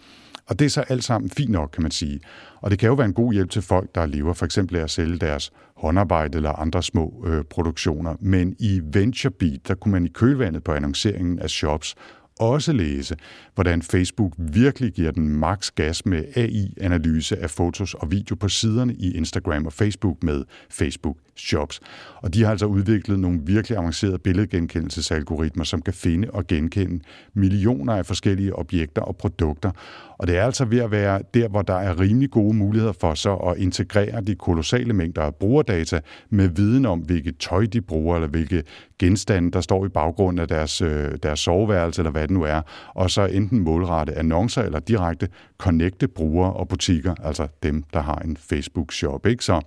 Og 0.51 0.59
det 0.59 0.65
er 0.65 0.69
så 0.69 0.81
alt 0.81 1.03
sammen 1.03 1.29
fint 1.29 1.51
nok, 1.51 1.69
kan 1.73 1.81
man 1.81 1.91
sige. 1.91 2.19
Og 2.61 2.71
det 2.71 2.79
kan 2.79 2.87
jo 2.87 2.93
være 2.93 3.05
en 3.05 3.13
god 3.13 3.33
hjælp 3.33 3.49
til 3.49 3.61
folk, 3.61 3.95
der 3.95 4.05
lever 4.05 4.33
for 4.33 4.45
eksempel 4.45 4.77
af 4.77 4.83
at 4.83 4.89
sælge 4.89 5.17
deres 5.17 5.51
håndarbejde 5.75 6.35
eller 6.35 6.51
andre 6.51 6.83
små 6.83 7.25
øh, 7.27 7.43
produktioner. 7.43 8.15
Men 8.19 8.55
i 8.59 8.81
VentureBeat, 8.93 9.67
der 9.67 9.75
kunne 9.75 9.91
man 9.91 10.05
i 10.05 10.09
kølvandet 10.09 10.63
på 10.63 10.71
annonceringen 10.73 11.39
af 11.39 11.49
shops 11.49 11.95
også 12.41 12.73
læse, 12.73 13.15
hvordan 13.55 13.81
Facebook 13.81 14.33
virkelig 14.37 14.91
giver 14.93 15.11
den 15.11 15.29
max 15.29 15.71
gas 15.71 16.05
med 16.05 16.23
AI-analyse 16.35 17.37
af 17.37 17.49
fotos 17.49 17.93
og 17.93 18.11
video 18.11 18.35
på 18.35 18.49
siderne 18.49 18.93
i 18.93 19.17
Instagram 19.17 19.65
og 19.65 19.73
Facebook 19.73 20.23
med 20.23 20.43
Facebook 20.69 21.17
Shops. 21.37 21.79
Og 22.15 22.33
de 22.33 22.43
har 22.43 22.51
altså 22.51 22.65
udviklet 22.65 23.19
nogle 23.19 23.39
virkelig 23.43 23.77
avancerede 23.77 24.17
billedgenkendelsesalgoritmer, 24.17 25.63
som 25.63 25.81
kan 25.81 25.93
finde 25.93 26.31
og 26.31 26.47
genkende 26.47 27.03
millioner 27.33 27.93
af 27.93 28.05
forskellige 28.05 28.55
objekter 28.55 29.01
og 29.01 29.17
produkter. 29.17 29.71
Og 30.17 30.27
det 30.27 30.37
er 30.37 30.43
altså 30.45 30.65
ved 30.65 30.79
at 30.79 30.91
være 30.91 31.21
der, 31.33 31.47
hvor 31.47 31.61
der 31.61 31.73
er 31.73 31.99
rimelig 31.99 32.31
gode 32.31 32.55
muligheder 32.55 32.93
for 33.01 33.13
så 33.13 33.35
at 33.35 33.57
integrere 33.57 34.21
de 34.21 34.35
kolossale 34.35 34.93
mængder 34.93 35.21
af 35.21 35.35
brugerdata 35.35 35.99
med 36.29 36.47
viden 36.47 36.85
om, 36.85 36.99
hvilket 36.99 37.37
tøj 37.37 37.65
de 37.65 37.81
bruger, 37.81 38.15
eller 38.15 38.27
hvilke 38.27 38.63
genstande, 38.99 39.51
der 39.51 39.61
står 39.61 39.85
i 39.85 39.89
baggrunden 39.89 40.39
af 40.39 40.47
deres, 40.47 40.81
øh, 40.81 41.11
deres 41.23 41.39
soveværelse, 41.39 42.01
eller 42.01 42.11
hvad 42.11 42.27
det 42.31 42.39
nu 42.39 42.43
er, 42.43 42.61
og 42.95 43.11
så 43.11 43.25
enten 43.25 43.59
målrette 43.59 44.17
annoncer 44.17 44.61
eller 44.61 44.79
direkte 44.79 45.27
connecte 45.57 46.07
brugere 46.07 46.53
og 46.53 46.67
butikker, 46.67 47.15
altså 47.23 47.47
dem, 47.63 47.83
der 47.93 48.01
har 48.01 48.15
en 48.15 48.37
Facebook-shop. 48.37 49.25
Ikke? 49.25 49.45
Så 49.45 49.61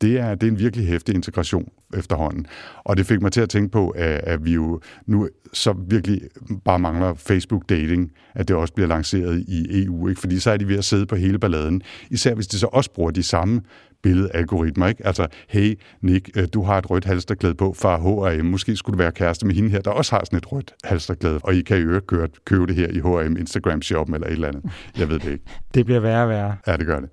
det 0.00 0.18
er, 0.18 0.34
det 0.34 0.46
er 0.46 0.50
en 0.50 0.58
virkelig 0.58 0.86
hæftig 0.86 1.14
integration 1.14 1.68
efterhånden. 1.96 2.46
Og 2.84 2.96
det 2.96 3.06
fik 3.06 3.22
mig 3.22 3.32
til 3.32 3.40
at 3.40 3.48
tænke 3.48 3.68
på, 3.68 3.88
at, 3.88 4.20
at 4.24 4.44
vi 4.44 4.52
jo 4.52 4.80
nu 5.06 5.28
så 5.52 5.74
virkelig 5.88 6.20
bare 6.64 6.78
mangler 6.78 7.14
Facebook-dating, 7.14 8.12
at 8.34 8.48
det 8.48 8.56
også 8.56 8.74
bliver 8.74 8.88
lanceret 8.88 9.44
i 9.48 9.84
EU, 9.84 10.08
ikke? 10.08 10.20
fordi 10.20 10.38
så 10.38 10.50
er 10.50 10.56
de 10.56 10.68
ved 10.68 10.78
at 10.78 10.84
sidde 10.84 11.06
på 11.06 11.16
hele 11.16 11.38
balladen. 11.38 11.82
Især 12.10 12.34
hvis 12.34 12.46
de 12.46 12.58
så 12.58 12.66
også 12.66 12.90
bruger 12.92 13.10
de 13.10 13.22
samme 13.22 13.60
billedalgoritmer. 14.02 14.86
Ikke? 14.86 15.06
Altså, 15.06 15.26
hey 15.48 15.80
Nick, 16.02 16.30
øh, 16.36 16.48
du 16.54 16.62
har 16.62 16.78
et 16.78 16.90
rødt 16.90 17.04
halsterklæde 17.04 17.54
på 17.54 17.72
fra 17.72 17.96
H&M. 17.96 18.46
Måske 18.46 18.76
skulle 18.76 18.94
du 18.94 19.02
være 19.02 19.12
kæreste 19.12 19.46
med 19.46 19.54
hende 19.54 19.70
her, 19.70 19.80
der 19.80 19.90
også 19.90 20.14
har 20.16 20.24
sådan 20.24 20.36
et 20.36 20.52
rødt 20.52 20.74
halsterklæde, 20.84 21.40
og 21.42 21.54
I 21.54 21.62
kan 21.62 21.78
jo 21.78 22.00
købe, 22.00 22.28
købe 22.44 22.66
det 22.66 22.74
her 22.74 22.88
i 22.88 22.98
H&M 22.98 23.36
Instagram-shoppen 23.36 24.14
eller 24.14 24.26
et 24.26 24.32
eller 24.32 24.48
andet. 24.48 24.64
Jeg 24.98 25.08
ved 25.08 25.18
det 25.18 25.32
ikke. 25.32 25.44
Det 25.74 25.84
bliver 25.84 26.00
værre 26.00 26.22
og 26.22 26.28
værre. 26.28 26.56
Ja, 26.66 26.76
det 26.76 26.86
gør 26.86 27.00
det. 27.00 27.08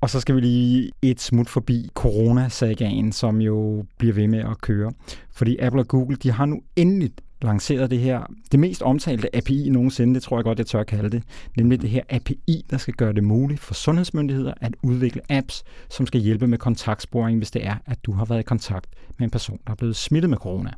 Og 0.00 0.10
så 0.10 0.20
skal 0.20 0.34
vi 0.36 0.40
lige 0.40 0.90
et 1.02 1.20
smut 1.20 1.48
forbi 1.48 1.90
coronasagaen, 1.94 3.12
som 3.12 3.40
jo 3.40 3.84
bliver 3.98 4.14
ved 4.14 4.28
med 4.28 4.38
at 4.38 4.60
køre. 4.60 4.92
Fordi 5.34 5.58
Apple 5.58 5.80
og 5.80 5.88
Google, 5.88 6.16
de 6.16 6.30
har 6.30 6.46
nu 6.46 6.60
endelig 6.76 7.10
lanceret 7.44 7.90
det 7.90 7.98
her, 7.98 8.32
det 8.52 8.60
mest 8.60 8.82
omtalte 8.82 9.36
API 9.36 9.68
nogensinde, 9.68 10.14
det 10.14 10.22
tror 10.22 10.38
jeg 10.38 10.44
godt, 10.44 10.58
jeg 10.58 10.66
tør 10.66 10.80
at 10.80 10.86
kalde 10.86 11.10
det, 11.10 11.22
nemlig 11.56 11.82
det 11.82 11.90
her 11.90 12.02
API, 12.08 12.64
der 12.70 12.76
skal 12.76 12.94
gøre 12.94 13.12
det 13.12 13.24
muligt 13.24 13.60
for 13.60 13.74
sundhedsmyndigheder 13.74 14.54
at 14.60 14.74
udvikle 14.82 15.20
apps, 15.28 15.64
som 15.90 16.06
skal 16.06 16.20
hjælpe 16.20 16.46
med 16.46 16.58
kontaktsporing, 16.58 17.38
hvis 17.38 17.50
det 17.50 17.66
er, 17.66 17.76
at 17.86 18.04
du 18.04 18.12
har 18.12 18.24
været 18.24 18.40
i 18.40 18.42
kontakt 18.42 18.86
med 19.18 19.26
en 19.26 19.30
person, 19.30 19.58
der 19.66 19.72
er 19.72 19.76
blevet 19.76 19.96
smittet 19.96 20.30
med 20.30 20.38
corona. 20.38 20.70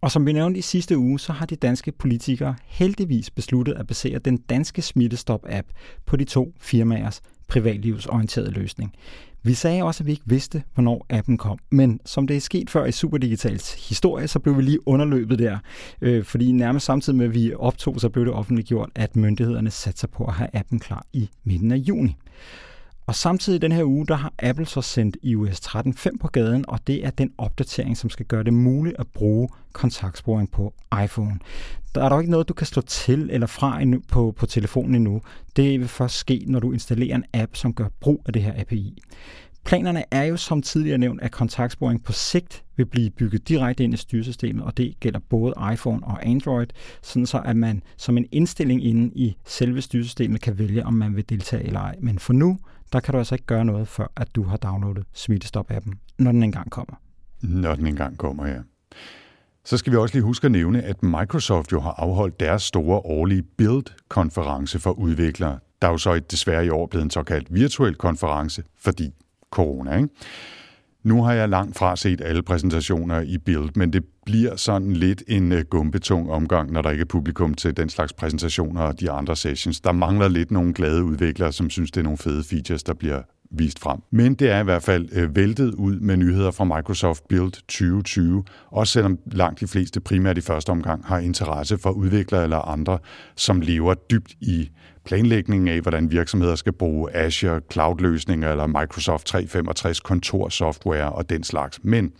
Og 0.00 0.10
som 0.10 0.26
vi 0.26 0.32
nævnte 0.32 0.58
i 0.58 0.62
sidste 0.62 0.98
uge, 0.98 1.20
så 1.20 1.32
har 1.32 1.46
de 1.46 1.56
danske 1.56 1.92
politikere 1.92 2.54
heldigvis 2.64 3.30
besluttet 3.30 3.74
at 3.74 3.86
basere 3.86 4.18
den 4.18 4.36
danske 4.36 4.82
Smittestop-app 4.82 5.66
på 6.06 6.16
de 6.16 6.24
to 6.24 6.54
firmaers 6.60 7.22
privatlivsorienteret 7.48 8.52
løsning. 8.52 8.94
Vi 9.42 9.54
sagde 9.54 9.82
også, 9.82 10.02
at 10.02 10.06
vi 10.06 10.10
ikke 10.10 10.22
vidste, 10.26 10.62
hvornår 10.74 11.06
appen 11.10 11.38
kom, 11.38 11.58
men 11.70 12.00
som 12.04 12.26
det 12.26 12.36
er 12.36 12.40
sket 12.40 12.70
før 12.70 12.84
i 12.84 12.92
Superdigitals 12.92 13.88
historie, 13.88 14.28
så 14.28 14.38
blev 14.38 14.56
vi 14.56 14.62
lige 14.62 14.88
underløbet 14.88 15.38
der, 15.38 15.58
øh, 16.00 16.24
fordi 16.24 16.52
nærmest 16.52 16.86
samtidig 16.86 17.16
med, 17.16 17.26
at 17.26 17.34
vi 17.34 17.54
optog, 17.54 18.00
så 18.00 18.08
blev 18.08 18.24
det 18.24 18.34
offentliggjort, 18.34 18.90
at 18.94 19.16
myndighederne 19.16 19.70
satte 19.70 20.00
sig 20.00 20.10
på 20.10 20.24
at 20.24 20.34
have 20.34 20.48
appen 20.52 20.78
klar 20.78 21.06
i 21.12 21.30
midten 21.44 21.72
af 21.72 21.76
juni. 21.76 22.16
Og 23.06 23.14
samtidig 23.14 23.62
den 23.62 23.72
her 23.72 23.84
uge, 23.84 24.06
der 24.06 24.14
har 24.14 24.32
Apple 24.38 24.66
så 24.66 24.82
sendt 24.82 25.16
iOS 25.22 25.60
13.5 25.60 26.18
på 26.20 26.28
gaden, 26.28 26.64
og 26.68 26.86
det 26.86 27.04
er 27.06 27.10
den 27.10 27.32
opdatering, 27.38 27.96
som 27.96 28.10
skal 28.10 28.26
gøre 28.26 28.44
det 28.44 28.54
muligt 28.54 28.96
at 28.98 29.06
bruge 29.06 29.48
kontaktsporing 29.72 30.50
på 30.50 30.74
iPhone. 31.04 31.38
Der 31.94 32.04
er 32.04 32.08
dog 32.08 32.20
ikke 32.20 32.30
noget, 32.30 32.48
du 32.48 32.54
kan 32.54 32.66
slå 32.66 32.82
til 32.82 33.28
eller 33.32 33.46
fra 33.46 33.80
endnu 33.80 34.00
på, 34.08 34.34
på 34.36 34.46
telefonen 34.46 34.94
endnu. 34.94 35.20
Det 35.56 35.80
vil 35.80 35.88
først 35.88 36.16
ske, 36.16 36.44
når 36.46 36.60
du 36.60 36.72
installerer 36.72 37.16
en 37.16 37.24
app, 37.34 37.56
som 37.56 37.74
gør 37.74 37.88
brug 38.00 38.22
af 38.26 38.32
det 38.32 38.42
her 38.42 38.60
API. 38.60 39.02
Planerne 39.64 40.04
er 40.10 40.22
jo 40.22 40.36
som 40.36 40.62
tidligere 40.62 40.98
nævnt, 40.98 41.20
at 41.20 41.30
kontaktsporing 41.30 42.04
på 42.04 42.12
sigt 42.12 42.64
vil 42.76 42.86
blive 42.86 43.10
bygget 43.10 43.48
direkte 43.48 43.84
ind 43.84 43.94
i 43.94 43.96
styresystemet, 43.96 44.64
og 44.64 44.76
det 44.76 45.00
gælder 45.00 45.20
både 45.28 45.54
iPhone 45.72 46.06
og 46.06 46.26
Android, 46.26 46.66
sådan 47.02 47.26
så 47.26 47.38
at 47.44 47.56
man 47.56 47.82
som 47.96 48.16
en 48.16 48.26
indstilling 48.32 48.84
inde 48.84 49.12
i 49.14 49.36
selve 49.46 49.82
styresystemet 49.82 50.40
kan 50.40 50.58
vælge, 50.58 50.86
om 50.86 50.94
man 50.94 51.16
vil 51.16 51.28
deltage 51.28 51.64
eller 51.66 51.80
ej. 51.80 51.96
Men 52.00 52.18
for 52.18 52.32
nu, 52.32 52.58
der 52.92 53.00
kan 53.00 53.12
du 53.12 53.18
altså 53.18 53.34
ikke 53.34 53.46
gøre 53.46 53.64
noget, 53.64 53.88
før 53.88 54.06
at 54.16 54.34
du 54.34 54.42
har 54.42 54.56
downloadet 54.56 55.04
Smittestop-appen, 55.12 55.92
når 56.18 56.32
den 56.32 56.42
engang 56.42 56.70
kommer. 56.70 56.94
Når 57.40 57.74
den 57.74 57.86
engang 57.86 58.18
kommer, 58.18 58.46
ja. 58.46 58.58
Så 59.64 59.76
skal 59.76 59.92
vi 59.92 59.96
også 59.96 60.14
lige 60.14 60.22
huske 60.22 60.44
at 60.44 60.52
nævne, 60.52 60.82
at 60.82 61.02
Microsoft 61.02 61.72
jo 61.72 61.80
har 61.80 61.94
afholdt 61.98 62.40
deres 62.40 62.62
store 62.62 62.98
årlige 62.98 63.42
Build-konference 63.42 64.78
for 64.78 64.90
udviklere. 64.90 65.58
Der 65.82 65.88
er 65.88 65.92
jo 65.92 65.98
så 65.98 66.18
desværre 66.18 66.66
i 66.66 66.68
år 66.70 66.86
blevet 66.86 67.04
en 67.04 67.10
såkaldt 67.10 67.54
virtuel 67.54 67.94
konference, 67.94 68.62
fordi 68.78 69.10
corona. 69.50 69.96
Ikke? 69.96 70.08
Nu 71.06 71.22
har 71.22 71.32
jeg 71.32 71.48
langt 71.48 71.76
fra 71.78 71.96
set 71.96 72.20
alle 72.20 72.42
præsentationer 72.42 73.20
i 73.20 73.38
Build, 73.38 73.70
men 73.74 73.92
det 73.92 74.04
bliver 74.24 74.56
sådan 74.56 74.92
lidt 74.92 75.22
en 75.28 75.52
øh, 75.52 75.64
gumbetung 75.70 76.30
omgang, 76.30 76.72
når 76.72 76.82
der 76.82 76.90
ikke 76.90 77.02
er 77.02 77.06
publikum 77.06 77.54
til 77.54 77.76
den 77.76 77.88
slags 77.88 78.12
præsentationer 78.12 78.80
og 78.80 79.00
de 79.00 79.10
andre 79.10 79.36
sessions. 79.36 79.80
Der 79.80 79.92
mangler 79.92 80.28
lidt 80.28 80.50
nogle 80.50 80.74
glade 80.74 81.04
udviklere, 81.04 81.52
som 81.52 81.70
synes, 81.70 81.90
det 81.90 82.00
er 82.00 82.04
nogle 82.04 82.18
fede 82.18 82.44
features, 82.44 82.82
der 82.82 82.94
bliver 82.94 83.22
vist 83.50 83.78
frem. 83.78 84.02
Men 84.10 84.34
det 84.34 84.50
er 84.50 84.60
i 84.60 84.64
hvert 84.64 84.82
fald 84.82 85.08
øh, 85.12 85.36
væltet 85.36 85.74
ud 85.74 86.00
med 86.00 86.16
nyheder 86.16 86.50
fra 86.50 86.64
Microsoft 86.64 87.28
Build 87.28 87.52
2020, 87.52 88.44
også 88.70 88.92
selvom 88.92 89.18
langt 89.32 89.60
de 89.60 89.66
fleste 89.66 90.00
primært 90.00 90.38
i 90.38 90.40
første 90.40 90.70
omgang 90.70 91.06
har 91.06 91.18
interesse 91.18 91.78
for 91.78 91.90
udviklere 91.90 92.42
eller 92.42 92.58
andre, 92.58 92.98
som 93.36 93.60
lever 93.60 93.94
dybt 93.94 94.34
i 94.40 94.70
planlægningen 95.04 95.68
af, 95.68 95.80
hvordan 95.80 96.10
virksomheder 96.10 96.54
skal 96.54 96.72
bruge 96.72 97.16
Azure 97.16 97.60
cloud-løsninger 97.72 98.50
eller 98.50 98.66
Microsoft 98.66 99.26
365 99.26 100.00
kontorsoftware 100.00 101.12
og 101.12 101.30
den 101.30 101.42
slags. 101.42 101.80
Men 101.82 102.12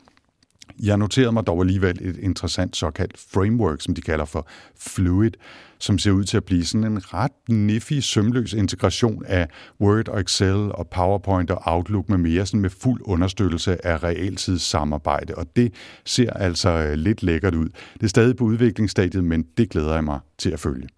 jeg 0.82 0.96
noterede 0.96 1.32
mig 1.32 1.46
dog 1.46 1.60
alligevel 1.60 1.98
et 2.00 2.16
interessant 2.16 2.76
såkaldt 2.76 3.18
framework, 3.32 3.80
som 3.80 3.94
de 3.94 4.00
kalder 4.00 4.24
for 4.24 4.48
Fluid, 4.78 5.30
som 5.78 5.98
ser 5.98 6.10
ud 6.10 6.24
til 6.24 6.36
at 6.36 6.44
blive 6.44 6.64
sådan 6.64 6.84
en 6.84 7.14
ret 7.14 7.32
niffig, 7.48 8.04
sømløs 8.04 8.52
integration 8.52 9.24
af 9.26 9.48
Word 9.80 10.08
og 10.08 10.20
Excel 10.20 10.72
og 10.72 10.88
PowerPoint 10.88 11.50
og 11.50 11.62
Outlook 11.64 12.08
med 12.08 12.18
mere, 12.18 12.46
sådan 12.46 12.60
med 12.60 12.70
fuld 12.70 13.00
understøttelse 13.04 13.86
af 13.86 14.02
realtidssamarbejde. 14.02 15.34
Og 15.34 15.46
det 15.56 15.72
ser 16.04 16.30
altså 16.30 16.70
øh, 16.70 16.94
lidt 16.94 17.22
lækkert 17.22 17.54
ud. 17.54 17.68
Det 17.94 18.02
er 18.02 18.08
stadig 18.08 18.36
på 18.36 18.44
udviklingsstadiet, 18.44 19.24
men 19.24 19.42
det 19.56 19.70
glæder 19.70 19.94
jeg 19.94 20.04
mig 20.04 20.20
til 20.38 20.50
at 20.50 20.60
følge. 20.60 20.88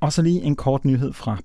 Og 0.00 0.12
så 0.12 0.22
lige 0.22 0.42
en 0.42 0.56
kort 0.56 0.84
nyhed 0.84 1.12
fra 1.12 1.38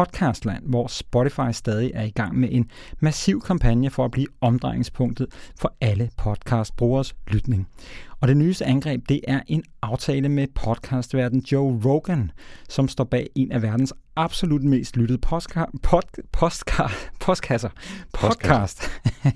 podcastland, 0.00 0.64
hvor 0.66 0.86
Spotify 0.86 1.52
stadig 1.52 1.90
er 1.94 2.02
i 2.02 2.10
gang 2.10 2.38
med 2.38 2.48
en 2.52 2.70
massiv 3.00 3.40
kampagne 3.40 3.90
for 3.90 4.04
at 4.04 4.10
blive 4.10 4.26
omdrejningspunktet 4.40 5.26
for 5.60 5.74
alle 5.80 6.10
podcastbrugers 6.16 7.14
lytning. 7.28 7.68
Og 8.20 8.28
det 8.28 8.36
nyeste 8.36 8.64
angreb, 8.64 9.08
det 9.08 9.20
er 9.28 9.40
en 9.46 9.64
aftale 9.82 10.28
med 10.28 10.46
podcastverden 10.54 11.40
Joe 11.52 11.80
Rogan, 11.84 12.30
som 12.68 12.88
står 12.88 13.04
bag 13.04 13.26
en 13.34 13.52
af 13.52 13.62
verdens 13.62 13.94
absolut 14.16 14.62
mest 14.62 14.96
lyttede 14.96 15.18
postka- 15.26 15.78
pod, 15.82 16.02
postka- 16.36 17.10
postkasser. 17.20 17.70
Podcast. 18.14 18.82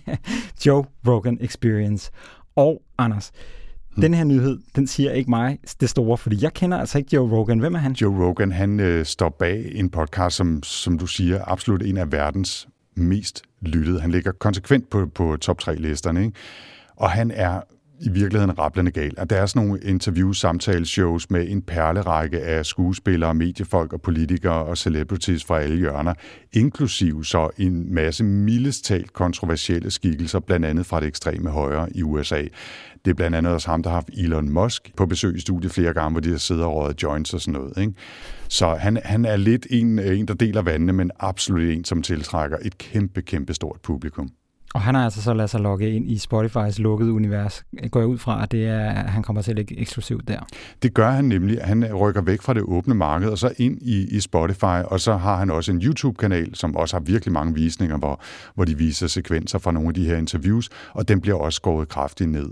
Joe 0.67 0.85
Rogan 1.09 1.39
Experience. 1.41 2.11
Og 2.57 2.83
Anders, 2.99 3.33
Hmm. 3.95 4.03
Den 4.03 4.15
her 4.15 4.25
nyhed, 4.25 4.59
den 4.77 4.87
siger 4.87 5.13
ikke 5.13 5.31
mig 5.31 5.59
det 5.81 5.91
store, 5.91 6.19
fordi 6.19 6.37
jeg 6.43 6.53
kender 6.53 6.79
altså 6.79 6.99
ikke 6.99 7.11
Joe 7.13 7.31
Rogan. 7.31 7.59
Hvem 7.59 7.75
er 7.75 7.79
han? 7.79 7.93
Joe 7.93 8.27
Rogan, 8.27 8.53
han 8.53 8.81
øh, 8.81 9.05
står 9.05 9.29
bag 9.29 9.73
en 9.75 9.91
podcast, 9.91 10.37
som, 10.37 10.63
som 10.63 10.99
du 10.99 11.07
siger, 11.07 11.41
absolut 11.47 11.83
en 11.83 11.97
af 11.97 12.13
verdens 12.13 12.69
mest 12.95 13.43
lyttede. 13.61 14.01
Han 14.01 14.11
ligger 14.11 14.33
konsekvent 14.33 14.91
på, 14.91 15.07
på 15.07 15.37
top 15.37 15.63
3-listerne, 15.63 16.21
ikke? 16.21 16.33
Og 16.97 17.11
han 17.11 17.31
er 17.31 17.61
i 18.05 18.11
virkeligheden 18.11 18.59
rablende 18.59 18.91
gal. 18.91 19.15
At 19.17 19.31
der 19.31 19.37
er 19.37 19.47
sådan 19.47 19.67
nogle 19.67 19.83
interview-samtaleshows 19.83 21.31
med 21.31 21.49
en 21.49 21.63
perlerække 21.63 22.41
af 22.41 22.67
skuespillere, 22.67 23.35
mediefolk 23.35 23.93
og 23.93 24.03
politikere 24.03 24.65
og 24.65 24.79
celebrities 24.79 25.45
fra 25.45 25.61
alle 25.61 25.77
hjørner, 25.77 26.15
inklusiv 26.53 27.25
så 27.25 27.51
en 27.59 27.95
masse 27.95 28.25
mildest 28.25 28.85
talt 28.85 29.13
kontroversielle 29.13 29.91
skikkelser, 29.91 30.41
blandt 30.41 30.67
andet 30.67 30.87
fra 30.87 31.01
det 31.01 31.07
ekstreme 31.07 31.51
højre 31.51 31.97
i 31.97 32.03
USA. 32.03 32.43
Det 33.05 33.11
er 33.11 33.15
blandt 33.15 33.37
andet 33.37 33.53
også 33.53 33.71
ham, 33.71 33.83
der 33.83 33.91
har 33.91 33.97
haft 33.97 34.09
Elon 34.09 34.49
Musk 34.49 34.93
på 34.97 35.07
besøg 35.07 35.37
i 35.37 35.41
studiet 35.41 35.73
flere 35.73 35.95
gange, 35.95 36.11
hvor 36.11 36.21
de 36.21 36.31
har 36.31 36.39
siddet 36.39 36.65
og 36.65 36.77
røget 36.77 37.03
joints 37.03 37.35
og 37.35 37.41
sådan 37.41 37.61
noget. 37.61 37.79
Ikke? 37.79 37.93
Så 38.49 38.75
han, 38.75 38.99
han 39.05 39.25
er 39.25 39.37
lidt 39.37 39.67
en, 39.71 39.99
en, 39.99 40.29
der 40.29 40.35
deler 40.35 40.63
vandene, 40.63 40.93
men 40.93 41.11
absolut 41.19 41.71
en, 41.71 41.85
som 41.85 42.03
tiltrækker 42.03 42.57
et 42.63 42.79
kæmpe, 42.79 43.23
kæmpe 43.23 43.55
stort 43.55 43.81
publikum. 43.83 44.31
Og 44.75 44.83
han 44.83 44.95
har 44.95 45.05
altså 45.05 45.23
så 45.23 45.35
ladet 45.35 45.51
sig 45.51 45.61
logge 45.61 45.91
ind 45.91 46.11
i 46.11 46.19
Spotifys 46.19 46.79
lukkede 46.79 47.13
univers. 47.13 47.65
Går 47.91 48.01
jeg 48.01 48.07
ud 48.07 48.19
fra, 48.19 48.43
at 48.43 48.53
det 48.53 48.67
er, 48.67 48.91
at 48.91 49.11
han 49.11 49.23
kommer 49.23 49.43
til 49.43 49.51
at 49.51 49.57
ligge 49.57 49.79
eksklusivt 49.79 50.29
der? 50.29 50.39
Det 50.83 50.95
gør 50.95 51.11
han 51.11 51.25
nemlig. 51.25 51.59
Han 51.63 51.95
rykker 51.95 52.23
væk 52.23 52.43
fra 52.43 52.55
det 52.55 52.63
åbne 52.63 52.95
marked 52.95 53.29
og 53.29 53.39
så 53.39 53.53
ind 53.59 53.79
i, 53.83 54.17
i 54.17 54.21
Spotify, 54.21 54.83
og 54.85 55.01
så 55.01 55.17
har 55.17 55.37
han 55.37 55.51
også 55.51 55.73
en 55.73 55.83
YouTube-kanal, 55.83 56.55
som 56.55 56.77
også 56.77 56.97
har 56.97 57.01
virkelig 57.01 57.33
mange 57.33 57.55
visninger, 57.55 57.99
hvor, 57.99 58.21
hvor 58.55 58.65
de 58.65 58.79
viser 58.79 59.07
sekvenser 59.07 59.59
fra 59.59 59.73
nogle 59.73 59.89
af 59.89 59.95
de 59.95 60.07
her 60.07 60.17
interviews, 60.17 60.71
og 60.93 61.09
den 61.09 61.21
bliver 61.21 61.37
også 61.37 61.57
skåret 61.57 61.89
kraftigt 61.89 62.31
ned. 62.31 62.51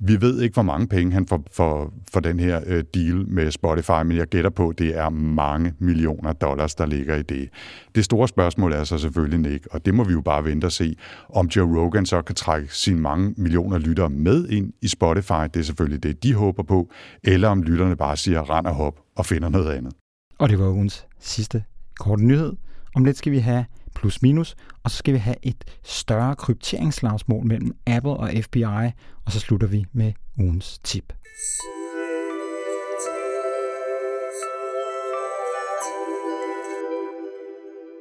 Vi 0.00 0.20
ved 0.20 0.40
ikke, 0.42 0.54
hvor 0.54 0.62
mange 0.62 0.86
penge 0.88 1.12
han 1.12 1.26
får 1.26 1.44
for, 1.52 1.92
for 2.12 2.20
den 2.20 2.40
her 2.40 2.60
øh, 2.66 2.84
deal 2.94 3.28
med 3.28 3.50
Spotify, 3.50 4.02
men 4.04 4.16
jeg 4.16 4.26
gætter 4.26 4.50
på, 4.50 4.68
at 4.68 4.78
det 4.78 4.98
er 4.98 5.10
mange 5.10 5.74
millioner 5.78 6.32
dollars, 6.32 6.74
der 6.74 6.86
ligger 6.86 7.16
i 7.16 7.22
det. 7.22 7.48
Det 7.94 8.04
store 8.04 8.28
spørgsmål 8.28 8.72
er 8.72 8.84
så 8.84 8.98
selvfølgelig, 8.98 9.50
Nick, 9.50 9.66
og 9.70 9.86
det 9.86 9.94
må 9.94 10.04
vi 10.04 10.12
jo 10.12 10.20
bare 10.20 10.44
vente 10.44 10.64
og 10.64 10.72
se, 10.72 10.96
om 11.28 11.46
Joe 11.46 11.80
Rogan 11.80 12.06
så 12.06 12.22
kan 12.22 12.34
trække 12.34 12.74
sine 12.74 13.00
mange 13.00 13.34
millioner 13.36 13.78
lyttere 13.78 14.10
med 14.10 14.48
ind 14.48 14.72
i 14.82 14.88
Spotify. 14.88 15.44
Det 15.54 15.56
er 15.56 15.64
selvfølgelig 15.64 16.02
det, 16.02 16.22
de 16.22 16.34
håber 16.34 16.62
på, 16.62 16.90
eller 17.22 17.48
om 17.48 17.62
lytterne 17.62 17.96
bare 17.96 18.16
siger 18.16 18.40
rand 18.40 18.66
og 18.66 18.74
hop 18.74 19.00
og 19.16 19.26
finder 19.26 19.48
noget 19.48 19.70
andet. 19.70 19.92
Og 20.38 20.48
det 20.48 20.58
var 20.58 20.68
ugens 20.68 21.06
sidste 21.20 21.64
korte 21.98 22.24
nyhed. 22.24 22.52
Om 22.94 23.04
lidt 23.04 23.16
skal 23.16 23.32
vi 23.32 23.38
have 23.38 23.64
plus 23.94 24.22
minus, 24.22 24.56
og 24.82 24.90
så 24.90 24.96
skal 24.96 25.14
vi 25.14 25.18
have 25.18 25.36
et 25.42 25.64
større 25.82 26.36
krypteringsslagsmål 26.36 27.46
mellem 27.46 27.76
Apple 27.86 28.10
og 28.10 28.30
FBI, 28.42 28.90
og 29.24 29.32
så 29.32 29.40
slutter 29.40 29.66
vi 29.66 29.84
med 29.92 30.12
ugens 30.38 30.78
tip. 30.78 31.12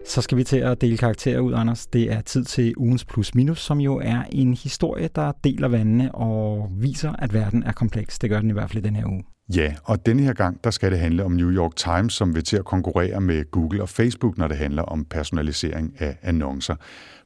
Så 0.06 0.22
skal 0.22 0.38
vi 0.38 0.44
til 0.44 0.58
at 0.58 0.82
dele 0.82 0.98
karakterer 0.98 1.40
ud, 1.40 1.54
Anders. 1.54 1.88
Det 1.88 2.12
er 2.12 2.22
tid 2.22 2.44
til 2.44 2.74
ugens 2.78 3.06
plus 3.06 3.36
minus, 3.36 3.60
som 3.60 3.80
jo 3.80 3.98
er 3.98 4.24
en 4.32 4.54
historie, 4.54 5.10
der 5.16 5.32
deler 5.44 5.68
vandene 5.68 6.16
og 6.16 6.70
viser, 6.72 7.12
at 7.12 7.34
verden 7.34 7.64
er 7.64 7.72
kompleks. 7.72 8.20
Det 8.20 8.30
gør 8.30 8.40
den 8.40 8.50
i 8.50 8.54
hvert 8.54 8.70
fald 8.70 8.86
i 8.86 8.88
den 8.88 8.96
her 8.96 9.06
uge. 9.06 9.24
Ja, 9.50 9.76
og 9.84 10.06
denne 10.06 10.24
her 10.24 10.34
gang, 10.34 10.64
der 10.64 10.72
skal 10.72 10.92
det 10.92 11.00
handle 11.00 11.24
om 11.24 11.32
New 11.32 11.52
York 11.52 11.76
Times, 11.76 12.14
som 12.14 12.36
vil 12.36 12.44
til 12.44 12.58
at 12.58 12.66
konkurrere 12.66 13.22
med 13.22 13.52
Google 13.52 13.82
og 13.82 13.90
Facebook, 13.90 14.38
når 14.38 14.48
det 14.48 14.58
handler 14.58 14.82
om 14.82 15.06
personalisering 15.06 15.94
af 16.00 16.18
annoncer. 16.22 16.76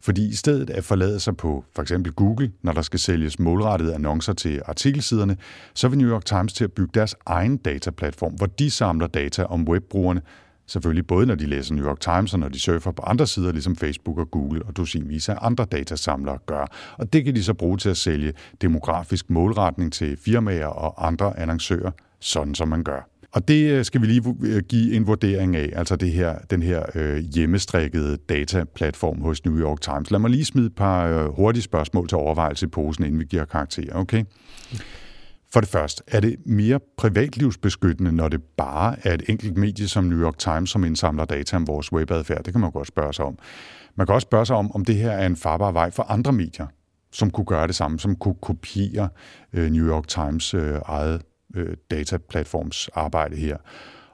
Fordi 0.01 0.30
i 0.30 0.34
stedet 0.34 0.69
at 0.69 0.84
forlade 0.84 1.19
sig 1.19 1.38
på 1.38 1.65
for 1.75 1.82
eksempel 1.82 2.13
Google, 2.13 2.51
når 2.62 2.71
der 2.71 2.82
skal 2.82 2.99
sælges 2.99 3.39
målrettede 3.39 3.95
annoncer 3.95 4.34
til 4.34 4.62
artikelsiderne, 4.65 5.38
så 5.73 5.88
vil 5.88 5.97
New 5.97 6.10
York 6.10 6.25
Times 6.25 6.53
til 6.53 6.63
at 6.63 6.71
bygge 6.71 6.91
deres 6.93 7.15
egen 7.25 7.58
dataplatform, 7.58 8.34
hvor 8.34 8.45
de 8.45 8.71
samler 8.71 9.08
data 9.08 9.43
om 9.43 9.67
webbrugerne, 9.67 10.21
Selvfølgelig 10.69 11.08
både 11.08 11.25
når 11.25 11.36
de 11.36 11.45
læser 11.45 11.75
New 11.75 11.86
York 11.86 11.99
Times 11.99 12.34
og 12.34 12.39
når 12.39 12.49
de 12.49 12.60
surfer 12.60 12.91
på 12.91 13.01
andre 13.01 13.27
sider, 13.27 13.51
ligesom 13.51 13.75
Facebook 13.75 14.17
og 14.17 14.32
Google 14.32 14.63
og 14.65 14.77
dusinvis 14.77 15.30
af 15.30 15.38
andre 15.41 15.65
datasamlere 15.65 16.38
gør. 16.45 16.65
Og 16.97 17.13
det 17.13 17.25
kan 17.25 17.36
de 17.36 17.43
så 17.43 17.53
bruge 17.53 17.77
til 17.77 17.89
at 17.89 17.97
sælge 17.97 18.34
demografisk 18.62 19.30
målretning 19.30 19.93
til 19.93 20.17
firmaer 20.17 20.67
og 20.67 21.08
andre 21.08 21.39
annoncører, 21.39 21.91
sådan 22.19 22.56
som 22.56 22.67
man 22.67 22.84
gør. 22.84 23.10
Og 23.32 23.47
det 23.47 23.71
øh, 23.71 23.86
skal 23.86 24.01
vi 24.01 24.06
lige 24.06 24.36
øh, 24.43 24.63
give 24.63 24.93
en 24.95 25.08
vurdering 25.08 25.56
af, 25.56 25.69
altså 25.75 25.95
det 25.95 26.12
her, 26.12 26.36
den 26.49 26.63
her 26.63 26.84
øh, 26.95 27.17
hjemmestrikkede 27.17 28.17
dataplatform 28.17 29.21
hos 29.21 29.45
New 29.45 29.60
York 29.60 29.82
Times. 29.82 30.12
Lad 30.12 30.19
mig 30.19 30.30
lige 30.30 30.45
smide 30.45 30.67
et 30.67 30.75
par 30.75 31.08
øh, 31.08 31.36
hurtige 31.36 31.63
spørgsmål 31.63 32.08
til 32.08 32.17
overvejelse 32.17 32.65
i 32.65 32.69
posen, 32.69 33.03
inden 33.03 33.19
vi 33.19 33.25
giver 33.25 33.45
karakter, 33.45 33.95
okay? 33.95 34.23
For 35.53 35.60
det 35.60 35.69
første, 35.69 36.03
er 36.08 36.19
det 36.19 36.36
mere 36.45 36.80
privatlivsbeskyttende, 36.97 38.12
når 38.12 38.27
det 38.27 38.43
bare 38.58 38.95
er 39.03 39.13
et 39.13 39.23
enkelt 39.30 39.58
medie 39.58 39.88
som 39.88 40.03
New 40.03 40.19
York 40.19 40.38
Times, 40.38 40.69
som 40.69 40.84
indsamler 40.84 41.25
data 41.25 41.56
om 41.56 41.67
vores 41.67 41.93
webadfærd? 41.93 42.43
Det 42.43 42.53
kan 42.53 42.62
man 42.62 42.71
godt 42.71 42.88
spørge 42.88 43.13
sig 43.13 43.25
om. 43.25 43.38
Man 43.95 44.08
kan 44.08 44.15
også 44.15 44.25
spørge 44.25 44.45
sig 44.45 44.56
om, 44.56 44.71
om 44.71 44.86
det 44.86 44.95
her 44.95 45.12
er 45.12 45.25
en 45.25 45.36
farbar 45.36 45.71
vej 45.71 45.91
for 45.91 46.03
andre 46.03 46.32
medier, 46.32 46.67
som 47.12 47.32
kunne 47.32 47.45
gøre 47.45 47.67
det 47.67 47.75
samme, 47.75 47.99
som 47.99 48.15
kunne 48.15 48.36
kopiere 48.41 49.10
øh, 49.53 49.71
New 49.71 49.88
York 49.88 50.08
Times 50.08 50.53
eget 50.86 51.21
øh, 51.58 51.78
dataplatforms 51.91 52.89
arbejde 52.93 53.36
her. 53.36 53.58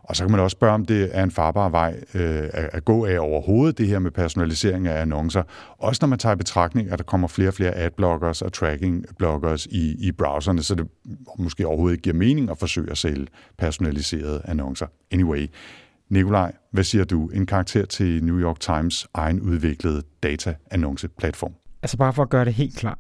Og 0.03 0.15
så 0.15 0.23
kan 0.23 0.32
man 0.32 0.39
også 0.39 0.56
spørge, 0.56 0.73
om 0.73 0.86
det 0.86 1.10
er 1.12 1.23
en 1.23 1.32
farbar 1.32 1.69
vej 1.69 2.03
øh, 2.13 2.49
at 2.53 2.86
gå 2.86 3.06
af 3.06 3.19
overhovedet, 3.19 3.77
det 3.77 3.88
her 3.88 3.99
med 3.99 4.12
personalisering 4.12 4.88
af 4.88 5.01
annoncer. 5.01 5.43
Også 5.77 5.99
når 6.01 6.08
man 6.08 6.19
tager 6.19 6.34
i 6.34 6.38
betragtning, 6.38 6.91
at 6.91 6.99
der 6.99 7.03
kommer 7.03 7.27
flere 7.27 7.47
og 7.47 7.53
flere 7.53 7.75
adblockers 7.75 8.41
og 8.41 8.53
trackingbloggers 8.53 9.65
i, 9.65 10.08
i 10.08 10.12
browserne, 10.12 10.63
så 10.63 10.75
det 10.75 10.88
måske 11.39 11.67
overhovedet 11.67 11.93
ikke 11.93 12.01
giver 12.01 12.15
mening 12.15 12.49
at 12.49 12.58
forsøge 12.58 12.91
at 12.91 12.97
sælge 12.97 13.27
personaliserede 13.58 14.41
annoncer. 14.45 14.88
Anyway, 15.12 15.47
Nikolaj, 16.10 16.51
hvad 16.71 16.84
siger 16.84 17.03
du? 17.03 17.27
En 17.27 17.45
karakter 17.45 17.86
til 17.86 18.23
New 18.23 18.39
York 18.39 18.60
Times 18.60 19.08
egen 19.13 19.41
udviklede 19.41 20.01
data-annonceplatform. 20.23 21.53
Altså 21.84 21.97
bare 21.97 22.13
for 22.13 22.23
at 22.23 22.29
gøre 22.29 22.45
det 22.45 22.53
helt 22.53 22.77
klart 22.77 22.97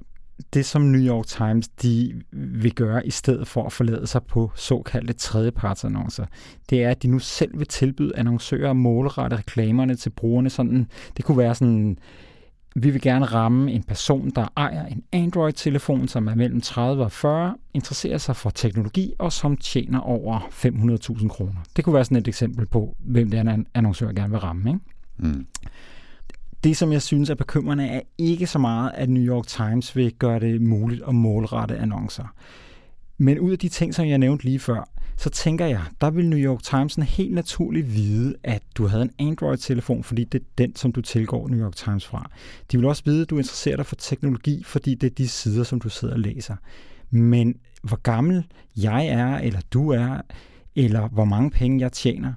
det, 0.53 0.65
som 0.65 0.81
New 0.81 1.01
York 1.01 1.25
Times 1.27 1.67
de 1.67 2.21
vil 2.31 2.75
gøre, 2.75 3.07
i 3.07 3.11
stedet 3.11 3.47
for 3.47 3.65
at 3.65 3.71
forlade 3.71 4.07
sig 4.07 4.23
på 4.23 4.51
såkaldte 4.55 5.13
tredjepartsannoncer, 5.13 6.25
det 6.69 6.83
er, 6.83 6.89
at 6.89 7.03
de 7.03 7.07
nu 7.07 7.19
selv 7.19 7.59
vil 7.59 7.67
tilbyde 7.67 8.17
annoncører 8.17 8.69
at 8.69 8.75
målrette 8.75 9.37
reklamerne 9.37 9.95
til 9.95 10.09
brugerne. 10.09 10.49
Sådan, 10.49 10.87
det 11.17 11.25
kunne 11.25 11.37
være 11.37 11.55
sådan, 11.55 11.97
vi 12.75 12.89
vil 12.89 13.01
gerne 13.01 13.25
ramme 13.25 13.71
en 13.71 13.83
person, 13.83 14.29
der 14.29 14.47
ejer 14.57 14.85
en 14.85 15.03
Android-telefon, 15.11 16.07
som 16.07 16.27
er 16.27 16.35
mellem 16.35 16.61
30 16.61 17.03
og 17.03 17.11
40, 17.11 17.55
interesserer 17.73 18.17
sig 18.17 18.35
for 18.35 18.49
teknologi 18.49 19.13
og 19.19 19.33
som 19.33 19.57
tjener 19.57 19.99
over 19.99 20.39
500.000 20.39 21.27
kroner. 21.27 21.61
Det 21.75 21.83
kunne 21.83 21.93
være 21.93 22.05
sådan 22.05 22.17
et 22.17 22.27
eksempel 22.27 22.65
på, 22.65 22.95
hvem 22.99 23.29
det 23.29 23.39
er, 23.39 23.53
en 23.53 23.67
annoncør 23.73 24.11
gerne 24.11 24.29
vil 24.29 24.39
ramme. 24.39 24.69
Ikke? 24.69 24.79
Mm. 25.17 25.47
Det, 26.63 26.77
som 26.77 26.91
jeg 26.91 27.01
synes 27.01 27.29
er 27.29 27.35
bekymrende, 27.35 27.87
er 27.87 28.01
ikke 28.17 28.47
så 28.47 28.59
meget, 28.59 28.91
at 28.95 29.09
New 29.09 29.23
York 29.23 29.47
Times 29.47 29.95
vil 29.95 30.13
gøre 30.13 30.39
det 30.39 30.61
muligt 30.61 31.03
at 31.07 31.15
målrette 31.15 31.77
annoncer. 31.77 32.35
Men 33.17 33.39
ud 33.39 33.51
af 33.51 33.59
de 33.59 33.69
ting, 33.69 33.93
som 33.93 34.05
jeg 34.05 34.17
nævnte 34.17 34.45
lige 34.45 34.59
før, 34.59 34.89
så 35.17 35.29
tænker 35.29 35.65
jeg, 35.65 35.81
der 36.01 36.09
vil 36.09 36.29
New 36.29 36.39
York 36.39 36.63
Times 36.63 36.95
helt 36.95 37.33
naturligt 37.33 37.93
vide, 37.93 38.35
at 38.43 38.63
du 38.75 38.87
havde 38.87 39.03
en 39.03 39.27
Android-telefon, 39.27 40.03
fordi 40.03 40.23
det 40.23 40.39
er 40.39 40.45
den, 40.57 40.75
som 40.75 40.91
du 40.91 41.01
tilgår 41.01 41.47
New 41.47 41.65
York 41.65 41.75
Times 41.75 42.05
fra. 42.05 42.29
De 42.71 42.77
vil 42.77 42.85
også 42.85 43.03
vide, 43.05 43.21
at 43.21 43.29
du 43.29 43.37
interesserer 43.37 43.75
dig 43.75 43.85
for 43.85 43.95
teknologi, 43.95 44.63
fordi 44.63 44.95
det 44.95 45.07
er 45.07 45.15
de 45.15 45.27
sider, 45.27 45.63
som 45.63 45.79
du 45.79 45.89
sidder 45.89 46.13
og 46.13 46.19
læser. 46.19 46.55
Men 47.09 47.55
hvor 47.83 47.97
gammel 48.01 48.45
jeg 48.77 49.07
er, 49.07 49.37
eller 49.37 49.59
du 49.73 49.89
er, 49.89 50.21
eller 50.75 51.07
hvor 51.07 51.25
mange 51.25 51.51
penge 51.51 51.79
jeg 51.79 51.91
tjener, 51.91 52.33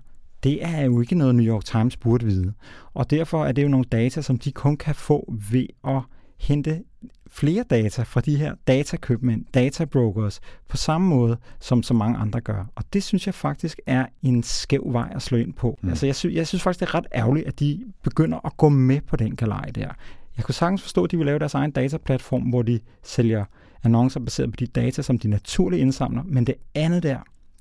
det 0.47 0.65
er 0.65 0.85
jo 0.85 1.01
ikke 1.01 1.15
noget, 1.15 1.35
New 1.35 1.47
York 1.47 1.65
Times 1.65 1.97
burde 1.97 2.27
vide. 2.27 2.53
Og 2.95 3.11
derfor 3.11 3.47
er 3.47 3.53
det 3.53 3.63
jo 3.63 3.69
nogle 3.69 3.85
data, 3.85 4.23
som 4.23 4.39
de 4.39 4.53
kun 4.53 4.77
kan 4.77 4.95
få 4.95 5.35
ved 5.51 5.67
at 5.85 6.01
hente 6.41 6.83
flere 7.29 7.65
data 7.71 8.03
fra 8.03 8.21
de 8.21 8.37
her 8.37 8.55
datakøbmænd, 8.67 9.45
databrokers, 9.55 10.41
på 10.69 10.77
samme 10.77 11.09
måde, 11.09 11.37
som 11.61 11.83
så 11.83 11.95
mange 11.95 12.19
andre 12.19 12.41
gør. 12.41 12.65
Og 12.75 12.85
det 12.93 13.03
synes 13.03 13.27
jeg 13.27 13.35
faktisk 13.35 13.81
er 13.87 14.07
en 14.23 14.43
skæv 14.43 14.83
vej 14.93 15.13
at 15.15 15.23
slå 15.23 15.39
ind 15.39 15.55
på. 15.55 15.79
Mm. 15.83 15.89
Altså, 15.89 16.07
jeg, 16.07 16.15
synes, 16.15 16.37
jeg 16.37 16.47
synes 16.47 16.63
faktisk, 16.63 16.81
det 16.81 16.87
er 16.87 16.95
ret 16.95 17.07
ærgerligt, 17.15 17.47
at 17.47 17.61
de 17.61 17.85
begynder 18.03 18.47
at 18.47 18.57
gå 18.57 18.69
med 18.69 19.01
på 19.01 19.17
den 19.17 19.37
galej 19.37 19.65
der. 19.75 19.89
Jeg 20.37 20.45
kunne 20.45 20.55
sagtens 20.55 20.83
forstå, 20.83 21.05
at 21.05 21.11
de 21.11 21.17
vil 21.17 21.27
lave 21.27 21.39
deres 21.39 21.55
egen 21.55 21.71
dataplatform, 21.71 22.43
hvor 22.43 22.63
de 22.63 22.81
sælger 23.03 23.45
annoncer 23.85 24.21
baseret 24.21 24.51
på 24.51 24.57
de 24.57 24.67
data, 24.67 25.03
som 25.03 25.19
de 25.19 25.29
naturligt 25.29 25.81
indsamler, 25.81 26.23
men 26.25 26.47
det 26.47 26.55
andet 26.75 27.03
der, 27.03 27.19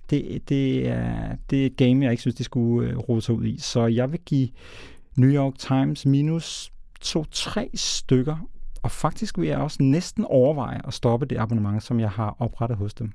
det, 0.10 0.50
det, 0.50 0.88
er, 0.88 1.36
det 1.50 1.62
er 1.62 1.66
et 1.66 1.78
game, 1.78 2.04
jeg 2.04 2.12
ikke 2.12 2.22
synes, 2.22 2.36
de 2.36 2.44
skulle 2.44 2.90
øh, 2.90 2.98
rode 2.98 3.22
sig 3.22 3.36
ud 3.36 3.46
i. 3.46 3.58
Så 3.60 3.86
jeg 3.86 4.12
vil 4.12 4.20
give 4.26 4.50
New 5.16 5.30
York 5.30 5.58
Times 5.58 6.06
minus 6.06 6.72
to-tre 7.02 7.70
stykker, 7.74 8.50
og 8.84 8.92
faktisk 8.92 9.38
vil 9.38 9.48
jeg 9.48 9.58
også 9.58 9.78
næsten 9.80 10.26
overveje 10.26 10.82
at 10.88 10.94
stoppe 10.94 11.26
det 11.26 11.38
abonnement, 11.38 11.84
som 11.84 12.00
jeg 12.00 12.10
har 12.10 12.36
oprettet 12.40 12.78
hos 12.78 12.94
dem. 12.94 13.12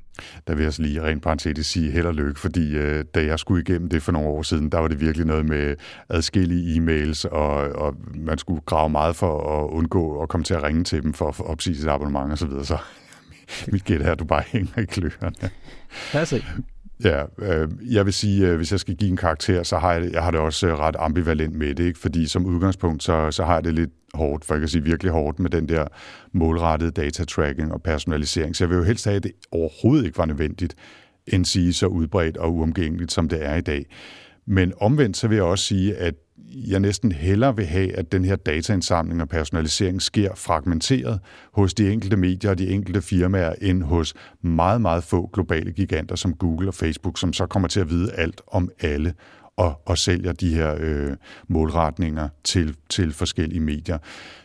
Der 0.46 0.54
vil 0.54 0.62
jeg 0.62 0.72
så 0.72 0.82
lige 0.82 1.02
rent 1.02 1.22
parentetisk 1.22 1.70
sige 1.70 1.90
held 1.90 2.06
og 2.06 2.14
lykke, 2.14 2.40
fordi 2.40 2.76
øh, 2.76 3.04
da 3.14 3.24
jeg 3.24 3.38
skulle 3.38 3.62
igennem 3.62 3.88
det 3.88 4.02
for 4.02 4.12
nogle 4.12 4.28
år 4.28 4.42
siden, 4.42 4.72
der 4.72 4.78
var 4.78 4.88
det 4.88 5.00
virkelig 5.00 5.26
noget 5.26 5.46
med 5.46 5.76
adskillige 6.08 6.76
e-mails, 6.76 7.24
og, 7.24 7.54
og 7.56 7.94
man 8.14 8.38
skulle 8.38 8.60
grave 8.60 8.88
meget 8.90 9.16
for 9.16 9.62
at 9.62 9.70
undgå 9.70 10.22
at 10.22 10.28
komme 10.28 10.44
til 10.44 10.54
at 10.54 10.62
ringe 10.62 10.84
til 10.84 11.02
dem 11.02 11.12
for 11.12 11.28
at 11.28 11.40
opsige 11.40 11.76
sit 11.76 11.88
abonnement 11.88 12.32
osv. 12.32 12.36
Så, 12.36 12.46
videre. 12.46 12.64
så 12.64 12.78
mit 13.72 13.84
gæt 13.84 14.02
er, 14.02 14.12
at 14.12 14.18
du 14.18 14.24
bare 14.24 14.42
hænger 14.52 14.78
i 14.78 14.84
kløerne. 14.84 15.50
Lad 16.14 16.22
os 16.22 16.28
se. 16.28 16.44
Ja, 17.04 17.24
øh, 17.38 17.68
jeg 17.90 18.04
vil 18.04 18.12
sige, 18.12 18.48
øh, 18.48 18.56
hvis 18.56 18.72
jeg 18.72 18.80
skal 18.80 18.96
give 18.96 19.10
en 19.10 19.16
karakter, 19.16 19.62
så 19.62 19.78
har 19.78 19.92
jeg, 19.92 20.12
jeg 20.12 20.22
har 20.22 20.30
det 20.30 20.40
også 20.40 20.66
øh, 20.66 20.78
ret 20.78 20.96
ambivalent 20.98 21.54
med 21.54 21.74
det, 21.74 21.84
ikke? 21.84 21.98
fordi 21.98 22.26
som 22.26 22.46
udgangspunkt, 22.46 23.02
så, 23.02 23.30
så 23.30 23.44
har 23.44 23.54
jeg 23.54 23.64
det 23.64 23.74
lidt 23.74 23.90
hårdt, 24.14 24.44
for 24.44 24.54
jeg 24.54 24.60
kan 24.60 24.68
sige 24.68 24.84
virkelig 24.84 25.12
hårdt 25.12 25.38
med 25.38 25.50
den 25.50 25.68
der 25.68 25.86
målrettede 26.32 26.90
datatracking 26.90 27.72
og 27.72 27.82
personalisering. 27.82 28.56
Så 28.56 28.64
jeg 28.64 28.70
vil 28.70 28.76
jo 28.76 28.82
helst 28.82 29.04
have, 29.04 29.16
at 29.16 29.22
det 29.22 29.32
overhovedet 29.52 30.06
ikke 30.06 30.18
var 30.18 30.26
nødvendigt, 30.26 30.74
end 31.26 31.44
sige 31.44 31.72
så 31.72 31.86
udbredt 31.86 32.36
og 32.36 32.54
uomgængeligt, 32.54 33.12
som 33.12 33.28
det 33.28 33.46
er 33.46 33.54
i 33.54 33.60
dag. 33.60 33.86
Men 34.46 34.72
omvendt 34.80 35.16
så 35.16 35.28
vil 35.28 35.34
jeg 35.34 35.44
også 35.44 35.64
sige, 35.64 35.96
at 35.96 36.14
jeg 36.48 36.80
næsten 36.80 37.12
hellere 37.12 37.56
vil 37.56 37.66
have, 37.66 37.96
at 37.96 38.12
den 38.12 38.24
her 38.24 38.36
dataindsamling 38.36 39.22
og 39.22 39.28
personalisering 39.28 40.02
sker 40.02 40.34
fragmenteret 40.34 41.20
hos 41.52 41.74
de 41.74 41.92
enkelte 41.92 42.16
medier 42.16 42.50
og 42.50 42.58
de 42.58 42.68
enkelte 42.68 43.02
firmaer, 43.02 43.54
end 43.62 43.82
hos 43.82 44.14
meget, 44.42 44.80
meget 44.80 45.04
få 45.04 45.30
globale 45.32 45.72
giganter 45.72 46.16
som 46.16 46.34
Google 46.34 46.68
og 46.68 46.74
Facebook, 46.74 47.18
som 47.18 47.32
så 47.32 47.46
kommer 47.46 47.68
til 47.68 47.80
at 47.80 47.90
vide 47.90 48.12
alt 48.12 48.40
om 48.46 48.70
alle 48.80 49.14
og, 49.56 49.80
og 49.86 49.98
sælger 49.98 50.32
de 50.32 50.54
her 50.54 50.76
øh, 50.80 51.16
målretninger 51.48 52.28
til, 52.44 52.76
til 52.88 53.12
forskellige 53.12 53.60
medier. 53.60 53.98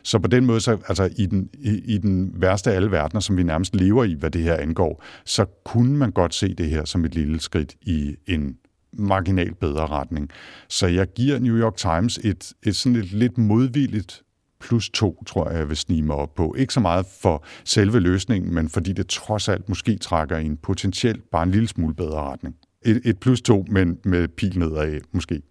Så 0.04 0.20
på 0.20 0.28
den 0.28 0.46
måde, 0.46 0.60
så, 0.60 0.78
altså 0.88 1.10
i 1.18 1.26
den, 1.26 1.50
i, 1.54 1.96
i 1.96 1.98
den 1.98 2.34
værste 2.36 2.72
af 2.72 2.76
alle 2.76 2.92
verdener, 2.92 3.20
som 3.20 3.38
vi 3.38 3.44
nærmest 3.44 3.76
lever 3.76 4.04
i, 4.04 4.14
hvad 4.14 4.32
det 4.32 4.42
her 4.42 4.56
angår, 4.56 5.04
så 5.26 5.46
kunne 5.66 5.98
man 5.98 6.12
godt 6.12 6.34
se 6.34 6.54
det 6.54 6.70
her 6.70 6.86
som 6.86 7.06
et 7.06 7.16
lille 7.16 7.40
skridt 7.40 7.76
i 7.82 8.16
en 8.28 8.58
marginalt 8.96 9.60
bedre 9.60 9.88
retning. 9.88 10.30
Så 10.70 10.88
jeg 10.88 11.08
giver 11.08 11.40
New 11.40 11.58
York 11.58 11.78
Times 11.78 12.20
et, 12.24 12.54
et 12.64 12.76
sådan 12.76 12.96
et 12.96 13.12
lidt 13.12 13.38
modvilligt 13.38 14.22
plus 14.60 14.90
to, 14.90 15.24
tror 15.26 15.50
jeg, 15.50 15.60
jeg 15.60 15.70
vil 15.70 15.78
snige 15.78 16.02
mig 16.02 16.16
op 16.16 16.36
på. 16.36 16.56
Ikke 16.58 16.74
så 16.74 16.80
meget 16.80 17.06
for 17.22 17.44
selve 17.66 18.00
løsningen, 18.00 18.54
men 18.54 18.70
fordi 18.70 18.94
det 18.94 19.08
trods 19.08 19.50
alt 19.50 19.70
måske 19.70 19.98
trækker 19.98 20.38
i 20.38 20.46
en 20.46 20.58
potentielt 20.58 21.32
bare 21.32 21.44
en 21.44 21.52
lille 21.52 21.68
smule 21.68 21.94
bedre 21.94 22.22
retning. 22.22 22.56
Et, 22.86 23.02
et 23.06 23.20
plus 23.20 23.42
to, 23.42 23.66
men 23.70 23.98
med 24.06 24.28
pil 24.28 24.60
nedad, 24.60 25.00
måske. 25.12 25.42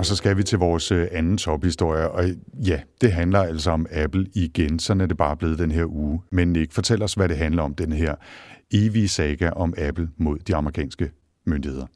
Og 0.00 0.06
så 0.06 0.16
skal 0.16 0.36
vi 0.36 0.42
til 0.42 0.58
vores 0.58 0.92
øh, 0.92 1.08
anden 1.12 1.38
tophistorie, 1.38 2.10
og 2.10 2.24
ja, 2.66 2.80
det 3.00 3.12
handler 3.12 3.38
altså 3.38 3.70
om 3.70 3.86
Apple 3.90 4.26
igen, 4.34 4.78
så 4.78 4.92
er 4.92 5.06
det 5.06 5.16
bare 5.16 5.36
blevet 5.36 5.58
den 5.58 5.70
her 5.70 5.84
uge. 5.84 6.20
Men 6.32 6.52
Nick, 6.52 6.72
fortæl 6.72 7.02
os, 7.02 7.14
hvad 7.14 7.28
det 7.28 7.36
handler 7.36 7.62
om, 7.62 7.74
den 7.74 7.92
her 7.92 8.14
evige 8.72 9.08
saga 9.08 9.50
om 9.50 9.74
Apple 9.78 10.08
mod 10.16 10.38
de 10.38 10.56
amerikanske 10.56 11.10
myndigheder. 11.46 11.86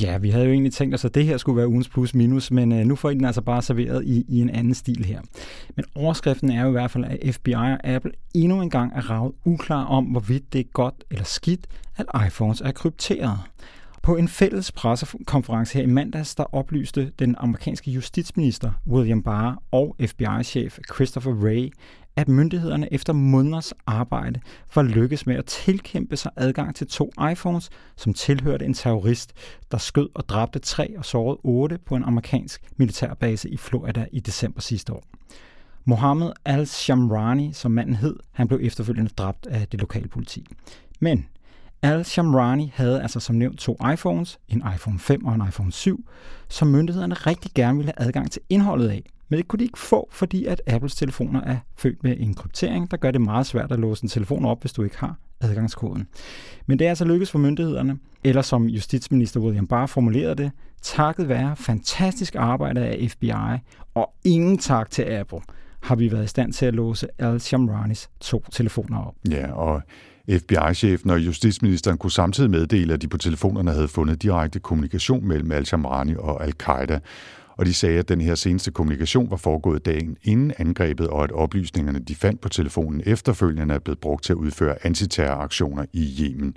Ja, 0.00 0.18
vi 0.18 0.30
havde 0.30 0.44
jo 0.44 0.52
egentlig 0.52 0.72
tænkt 0.72 0.94
os, 0.94 1.04
at 1.04 1.14
det 1.14 1.24
her 1.24 1.36
skulle 1.36 1.56
være 1.56 1.68
ugens 1.68 1.88
plus 1.88 2.14
minus, 2.14 2.50
men 2.50 2.72
øh, 2.72 2.86
nu 2.86 2.96
får 2.96 3.10
I 3.10 3.14
den 3.14 3.24
altså 3.24 3.42
bare 3.42 3.62
serveret 3.62 4.04
i, 4.04 4.24
i 4.28 4.40
en 4.40 4.50
anden 4.50 4.74
stil 4.74 5.04
her. 5.04 5.20
Men 5.76 5.84
overskriften 5.94 6.50
er 6.50 6.62
jo 6.62 6.68
i 6.68 6.72
hvert 6.72 6.90
fald, 6.90 7.04
at 7.04 7.34
FBI 7.34 7.52
og 7.52 7.86
Apple 7.86 8.12
endnu 8.34 8.62
en 8.62 8.70
gang 8.70 8.92
er 8.94 9.10
ravet 9.10 9.32
uklar 9.44 9.84
om, 9.84 10.04
hvorvidt 10.04 10.52
det 10.52 10.58
er 10.58 10.64
godt 10.72 11.04
eller 11.10 11.24
skidt, 11.24 11.66
at 11.96 12.06
iPhones 12.26 12.60
er 12.60 12.72
krypteret. 12.72 13.38
På 14.08 14.16
en 14.16 14.28
fælles 14.28 14.72
pressekonference 14.72 15.74
her 15.74 15.82
i 15.82 15.86
mandags, 15.86 16.34
der 16.34 16.54
oplyste 16.54 17.12
den 17.18 17.34
amerikanske 17.38 17.90
justitsminister 17.90 18.72
William 18.86 19.22
Barr 19.22 19.62
og 19.70 19.96
FBI-chef 20.06 20.78
Christopher 20.94 21.32
Wray, 21.32 21.72
at 22.16 22.28
myndighederne 22.28 22.92
efter 22.92 23.12
måneders 23.12 23.72
arbejde 23.86 24.40
var 24.74 24.82
lykkes 24.82 25.26
med 25.26 25.36
at 25.36 25.44
tilkæmpe 25.44 26.16
sig 26.16 26.30
adgang 26.36 26.74
til 26.74 26.86
to 26.86 27.12
iPhones, 27.32 27.70
som 27.96 28.14
tilhørte 28.14 28.64
en 28.64 28.74
terrorist, 28.74 29.32
der 29.70 29.78
skød 29.78 30.08
og 30.14 30.28
dræbte 30.28 30.58
tre 30.58 30.98
og 30.98 31.04
sårede 31.04 31.38
otte 31.42 31.78
på 31.86 31.96
en 31.96 32.04
amerikansk 32.04 32.62
militærbase 32.76 33.50
i 33.50 33.56
Florida 33.56 34.06
i 34.12 34.20
december 34.20 34.60
sidste 34.60 34.92
år. 34.92 35.04
Mohammed 35.84 36.32
al-Shamrani, 36.44 37.52
som 37.52 37.70
manden 37.70 37.94
hed, 37.94 38.16
han 38.32 38.48
blev 38.48 38.60
efterfølgende 38.62 39.10
dræbt 39.10 39.46
af 39.46 39.68
det 39.68 39.80
lokale 39.80 40.08
politi. 40.08 40.46
Men 41.00 41.26
Al-Shamrani 41.82 42.72
havde 42.74 43.02
altså 43.02 43.20
som 43.20 43.36
nævnt 43.36 43.58
to 43.58 43.76
iPhones, 43.92 44.38
en 44.48 44.62
iPhone 44.74 44.98
5 44.98 45.24
og 45.26 45.34
en 45.34 45.42
iPhone 45.48 45.72
7, 45.72 46.08
som 46.48 46.68
myndighederne 46.68 47.14
rigtig 47.14 47.50
gerne 47.54 47.78
ville 47.78 47.92
have 47.96 48.08
adgang 48.08 48.30
til 48.30 48.42
indholdet 48.48 48.88
af. 48.88 49.02
Men 49.28 49.36
det 49.36 49.48
kunne 49.48 49.58
de 49.58 49.64
ikke 49.64 49.78
få, 49.78 50.08
fordi 50.12 50.44
at 50.44 50.62
Apples 50.66 50.94
telefoner 50.94 51.40
er 51.40 51.56
født 51.76 52.04
med 52.04 52.16
en 52.18 52.34
kryptering, 52.34 52.90
der 52.90 52.96
gør 52.96 53.10
det 53.10 53.20
meget 53.20 53.46
svært 53.46 53.72
at 53.72 53.78
låse 53.78 54.04
en 54.04 54.08
telefon 54.08 54.44
op, 54.44 54.60
hvis 54.60 54.72
du 54.72 54.82
ikke 54.82 54.98
har 54.98 55.16
adgangskoden. 55.40 56.08
Men 56.66 56.78
det 56.78 56.84
er 56.84 56.88
altså 56.88 57.04
lykkedes 57.04 57.30
for 57.30 57.38
myndighederne, 57.38 57.98
eller 58.24 58.42
som 58.42 58.64
justitsminister 58.66 59.40
William 59.40 59.66
Barr 59.66 59.86
formulerede 59.86 60.34
det, 60.34 60.50
takket 60.82 61.28
være 61.28 61.56
fantastisk 61.56 62.34
arbejde 62.34 62.80
af 62.80 63.10
FBI, 63.10 63.32
og 63.94 64.14
ingen 64.24 64.58
tak 64.58 64.90
til 64.90 65.02
Apple, 65.02 65.40
har 65.82 65.96
vi 65.96 66.12
været 66.12 66.24
i 66.24 66.28
stand 66.28 66.52
til 66.52 66.66
at 66.66 66.74
låse 66.74 67.08
Al-Shamranis 67.18 68.10
to 68.20 68.44
telefoner 68.52 68.98
op. 68.98 69.14
Ja, 69.30 69.52
og 69.52 69.82
FBI-chefen 70.30 71.10
og 71.10 71.20
justitsministeren 71.20 71.98
kunne 71.98 72.12
samtidig 72.12 72.50
meddele, 72.50 72.94
at 72.94 73.02
de 73.02 73.08
på 73.08 73.18
telefonerne 73.18 73.70
havde 73.70 73.88
fundet 73.88 74.22
direkte 74.22 74.60
kommunikation 74.60 75.28
mellem 75.28 75.52
al-Shamrani 75.52 76.14
og 76.18 76.44
al-Qaida, 76.44 76.98
og 77.56 77.66
de 77.66 77.74
sagde, 77.74 77.98
at 77.98 78.08
den 78.08 78.20
her 78.20 78.34
seneste 78.34 78.70
kommunikation 78.70 79.30
var 79.30 79.36
foregået 79.36 79.86
dagen 79.86 80.16
inden 80.22 80.52
angrebet, 80.58 81.08
og 81.08 81.24
at 81.24 81.32
oplysningerne, 81.32 81.98
de 81.98 82.14
fandt 82.14 82.40
på 82.40 82.48
telefonen 82.48 83.02
efterfølgende, 83.06 83.74
er 83.74 83.78
blevet 83.78 83.98
brugt 83.98 84.24
til 84.24 84.32
at 84.32 84.36
udføre 84.36 84.86
antiterroraktioner 84.86 85.84
i 85.92 86.16
Yemen. 86.20 86.56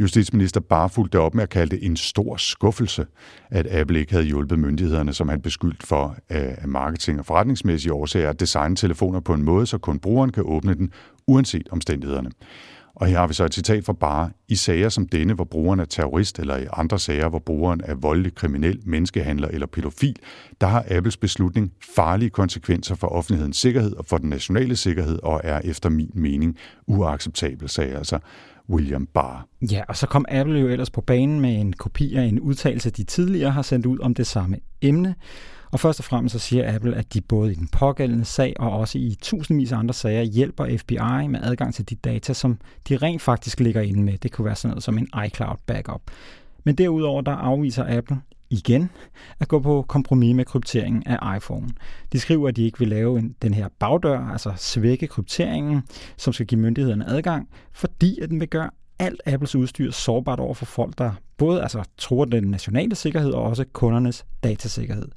Justitsminister 0.00 0.60
bare 0.60 0.88
fulgte 0.88 1.20
op 1.20 1.34
med 1.34 1.42
at 1.42 1.48
kalde 1.48 1.76
det 1.76 1.86
en 1.86 1.96
stor 1.96 2.36
skuffelse, 2.36 3.06
at 3.50 3.66
Apple 3.66 4.00
ikke 4.00 4.12
havde 4.12 4.26
hjulpet 4.26 4.58
myndighederne, 4.58 5.12
som 5.12 5.28
han 5.28 5.40
beskyldt 5.40 5.82
for 5.82 6.16
øh, 6.30 6.38
af 6.38 6.68
marketing- 6.68 7.18
og 7.18 7.26
forretningsmæssige 7.26 7.92
årsager 7.92 8.30
at 8.30 8.40
designe 8.40 8.76
telefoner 8.76 9.20
på 9.20 9.34
en 9.34 9.42
måde, 9.42 9.66
så 9.66 9.78
kun 9.78 9.98
brugeren 9.98 10.32
kan 10.32 10.42
åbne 10.46 10.74
den, 10.74 10.92
uanset 11.26 11.68
omstændighederne. 11.70 12.30
Og 12.96 13.06
her 13.06 13.18
har 13.18 13.26
vi 13.26 13.34
så 13.34 13.44
et 13.44 13.54
citat 13.54 13.84
fra 13.84 13.92
Bare. 13.92 14.30
I 14.48 14.54
sager 14.54 14.88
som 14.88 15.08
denne, 15.08 15.34
hvor 15.34 15.44
brugeren 15.44 15.80
er 15.80 15.84
terrorist, 15.84 16.38
eller 16.38 16.56
i 16.56 16.66
andre 16.72 16.98
sager, 16.98 17.28
hvor 17.28 17.38
brugeren 17.38 17.80
er 17.84 17.94
voldelig 17.94 18.34
kriminel, 18.34 18.80
menneskehandler 18.84 19.48
eller 19.48 19.66
pædofil, 19.66 20.16
der 20.60 20.66
har 20.66 20.84
Apples 20.90 21.16
beslutning 21.16 21.72
farlige 21.94 22.30
konsekvenser 22.30 22.94
for 22.94 23.06
offentlighedens 23.06 23.56
sikkerhed 23.56 23.96
og 23.96 24.06
for 24.06 24.18
den 24.18 24.30
nationale 24.30 24.76
sikkerhed, 24.76 25.18
og 25.22 25.40
er 25.44 25.60
efter 25.64 25.88
min 25.88 26.10
mening 26.14 26.58
uacceptabel, 26.86 27.68
sagde 27.68 27.96
altså 27.96 28.18
William 28.70 29.06
Barr. 29.06 29.46
Ja, 29.70 29.82
og 29.88 29.96
så 29.96 30.06
kom 30.06 30.24
Apple 30.28 30.58
jo 30.58 30.68
ellers 30.68 30.90
på 30.90 31.00
banen 31.00 31.40
med 31.40 31.60
en 31.60 31.72
kopi 31.72 32.14
af 32.14 32.22
en 32.22 32.40
udtalelse, 32.40 32.90
de 32.90 33.04
tidligere 33.04 33.50
har 33.50 33.62
sendt 33.62 33.86
ud 33.86 33.98
om 33.98 34.14
det 34.14 34.26
samme 34.26 34.56
emne. 34.82 35.14
Og 35.70 35.80
først 35.80 36.00
og 36.00 36.04
fremmest 36.04 36.32
så 36.32 36.38
siger 36.38 36.74
Apple, 36.74 36.96
at 36.96 37.14
de 37.14 37.20
både 37.20 37.52
i 37.52 37.54
den 37.54 37.68
pågældende 37.68 38.24
sag 38.24 38.54
og 38.58 38.70
også 38.70 38.98
i 38.98 39.16
tusindvis 39.22 39.72
af 39.72 39.78
andre 39.78 39.94
sager 39.94 40.22
hjælper 40.22 40.76
FBI 40.78 41.28
med 41.28 41.40
adgang 41.42 41.74
til 41.74 41.90
de 41.90 41.94
data, 41.94 42.32
som 42.32 42.58
de 42.88 42.96
rent 42.96 43.22
faktisk 43.22 43.60
ligger 43.60 43.80
inde 43.80 44.02
med. 44.02 44.18
Det 44.18 44.32
kunne 44.32 44.44
være 44.44 44.54
sådan 44.54 44.70
noget 44.70 44.82
som 44.82 44.98
en 44.98 45.08
iCloud 45.26 45.56
backup. 45.66 46.00
Men 46.64 46.74
derudover 46.74 47.20
der 47.20 47.32
afviser 47.32 47.98
Apple 47.98 48.20
igen 48.54 48.90
at 49.40 49.48
gå 49.48 49.58
på 49.58 49.84
kompromis 49.88 50.34
med 50.34 50.44
krypteringen 50.44 51.02
af 51.06 51.36
iPhone. 51.36 51.68
De 52.12 52.20
skriver, 52.20 52.48
at 52.48 52.56
de 52.56 52.64
ikke 52.64 52.78
vil 52.78 52.88
lave 52.88 53.18
en, 53.18 53.36
den 53.42 53.54
her 53.54 53.68
bagdør, 53.78 54.20
altså 54.20 54.52
svække 54.56 55.06
krypteringen, 55.06 55.82
som 56.16 56.32
skal 56.32 56.46
give 56.46 56.60
myndighederne 56.60 57.08
adgang, 57.08 57.48
fordi 57.72 58.18
at 58.20 58.30
den 58.30 58.40
vil 58.40 58.48
gøre 58.48 58.70
alt 58.98 59.20
Apples 59.26 59.54
udstyr 59.54 59.90
sårbart 59.90 60.40
over 60.40 60.54
for 60.54 60.64
folk, 60.64 60.98
der 60.98 61.12
både 61.36 61.62
altså, 61.62 61.82
tror 61.98 62.24
den 62.24 62.44
nationale 62.44 62.94
sikkerhed 62.94 63.32
og 63.32 63.42
også 63.42 63.64
kundernes 63.72 64.24
datasikkerhed. 64.42 65.08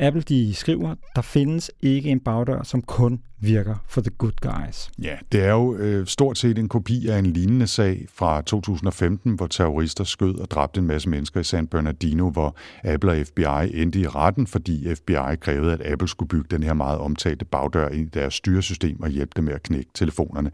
Apple 0.00 0.22
de 0.22 0.54
skriver, 0.54 0.94
der 1.16 1.22
findes 1.22 1.70
ikke 1.80 2.10
en 2.10 2.20
bagdør, 2.20 2.62
som 2.62 2.82
kun 2.82 3.20
virker 3.40 3.74
for 3.88 4.00
the 4.00 4.10
good 4.10 4.32
guys. 4.40 4.90
Ja, 5.02 5.16
det 5.32 5.44
er 5.44 5.50
jo 5.50 5.76
øh, 5.76 6.06
stort 6.06 6.38
set 6.38 6.58
en 6.58 6.68
kopi 6.68 7.08
af 7.08 7.18
en 7.18 7.26
lignende 7.26 7.66
sag 7.66 8.06
fra 8.14 8.42
2015, 8.42 9.32
hvor 9.32 9.46
terrorister 9.46 10.04
skød 10.04 10.38
og 10.38 10.50
dræbte 10.50 10.80
en 10.80 10.86
masse 10.86 11.08
mennesker 11.08 11.40
i 11.40 11.44
San 11.44 11.66
Bernardino, 11.66 12.30
hvor 12.30 12.56
Apple 12.84 13.10
og 13.10 13.26
FBI 13.26 13.80
endte 13.82 14.00
i 14.00 14.06
retten, 14.06 14.46
fordi 14.46 14.94
FBI 14.94 15.36
krævede, 15.40 15.72
at 15.72 15.92
Apple 15.92 16.08
skulle 16.08 16.28
bygge 16.28 16.46
den 16.50 16.62
her 16.62 16.74
meget 16.74 16.98
omtalte 16.98 17.44
bagdør 17.44 17.88
ind 17.88 18.06
i 18.06 18.18
deres 18.18 18.34
styresystem 18.34 19.02
og 19.02 19.08
hjælpe 19.08 19.32
dem 19.36 19.44
med 19.44 19.52
at 19.52 19.62
knække 19.62 19.90
telefonerne. 19.94 20.50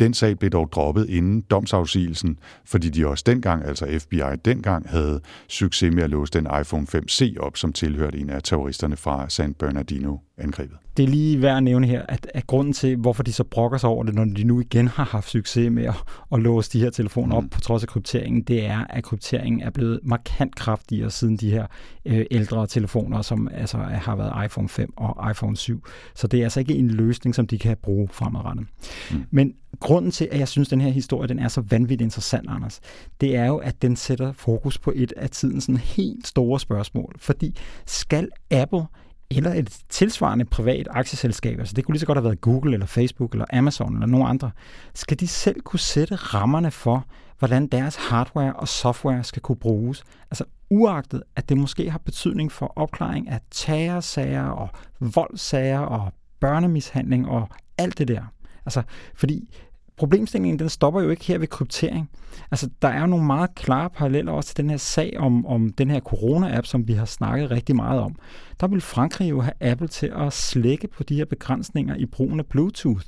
Den 0.00 0.14
sag 0.14 0.38
blev 0.38 0.50
dog 0.50 0.72
droppet 0.72 1.08
inden 1.08 1.40
domsafsigelsen, 1.40 2.38
fordi 2.64 2.90
de 2.90 3.06
også 3.06 3.24
dengang, 3.26 3.64
altså 3.64 3.98
FBI 3.98 4.36
dengang, 4.44 4.88
havde 4.88 5.20
succes 5.48 5.94
med 5.94 6.02
at 6.02 6.10
låse 6.10 6.32
den 6.32 6.46
iPhone 6.60 6.86
5C 6.94 7.34
op, 7.40 7.56
som 7.56 7.72
tilhørte 7.72 8.18
en 8.18 8.30
af 8.30 8.42
terroristerne 8.42 8.96
fra 8.96 9.28
San 9.28 9.54
Bernardino. 9.54 10.16
Bernardino-angrebet 10.38 10.78
det 10.98 11.04
er 11.04 11.08
lige 11.08 11.42
værd 11.42 11.56
at 11.56 11.62
nævne 11.62 11.86
her, 11.86 12.02
at, 12.08 12.30
at 12.34 12.46
grunden 12.46 12.72
til, 12.72 12.96
hvorfor 12.96 13.22
de 13.22 13.32
så 13.32 13.44
brokker 13.44 13.78
sig 13.78 13.90
over 13.90 14.04
det, 14.04 14.14
når 14.14 14.24
de 14.24 14.44
nu 14.44 14.60
igen 14.60 14.88
har 14.88 15.04
haft 15.04 15.30
succes 15.30 15.70
med 15.70 15.84
at, 15.84 15.94
at 16.32 16.40
låse 16.40 16.72
de 16.72 16.80
her 16.80 16.90
telefoner 16.90 17.36
op 17.36 17.42
mm. 17.42 17.48
på 17.48 17.60
trods 17.60 17.82
af 17.82 17.88
krypteringen, 17.88 18.42
det 18.42 18.66
er, 18.66 18.84
at 18.90 19.04
krypteringen 19.04 19.60
er 19.60 19.70
blevet 19.70 20.00
markant 20.02 20.54
kraftigere 20.54 21.10
siden 21.10 21.36
de 21.36 21.50
her 21.50 21.66
øh, 22.04 22.26
ældre 22.30 22.66
telefoner, 22.66 23.22
som 23.22 23.48
altså 23.52 23.76
har 23.78 24.16
været 24.16 24.44
iPhone 24.44 24.68
5 24.68 24.92
og 24.96 25.30
iPhone 25.30 25.56
7. 25.56 25.84
Så 26.14 26.26
det 26.26 26.40
er 26.40 26.44
altså 26.44 26.60
ikke 26.60 26.74
en 26.74 26.90
løsning, 26.90 27.34
som 27.34 27.46
de 27.46 27.58
kan 27.58 27.76
bruge 27.82 28.08
fremadrettet. 28.12 28.66
Mm. 29.10 29.24
Men 29.30 29.54
grunden 29.80 30.10
til, 30.10 30.28
at 30.32 30.38
jeg 30.38 30.48
synes, 30.48 30.68
at 30.68 30.70
den 30.70 30.80
her 30.80 30.90
historie 30.90 31.28
den 31.28 31.38
er 31.38 31.48
så 31.48 31.60
vanvittigt 31.60 32.02
interessant, 32.06 32.50
Anders, 32.50 32.80
det 33.20 33.36
er 33.36 33.46
jo, 33.46 33.56
at 33.56 33.82
den 33.82 33.96
sætter 33.96 34.32
fokus 34.32 34.78
på 34.78 34.92
et 34.96 35.12
af 35.16 35.30
tidens 35.30 35.64
sådan 35.64 35.76
helt 35.76 36.26
store 36.26 36.60
spørgsmål. 36.60 37.14
Fordi 37.18 37.56
skal 37.86 38.28
Apple 38.50 38.82
eller 39.30 39.54
et 39.54 39.78
tilsvarende 39.88 40.44
privat 40.44 40.88
aktieselskab, 40.90 41.58
altså 41.58 41.74
det 41.74 41.84
kunne 41.84 41.92
lige 41.92 42.00
så 42.00 42.06
godt 42.06 42.18
have 42.18 42.24
været 42.24 42.40
Google 42.40 42.72
eller 42.72 42.86
Facebook 42.86 43.32
eller 43.32 43.44
Amazon 43.52 43.94
eller 43.94 44.06
nogen 44.06 44.28
andre, 44.28 44.50
skal 44.94 45.20
de 45.20 45.28
selv 45.28 45.60
kunne 45.60 45.80
sætte 45.80 46.14
rammerne 46.14 46.70
for, 46.70 47.06
hvordan 47.38 47.66
deres 47.66 47.96
hardware 47.96 48.52
og 48.52 48.68
software 48.68 49.24
skal 49.24 49.42
kunne 49.42 49.56
bruges. 49.56 50.04
Altså 50.30 50.44
uagtet, 50.70 51.22
at 51.36 51.48
det 51.48 51.56
måske 51.56 51.90
har 51.90 51.98
betydning 51.98 52.52
for 52.52 52.72
opklaring 52.76 53.28
af 53.28 53.40
terrorsager 53.50 54.46
og 54.46 54.68
voldsager 55.00 55.78
og 55.78 56.12
børnemishandling 56.40 57.28
og 57.28 57.48
alt 57.78 57.98
det 57.98 58.08
der. 58.08 58.22
Altså, 58.66 58.82
fordi 59.14 59.50
problemstillingen 59.98 60.58
den 60.58 60.68
stopper 60.68 61.00
jo 61.00 61.10
ikke 61.10 61.24
her 61.24 61.38
ved 61.38 61.46
kryptering. 61.46 62.10
Altså, 62.50 62.70
der 62.82 62.88
er 62.88 63.00
jo 63.00 63.06
nogle 63.06 63.26
meget 63.26 63.54
klare 63.54 63.90
paralleller 63.90 64.32
også 64.32 64.48
til 64.48 64.56
den 64.56 64.70
her 64.70 64.76
sag 64.76 65.16
om, 65.18 65.46
om 65.46 65.72
den 65.72 65.90
her 65.90 66.00
corona-app, 66.00 66.66
som 66.66 66.88
vi 66.88 66.92
har 66.92 67.04
snakket 67.04 67.50
rigtig 67.50 67.76
meget 67.76 68.00
om. 68.00 68.16
Der 68.60 68.68
vil 68.68 68.80
Frankrig 68.80 69.30
jo 69.30 69.40
have 69.40 69.54
Apple 69.60 69.88
til 69.88 70.12
at 70.16 70.32
slække 70.32 70.88
på 70.88 71.02
de 71.02 71.14
her 71.14 71.24
begrænsninger 71.24 71.96
i 71.96 72.06
brugen 72.06 72.40
af 72.40 72.46
Bluetooth. 72.46 73.04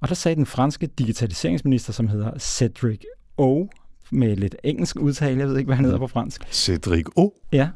Og 0.00 0.08
der 0.08 0.14
sagde 0.14 0.36
den 0.36 0.46
franske 0.46 0.86
digitaliseringsminister, 0.86 1.92
som 1.92 2.08
hedder 2.08 2.38
Cedric 2.38 3.00
O, 3.36 3.66
med 4.12 4.36
lidt 4.36 4.56
engelsk 4.64 4.96
udtale, 5.00 5.40
jeg 5.40 5.48
ved 5.48 5.58
ikke, 5.58 5.66
hvad 5.66 5.76
han 5.76 5.84
hedder 5.84 5.98
på 5.98 6.06
fransk. 6.06 6.52
Cedric 6.52 7.06
O? 7.16 7.30
Ja, 7.52 7.68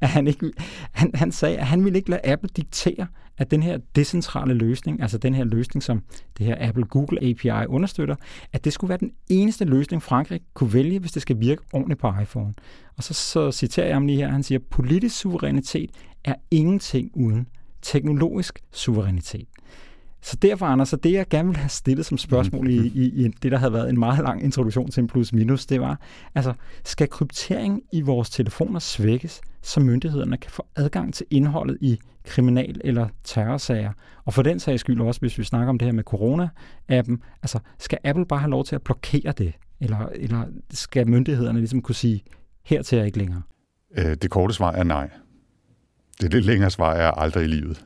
at 0.00 0.08
han, 0.16 0.26
ikke, 0.26 0.52
han, 0.92 1.10
han 1.14 1.32
sagde, 1.32 1.58
at 1.58 1.66
han 1.66 1.84
ville 1.84 1.98
ikke 1.98 2.10
lade 2.10 2.26
Apple 2.26 2.50
diktere, 2.56 3.06
at 3.38 3.50
den 3.50 3.62
her 3.62 3.78
decentrale 3.96 4.54
løsning, 4.54 5.02
altså 5.02 5.18
den 5.18 5.34
her 5.34 5.44
løsning, 5.44 5.82
som 5.82 6.02
det 6.38 6.46
her 6.46 6.70
Apple-Google 6.70 7.28
API 7.30 7.66
understøtter, 7.66 8.14
at 8.52 8.64
det 8.64 8.72
skulle 8.72 8.88
være 8.88 8.98
den 8.98 9.12
eneste 9.28 9.64
løsning, 9.64 10.02
Frankrig 10.02 10.40
kunne 10.54 10.72
vælge, 10.72 10.98
hvis 10.98 11.12
det 11.12 11.22
skal 11.22 11.40
virke 11.40 11.62
ordentligt 11.72 12.00
på 12.00 12.12
iPhone. 12.22 12.54
Og 12.96 13.02
så, 13.02 13.14
så 13.14 13.52
citerer 13.52 13.86
jeg 13.86 13.96
ham 13.96 14.06
lige 14.06 14.18
her, 14.18 14.28
han 14.28 14.42
siger, 14.42 14.58
politisk 14.70 15.18
suverænitet 15.18 15.90
er 16.24 16.34
ingenting 16.50 17.10
uden 17.14 17.46
teknologisk 17.82 18.58
suverænitet. 18.72 19.46
Så 20.22 20.36
derfor, 20.36 20.66
Anders, 20.66 20.88
så 20.88 20.96
det 20.96 21.12
jeg 21.12 21.28
gerne 21.28 21.48
ville 21.48 21.58
have 21.58 21.68
stillet 21.68 22.06
som 22.06 22.18
spørgsmål 22.18 22.70
i, 22.70 22.86
i, 22.86 23.24
i 23.24 23.28
det, 23.28 23.52
der 23.52 23.58
havde 23.58 23.72
været 23.72 23.88
en 23.88 23.98
meget 23.98 24.24
lang 24.24 24.44
introduktion 24.44 24.90
til 24.90 25.00
en 25.00 25.06
plus-minus, 25.08 25.66
det 25.66 25.80
var, 25.80 26.00
altså, 26.34 26.52
skal 26.84 27.08
kryptering 27.08 27.82
i 27.92 28.00
vores 28.00 28.30
telefoner 28.30 28.78
svækkes, 28.78 29.40
så 29.62 29.80
myndighederne 29.80 30.36
kan 30.36 30.50
få 30.50 30.66
adgang 30.76 31.14
til 31.14 31.26
indholdet 31.30 31.78
i 31.80 31.98
kriminal- 32.24 32.80
eller 32.84 33.08
terrorsager? 33.24 33.92
Og 34.24 34.34
for 34.34 34.42
den 34.42 34.60
sags 34.60 34.80
skyld 34.80 35.00
også, 35.00 35.20
hvis 35.20 35.38
vi 35.38 35.44
snakker 35.44 35.68
om 35.68 35.78
det 35.78 35.86
her 35.86 35.92
med 35.92 36.04
corona-appen, 36.14 37.38
altså, 37.42 37.58
skal 37.78 37.98
Apple 38.04 38.26
bare 38.26 38.40
have 38.40 38.50
lov 38.50 38.64
til 38.64 38.74
at 38.74 38.82
blokere 38.82 39.32
det? 39.38 39.52
Eller, 39.80 40.08
eller 40.14 40.44
skal 40.70 41.08
myndighederne 41.08 41.58
ligesom 41.58 41.82
kunne 41.82 41.94
sige, 41.94 42.22
hertil 42.64 42.98
er 42.98 43.04
ikke 43.04 43.18
længere? 43.18 43.42
Øh, 43.98 44.14
det 44.14 44.30
korte 44.30 44.54
svar 44.54 44.72
er 44.72 44.84
nej. 44.84 45.10
Det 46.20 46.32
lidt 46.32 46.44
længere 46.44 46.70
svar 46.70 46.94
er 46.94 47.10
aldrig 47.10 47.44
i 47.44 47.48
livet. 47.48 47.84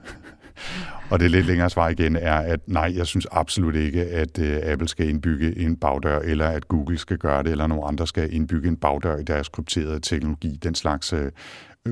Og 1.10 1.20
det 1.20 1.30
lidt 1.30 1.46
længere 1.46 1.70
svar 1.70 1.88
igen 1.88 2.16
er, 2.16 2.34
at 2.34 2.60
nej, 2.68 2.92
jeg 2.96 3.06
synes 3.06 3.26
absolut 3.30 3.74
ikke, 3.74 4.04
at 4.04 4.38
øh, 4.38 4.60
Apple 4.62 4.88
skal 4.88 5.08
indbygge 5.08 5.58
en 5.58 5.76
bagdør, 5.76 6.18
eller 6.18 6.46
at 6.48 6.68
Google 6.68 6.98
skal 6.98 7.18
gøre 7.18 7.42
det, 7.42 7.50
eller 7.50 7.66
nogen 7.66 7.84
andre 7.86 8.06
skal 8.06 8.34
indbygge 8.34 8.68
en 8.68 8.76
bagdør 8.76 9.16
i 9.16 9.22
deres 9.22 9.48
krypterede 9.48 10.00
teknologi. 10.00 10.58
Den 10.62 10.74
slags 10.74 11.12
øh, 11.12 11.32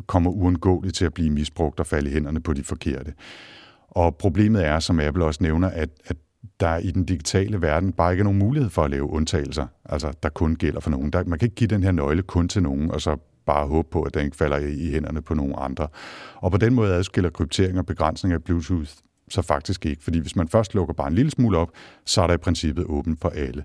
kommer 0.06 0.30
uundgåeligt 0.30 0.96
til 0.96 1.04
at 1.04 1.14
blive 1.14 1.30
misbrugt 1.30 1.80
og 1.80 1.86
falde 1.86 2.10
i 2.10 2.12
hænderne 2.12 2.40
på 2.40 2.52
de 2.52 2.64
forkerte. 2.64 3.12
Og 3.88 4.16
problemet 4.16 4.66
er, 4.66 4.80
som 4.80 5.00
Apple 5.00 5.24
også 5.24 5.42
nævner, 5.42 5.68
at, 5.68 5.88
at 6.06 6.16
der 6.60 6.76
i 6.76 6.90
den 6.90 7.04
digitale 7.04 7.62
verden 7.62 7.92
bare 7.92 8.12
ikke 8.12 8.20
er 8.20 8.24
nogen 8.24 8.38
mulighed 8.38 8.70
for 8.70 8.82
at 8.82 8.90
lave 8.90 9.10
undtagelser, 9.10 9.66
altså 9.84 10.12
der 10.22 10.28
kun 10.28 10.56
gælder 10.56 10.80
for 10.80 10.90
nogen. 10.90 11.10
Der, 11.12 11.24
man 11.24 11.38
kan 11.38 11.46
ikke 11.46 11.56
give 11.56 11.68
den 11.68 11.82
her 11.82 11.92
nøgle 11.92 12.22
kun 12.22 12.48
til 12.48 12.62
nogen, 12.62 12.90
og 12.90 13.00
så 13.00 13.16
bare 13.46 13.66
håbe 13.66 13.88
på, 13.90 14.02
at 14.02 14.14
den 14.14 14.24
ikke 14.24 14.36
falder 14.36 14.56
i, 14.56 14.72
i 14.72 14.90
hænderne 14.90 15.22
på 15.22 15.34
nogen 15.34 15.54
andre. 15.58 15.88
Og 16.34 16.50
på 16.50 16.56
den 16.56 16.74
måde 16.74 16.94
adskiller 16.94 17.30
kryptering 17.30 17.78
og 17.78 17.86
begrænsning 17.86 18.32
af 18.32 18.44
Bluetooth 18.44 18.90
så 19.28 19.42
faktisk 19.42 19.86
ikke, 19.86 20.02
fordi 20.02 20.18
hvis 20.18 20.36
man 20.36 20.48
først 20.48 20.74
lukker 20.74 20.94
bare 20.94 21.08
en 21.08 21.14
lille 21.14 21.30
smule 21.30 21.58
op, 21.58 21.70
så 22.04 22.22
er 22.22 22.26
der 22.26 22.34
i 22.34 22.38
princippet 22.38 22.84
åbent 22.84 23.20
for 23.20 23.28
alle. 23.28 23.64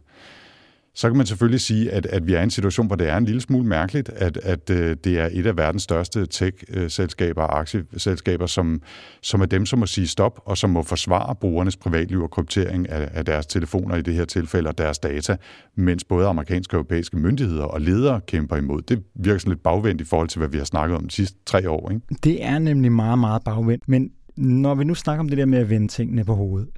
Så 0.99 1.09
kan 1.09 1.17
man 1.17 1.25
selvfølgelig 1.25 1.61
sige, 1.61 1.91
at, 1.91 2.05
at 2.05 2.27
vi 2.27 2.33
er 2.33 2.39
i 2.39 2.43
en 2.43 2.49
situation, 2.49 2.87
hvor 2.87 2.95
det 2.95 3.09
er 3.09 3.17
en 3.17 3.25
lille 3.25 3.41
smule 3.41 3.67
mærkeligt, 3.67 4.09
at, 4.09 4.37
at 4.37 4.69
øh, 4.69 4.97
det 5.03 5.19
er 5.19 5.29
et 5.31 5.45
af 5.45 5.57
verdens 5.57 5.83
største 5.83 6.25
tech-selskaber 6.25 7.41
og 7.41 7.59
aktieselskaber, 7.59 8.45
som, 8.45 8.81
som 9.21 9.41
er 9.41 9.45
dem, 9.45 9.65
som 9.65 9.79
må 9.79 9.85
sige 9.85 10.07
stop, 10.07 10.41
og 10.45 10.57
som 10.57 10.69
må 10.69 10.83
forsvare 10.83 11.35
brugernes 11.35 11.77
privatliv 11.77 12.21
og 12.21 12.31
kryptering 12.31 12.89
af, 12.89 13.09
af 13.13 13.25
deres 13.25 13.45
telefoner 13.45 13.95
i 13.95 14.01
det 14.01 14.13
her 14.13 14.25
tilfælde 14.25 14.69
og 14.69 14.77
deres 14.77 14.99
data, 14.99 15.37
mens 15.75 16.03
både 16.03 16.27
amerikanske 16.27 16.73
og 16.73 16.77
europæiske 16.77 17.17
myndigheder 17.17 17.63
og 17.63 17.81
ledere 17.81 18.21
kæmper 18.27 18.55
imod. 18.55 18.81
Det 18.81 19.03
virker 19.15 19.39
sådan 19.39 19.51
lidt 19.51 19.63
bagvendt 19.63 20.01
i 20.01 20.05
forhold 20.05 20.27
til, 20.27 20.39
hvad 20.39 20.49
vi 20.49 20.57
har 20.57 20.65
snakket 20.65 20.97
om 20.97 21.03
de 21.03 21.11
sidste 21.11 21.37
tre 21.45 21.69
år. 21.69 21.91
Ikke? 21.91 22.01
Det 22.23 22.45
er 22.45 22.59
nemlig 22.59 22.91
meget, 22.91 23.19
meget 23.19 23.43
bagvendt, 23.43 23.89
men 23.89 24.11
når 24.37 24.75
vi 24.75 24.83
nu 24.83 24.95
snakker 24.95 25.19
om 25.19 25.29
det 25.29 25.37
der 25.37 25.45
med 25.45 25.59
at 25.59 25.69
vende 25.69 25.87
tingene 25.87 26.25
på 26.25 26.35
hovedet, 26.35 26.69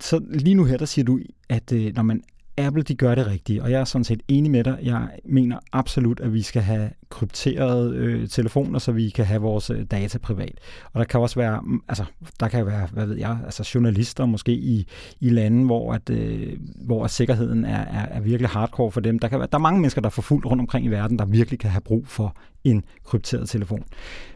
så 0.00 0.20
lige 0.30 0.54
nu 0.54 0.64
her, 0.64 0.76
der 0.76 0.84
siger 0.84 1.04
du, 1.04 1.20
at 1.48 1.72
øh, 1.72 1.92
når 1.94 2.02
man 2.02 2.22
Apple 2.66 2.82
de 2.82 2.94
gør 2.94 3.14
det 3.14 3.26
rigtige, 3.26 3.62
og 3.62 3.70
jeg 3.70 3.80
er 3.80 3.84
sådan 3.84 4.04
set 4.04 4.22
enig 4.28 4.50
med 4.50 4.64
dig. 4.64 4.78
Jeg 4.82 5.08
mener 5.24 5.58
absolut, 5.72 6.20
at 6.20 6.34
vi 6.34 6.42
skal 6.42 6.62
have 6.62 6.90
krypterede 7.08 7.96
øh, 7.96 8.28
telefoner, 8.28 8.78
så 8.78 8.92
vi 8.92 9.10
kan 9.10 9.24
have 9.24 9.40
vores 9.40 9.70
øh, 9.70 9.84
data 9.90 10.18
privat. 10.18 10.54
Og 10.92 10.98
der 10.98 11.04
kan 11.04 11.20
også 11.20 11.36
være, 11.36 11.60
mm, 11.62 11.80
altså, 11.88 12.04
der 12.40 12.48
kan 12.48 12.66
være, 12.66 12.88
hvad 12.92 13.06
ved 13.06 13.16
jeg, 13.16 13.38
altså 13.44 13.70
journalister 13.74 14.26
måske 14.26 14.52
i, 14.52 14.86
i 15.20 15.30
lande, 15.30 15.66
hvor, 15.66 15.92
at, 15.92 16.10
øh, 16.10 16.56
hvor 16.84 17.04
at 17.04 17.10
sikkerheden 17.10 17.64
er, 17.64 17.80
er, 17.80 18.06
er 18.06 18.20
virkelig 18.20 18.50
hardcore 18.50 18.90
for 18.90 19.00
dem. 19.00 19.18
Der, 19.18 19.28
kan 19.28 19.38
være, 19.38 19.48
der 19.52 19.58
er 19.58 19.62
mange 19.62 19.80
mennesker, 19.80 20.00
der 20.00 20.08
får 20.08 20.22
fuldt 20.22 20.46
rundt 20.46 20.60
omkring 20.60 20.86
i 20.86 20.88
verden, 20.88 21.18
der 21.18 21.24
virkelig 21.24 21.58
kan 21.58 21.70
have 21.70 21.80
brug 21.80 22.06
for 22.06 22.36
en 22.64 22.84
krypteret 23.04 23.48
telefon. 23.48 23.84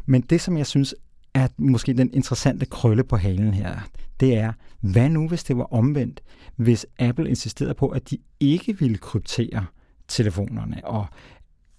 Men 0.07 0.21
det, 0.21 0.41
som 0.41 0.59
jeg 0.59 0.67
synes 0.67 0.95
er 1.35 1.49
måske 1.59 1.93
den 1.93 2.11
interessante 2.15 2.67
krølle 2.67 3.05
på 3.05 3.17
halen 3.17 3.55
her, 3.55 3.89
det 4.21 4.37
er, 4.37 4.53
hvad 4.81 5.09
nu 5.09 5.29
hvis 5.29 5.45
det 5.45 5.57
var 5.57 5.73
omvendt? 5.73 6.23
Hvis 6.57 6.87
Apple 6.99 7.29
insisterede 7.29 7.75
på, 7.75 7.89
at 7.89 8.11
de 8.11 8.19
ikke 8.41 8.79
ville 8.79 8.99
kryptere 8.99 9.67
telefonerne, 10.09 10.81
og 10.85 11.07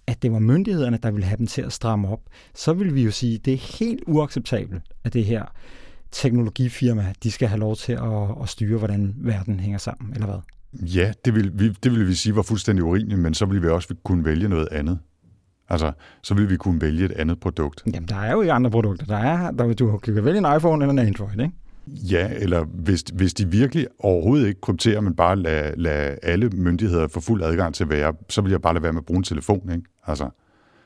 at 0.06 0.22
det 0.22 0.32
var 0.32 0.38
myndighederne, 0.38 0.98
der 1.02 1.10
ville 1.10 1.26
have 1.26 1.38
dem 1.38 1.46
til 1.46 1.62
at 1.62 1.72
stramme 1.72 2.08
op, 2.08 2.20
så 2.54 2.72
vil 2.72 2.94
vi 2.94 3.02
jo 3.02 3.10
sige, 3.10 3.34
at 3.34 3.44
det 3.44 3.52
er 3.52 3.78
helt 3.78 4.02
uacceptabelt, 4.06 4.82
at 5.04 5.12
det 5.12 5.24
her 5.24 5.44
teknologifirma, 6.12 7.12
de 7.22 7.30
skal 7.30 7.48
have 7.48 7.60
lov 7.60 7.76
til 7.76 7.92
at, 7.92 8.42
at 8.42 8.48
styre, 8.48 8.78
hvordan 8.78 9.14
verden 9.16 9.60
hænger 9.60 9.78
sammen, 9.78 10.12
eller 10.12 10.26
hvad? 10.26 10.38
Ja, 10.86 11.12
det 11.24 11.34
vil, 11.34 11.52
vi, 11.54 11.68
det 11.68 11.92
vil 11.92 12.08
vi 12.08 12.14
sige 12.14 12.36
var 12.36 12.42
fuldstændig 12.42 12.84
urimeligt, 12.84 13.20
men 13.20 13.34
så 13.34 13.46
ville 13.46 13.62
vi 13.62 13.68
også 13.68 13.94
kunne 14.04 14.24
vælge 14.24 14.48
noget 14.48 14.68
andet. 14.72 14.98
Altså, 15.68 15.92
så 16.22 16.34
vil 16.34 16.50
vi 16.50 16.56
kunne 16.56 16.80
vælge 16.80 17.04
et 17.04 17.12
andet 17.12 17.40
produkt. 17.40 17.82
Jamen, 17.86 18.08
der 18.08 18.16
er 18.16 18.32
jo 18.32 18.52
andre 18.52 18.70
produkter. 18.70 19.06
Der 19.06 19.16
er, 19.16 19.50
der, 19.50 19.74
du 19.74 19.98
kan 19.98 20.24
vælge 20.24 20.38
en 20.38 20.56
iPhone 20.56 20.84
eller 20.84 21.02
en 21.02 21.08
Android, 21.08 21.40
ikke? 21.40 21.52
Ja, 21.86 22.30
eller 22.32 22.64
hvis, 22.64 23.04
hvis 23.14 23.34
de 23.34 23.50
virkelig 23.50 23.86
overhovedet 23.98 24.48
ikke 24.48 24.60
krypterer, 24.60 25.00
men 25.00 25.16
bare 25.16 25.36
lader 25.36 25.72
lad 25.76 26.18
alle 26.22 26.48
myndigheder 26.48 27.08
få 27.08 27.20
fuld 27.20 27.42
adgang 27.42 27.74
til 27.74 27.84
at 27.84 27.90
være, 27.90 28.14
så 28.28 28.42
vil 28.42 28.50
jeg 28.50 28.62
bare 28.62 28.74
lade 28.74 28.82
være 28.82 28.92
med 28.92 29.00
at 29.00 29.06
bruge 29.06 29.18
en 29.18 29.24
telefon, 29.24 29.70
ikke? 29.70 29.82
Altså, 30.06 30.28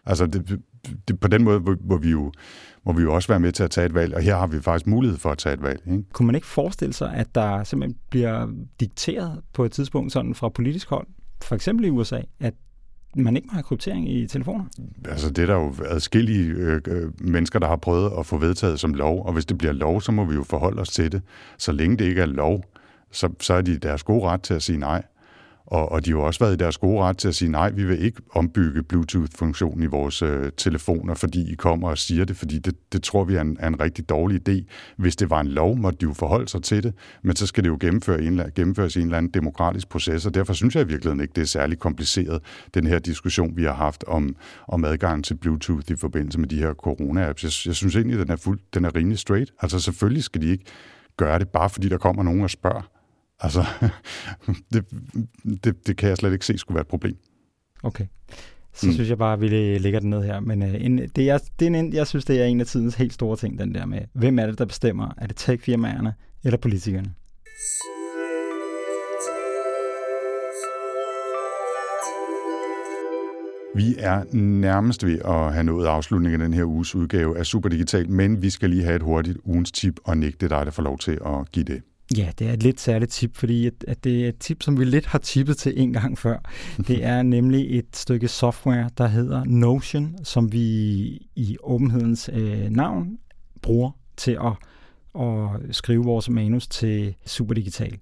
altså 0.07 0.27
det, 0.27 0.61
det, 1.09 1.21
på 1.21 1.29
den 1.29 1.45
måde 1.45 1.59
hvor, 1.59 1.77
hvor 1.81 1.97
vi 1.97 2.11
jo 2.11 2.33
må 2.85 2.93
vi 2.93 3.03
jo 3.03 3.15
også 3.15 3.29
være 3.29 3.41
med 3.41 3.53
til 3.53 3.63
at 3.63 3.71
tage 3.71 3.87
et 3.87 3.95
valg, 3.95 4.15
og 4.15 4.23
her 4.23 4.37
har 4.37 4.47
vi 4.47 4.61
faktisk 4.61 4.87
mulighed 4.87 5.19
for 5.19 5.31
at 5.31 5.39
tage 5.39 5.55
et 5.55 5.63
valg. 5.63 5.81
Ikke? 5.87 6.05
Kunne 6.13 6.27
man 6.27 6.35
ikke 6.35 6.47
forestille 6.47 6.93
sig, 6.93 7.15
at 7.15 7.35
der 7.35 7.65
simpelthen 7.65 7.99
bliver 8.11 8.49
dikteret 8.81 9.41
på 9.53 9.65
et 9.65 9.73
tidspunkt 9.73 10.13
sådan 10.13 10.35
fra 10.35 10.49
politisk 10.49 10.91
hold, 10.91 11.07
for 11.43 11.55
eksempel 11.55 11.87
i 11.87 11.91
USA, 11.91 12.21
at 12.41 12.55
man 13.15 13.37
ikke 13.37 13.47
må 13.47 13.53
have 13.53 13.63
kryptering 13.63 14.11
i 14.11 14.27
telefoner? 14.27 14.65
Altså 15.05 15.31
det 15.31 15.43
er 15.43 15.47
der 15.47 15.55
jo 15.55 15.75
adskillige 15.85 16.51
øh, 16.51 16.81
øh, 16.87 17.11
mennesker, 17.21 17.59
der 17.59 17.69
har 17.69 17.77
prøvet 17.77 18.13
at 18.19 18.27
få 18.27 18.39
vedtaget 18.39 18.81
som 18.81 18.95
lov, 18.95 19.27
og 19.27 19.33
hvis 19.33 19.47
det 19.47 19.59
bliver 19.59 19.73
lov, 19.73 20.01
så 20.01 20.13
må 20.13 20.25
vi 20.25 20.35
jo 20.35 20.43
forholde 20.43 20.81
os 20.81 20.89
til 20.89 21.13
det. 21.13 21.23
Så 21.59 21.73
længe 21.73 21.97
det 21.97 22.05
ikke 22.05 22.21
er 22.21 22.27
lov, 22.27 22.65
så, 23.11 23.29
så 23.41 23.55
er 23.55 23.63
de 23.63 23.79
deres 23.79 24.03
gode 24.03 24.25
ret 24.25 24.43
til 24.43 24.55
at 24.55 24.63
sige 24.63 24.79
nej. 24.79 25.03
Og, 25.67 25.93
og 25.93 26.05
de 26.05 26.11
har 26.11 26.19
jo 26.19 26.25
også 26.27 26.41
været 26.41 26.53
i 26.53 26.57
deres 26.57 26.79
gode 26.79 27.03
ret 27.03 27.19
til 27.19 27.29
at 27.29 27.35
sige, 27.35 27.51
nej, 27.51 27.71
vi 27.71 27.85
vil 27.85 28.05
ikke 28.05 28.23
ombygge 28.31 28.83
Bluetooth-funktionen 28.83 29.83
i 29.83 29.87
vores 29.87 30.23
øh, 30.23 30.53
telefoner, 30.57 31.15
fordi 31.15 31.53
I 31.53 31.55
kommer 31.55 31.89
og 31.89 31.99
siger 31.99 32.25
det, 32.25 32.37
fordi 32.37 32.59
det, 32.59 32.93
det 32.93 33.03
tror 33.03 33.25
vi 33.25 33.35
er 33.35 33.41
en, 33.41 33.57
er 33.61 33.69
en 33.69 33.81
rigtig 33.81 34.09
dårlig 34.09 34.49
idé. 34.49 34.65
Hvis 34.97 35.17
det 35.17 35.31
var 35.31 35.41
en 35.41 35.47
lov, 35.47 35.77
måtte 35.77 35.99
de 35.99 36.05
jo 36.05 36.13
forholde 36.13 36.49
sig 36.49 36.63
til 36.63 36.83
det, 36.83 36.95
men 37.23 37.37
så 37.37 37.47
skal 37.47 37.65
det 37.65 37.71
jo 37.71 37.77
gennemføre 37.81 38.23
en, 38.23 38.43
gennemføres 38.55 38.97
i 38.97 39.01
en 39.01 39.07
eller 39.07 39.19
anden 39.19 39.35
demokratisk 39.35 39.89
proces, 39.89 40.27
og 40.27 40.35
derfor 40.35 40.53
synes 40.53 40.75
jeg 40.75 40.83
i 40.83 40.87
virkeligheden 40.87 41.21
ikke, 41.21 41.33
det 41.35 41.43
er 41.43 41.47
særlig 41.47 41.79
kompliceret, 41.79 42.43
den 42.75 42.87
her 42.87 42.99
diskussion, 42.99 43.57
vi 43.57 43.65
har 43.65 43.75
haft 43.75 44.05
om, 44.07 44.37
om 44.69 44.85
adgang 44.85 45.25
til 45.25 45.35
Bluetooth 45.35 45.91
i 45.91 45.97
forbindelse 45.97 46.41
med 46.41 46.49
de 46.49 46.57
her 46.57 46.73
corona-apps. 46.73 47.45
Jeg, 47.45 47.67
jeg 47.67 47.75
synes 47.75 47.97
egentlig, 47.97 48.19
den 48.19 48.31
er, 48.31 48.37
fuld, 48.37 48.59
den 48.75 48.85
er 48.85 48.95
rimelig 48.95 49.19
straight. 49.19 49.53
Altså 49.63 49.81
selvfølgelig 49.81 50.25
skal 50.25 50.43
de 50.43 50.47
ikke 50.47 50.65
gøre 51.17 51.39
det, 51.39 51.49
bare 51.49 51.71
fordi 51.71 51.89
der 51.89 51.99
kommer 51.99 52.23
nogen 52.23 52.43
og 52.43 52.51
spørger. 52.51 53.00
Altså, 53.41 53.65
det, 54.73 54.85
det, 55.65 55.87
det 55.87 55.97
kan 55.97 56.09
jeg 56.09 56.17
slet 56.17 56.33
ikke 56.33 56.47
se 56.47 56.59
skulle 56.59 56.75
være 56.75 56.83
et 56.83 56.89
problem. 56.89 57.17
Okay. 57.83 58.07
Så 58.73 58.87
mm. 58.87 58.93
synes 58.93 59.09
jeg 59.09 59.19
bare, 59.19 59.33
at 59.33 59.41
vi 59.41 59.49
lægger 59.79 60.01
den 60.01 60.11
ned 60.11 60.23
her. 60.23 60.41
Men 60.41 60.63
uh, 60.63 60.85
en, 60.85 60.99
det, 60.99 61.31
er, 61.31 61.39
det 61.59 61.69
er 61.69 61.79
en, 61.79 61.93
jeg 61.93 62.07
synes, 62.07 62.25
det 62.25 62.41
er 62.41 62.45
en 62.45 62.61
af 62.61 62.67
tidens 62.67 62.95
helt 62.95 63.13
store 63.13 63.37
ting, 63.37 63.59
den 63.59 63.75
der 63.75 63.87
med, 63.87 64.01
hvem 64.13 64.39
er 64.39 64.47
det, 64.47 64.59
der 64.59 64.65
bestemmer? 64.65 65.15
Er 65.19 65.27
det 65.27 65.37
tech-firmaerne 65.37 66.13
eller 66.45 66.59
politikerne? 66.59 67.15
Vi 73.75 73.95
er 73.99 74.25
nærmest 74.37 75.07
ved 75.07 75.19
at 75.25 75.53
have 75.53 75.65
nået 75.65 75.87
afslutningen 75.87 76.41
af 76.41 76.49
den 76.49 76.55
her 76.55 76.65
uges 76.65 76.95
udgave 76.95 77.39
af 77.39 77.47
Superdigital, 77.47 78.11
men 78.11 78.43
vi 78.43 78.51
skal 78.51 78.71
lige 78.71 78.85
have 78.85 78.97
et 78.97 79.03
hurtigt 79.03 79.39
ugens 79.45 79.73
tip, 79.73 80.01
og 80.05 80.17
er 80.43 80.49
dig, 80.49 80.67
der 80.67 80.71
får 80.71 80.83
lov 80.83 80.99
til 80.99 81.19
at 81.27 81.53
give 81.53 81.65
det. 81.65 81.83
Ja, 82.17 82.31
det 82.39 82.49
er 82.49 82.53
et 82.53 82.63
lidt 82.63 82.81
særligt 82.81 83.11
tip, 83.11 83.37
fordi 83.37 83.67
at, 83.67 83.85
at 83.89 84.05
det 84.05 84.25
er 84.25 84.29
et 84.29 84.39
tip, 84.39 84.63
som 84.63 84.79
vi 84.79 84.85
lidt 84.85 85.07
har 85.07 85.19
tippet 85.19 85.57
til 85.57 85.81
en 85.81 85.93
gang 85.93 86.19
før. 86.19 86.39
Det 86.89 87.05
er 87.05 87.23
nemlig 87.23 87.79
et 87.79 87.97
stykke 87.97 88.29
software, 88.29 88.91
der 88.99 89.07
hedder 89.07 89.45
Notion, 89.45 90.17
som 90.25 90.53
vi 90.53 90.61
i 91.37 91.57
åbenhedens 91.63 92.31
øh, 92.33 92.71
navn 92.71 93.19
bruger 93.63 93.91
til 94.17 94.39
at, 94.45 94.53
at 95.23 95.77
skrive 95.77 96.05
vores 96.05 96.29
manus 96.29 96.67
til 96.69 97.15
Superdigital. 97.27 97.99